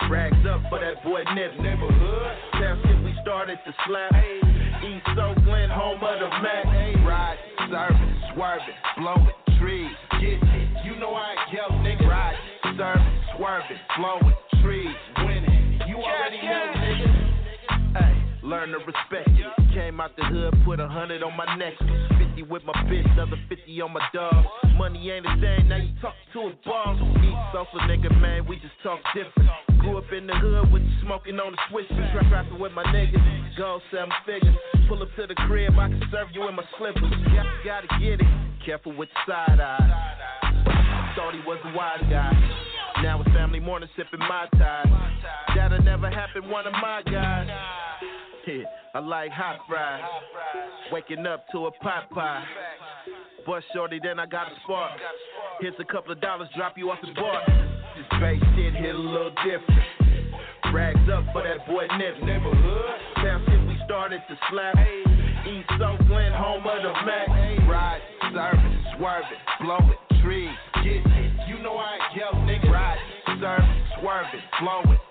[0.09, 1.59] Rags up for that boy Nip.
[1.59, 2.38] Neighborhood.
[2.53, 4.13] Town shit we started to slap.
[4.15, 6.65] East Oakland, home of the Mac.
[7.05, 7.38] Ride,
[7.69, 9.91] serving, swerving, blowing trees.
[10.21, 10.85] Get it.
[10.85, 12.07] You know I ain't yell, nigga.
[12.07, 12.35] Ride,
[12.77, 14.95] serving, swerving, blowing trees.
[15.25, 15.81] Winning.
[15.88, 17.99] You already know, nigga.
[17.99, 19.73] Hey, learn to respect it.
[19.73, 22.16] Came out the hood, put a hundred on my necklace.
[22.38, 24.45] 50 with my bitch, another 50 on my dog.
[24.76, 26.97] Money ain't a thing, now you talk to a boss.
[27.23, 29.49] East Sofa nigga, man, we just talk different.
[29.80, 31.88] Grew up in the hood with the smoking on the switch.
[31.88, 34.55] Trap rapping with my niggas, go seven figures.
[34.88, 37.11] Pull up to the crib, I can serve you in my slippers.
[37.34, 38.27] Got, gotta get it,
[38.65, 41.14] careful with the side eye.
[41.15, 42.34] Thought he was a wise guy.
[43.01, 44.85] Now it's family morning sipping my tie.
[45.55, 47.47] That'll never happen, one of my guys.
[48.47, 48.64] Yeah,
[48.97, 50.01] I like hot fries.
[50.91, 52.43] Waking up to a pot pie.
[53.45, 54.89] Bust shorty, then I got a spark.
[55.61, 57.45] Here's a couple of dollars, drop you off the bar.
[57.93, 60.73] This bass shit hit a little different.
[60.73, 62.25] Rags up for that boy Nip.
[62.25, 62.89] Neighborhood.
[63.17, 64.73] Town shit we started to slap.
[65.45, 67.69] East Oakland, home of the Mac.
[67.69, 68.01] Ride,
[68.33, 69.93] serving, swerving, blowing
[70.23, 70.49] trees.
[70.81, 71.31] Get it.
[71.47, 72.71] You know I ain't yell, nigga.
[72.73, 72.97] Ride,
[73.27, 75.06] serving, swerving, blowing trees.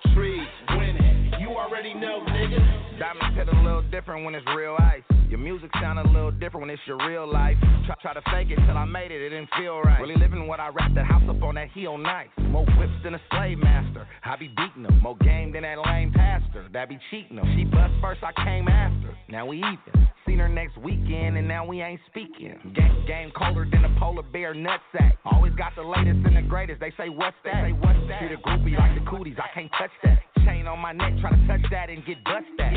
[3.06, 5.02] Diamonds hit a little different when it's real ice.
[5.28, 7.54] Your music sound a little different when it's your real life.
[7.86, 10.00] Try, try to fake it till I made it, it didn't feel right.
[10.00, 12.26] Really living what I rap, that house up on that heel nice.
[12.38, 14.08] More whips than a slave master.
[14.24, 15.00] I be beating them.
[15.04, 16.66] More game than that lame pastor.
[16.72, 17.46] That be cheating them.
[17.56, 19.16] She bust first, I came after.
[19.28, 20.08] Now we even.
[20.26, 22.58] Seen her next weekend and now we ain't speaking.
[22.74, 25.12] Game, game colder than a polar bear nutsack.
[25.24, 26.80] Always got the latest and the greatest.
[26.80, 27.62] They say what's that?
[27.62, 28.18] They say what's that?
[28.18, 29.36] Treat a groupie like the cooties.
[29.38, 30.35] I can't touch that.
[30.46, 32.72] Chain on my neck, try to touch that and get bust that.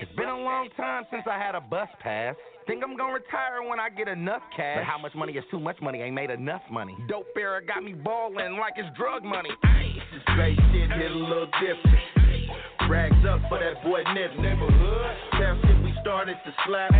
[0.00, 2.36] It's been a long time since I had a bus pass.
[2.66, 4.78] Think I'm gonna retire when I get enough cash.
[4.78, 6.00] But how much money is too much money?
[6.02, 6.96] Ain't made enough money.
[7.08, 9.50] Dope era got me balling like it's drug money.
[10.14, 12.88] This bass shit hit a little different.
[12.88, 14.38] Rags up for that boy Nip.
[14.38, 15.16] Neighborhood.
[15.32, 16.94] Town shit we started to slap.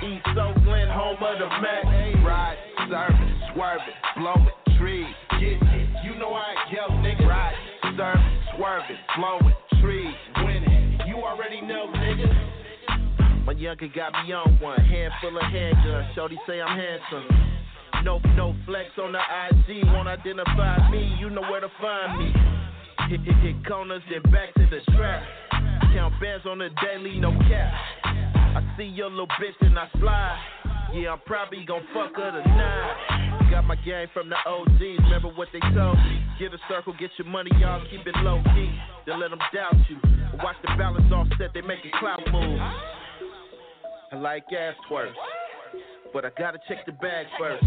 [0.00, 1.84] East Oakland, home of the Mac.
[2.24, 2.56] Ride,
[2.88, 4.46] serving, swerving, blowing
[4.78, 5.10] trees.
[5.42, 5.88] Get it.
[6.06, 7.26] You know I ain't yell, nigga.
[7.28, 7.54] Ride,
[7.98, 8.29] serving,
[8.60, 10.14] swerving, blowing trees.
[10.44, 10.98] Winning.
[11.06, 13.46] You already know, nigga.
[13.46, 14.78] My younger got me on one.
[14.84, 18.04] Handful of handguns, shorty say I'm handsome.
[18.04, 22.32] No, no flex on the IG, won't identify me, you know where to find me.
[23.08, 25.22] Hit, hit, hit corners, then back to the trap.
[25.94, 27.72] Count bands on the daily, no cap.
[28.04, 30.69] I see your little bitch and I slide.
[30.92, 33.48] Yeah, I'm probably gon' fuck her tonight.
[33.50, 36.18] Got my game from the OGs, remember what they told me.
[36.38, 38.70] Get a circle, get your money, y'all keep it low key.
[39.06, 39.96] Then let them doubt you.
[40.42, 42.60] Watch the balance offset, they make a clout move.
[44.12, 45.14] I like ass twerks,
[46.12, 47.64] but I gotta check the bag first.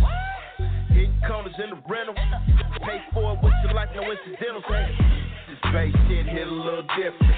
[0.89, 2.15] Hitting corners in the rental.
[2.83, 4.65] Pay for it with your life, no incidentals.
[4.67, 4.95] Hey,
[5.47, 7.35] this bass shit hit a little different.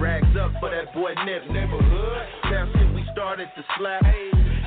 [0.00, 1.50] Rags up for that boy Nip.
[1.50, 2.22] Neighborhood.
[2.44, 4.04] Town shit we started to slap.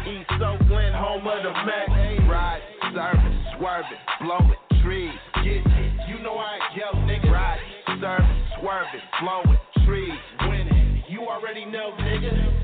[0.06, 1.88] East Oakland, home of the Mac.
[2.30, 2.62] Ride,
[2.94, 5.14] serving, swerving, blowing trees.
[5.36, 5.64] Get.
[6.10, 7.32] You know I ain't yo, nigga.
[7.32, 7.60] Ride,
[8.02, 10.20] serving, swerving, blowing trees.
[10.50, 11.04] Winning.
[11.08, 12.61] You already know, nigga.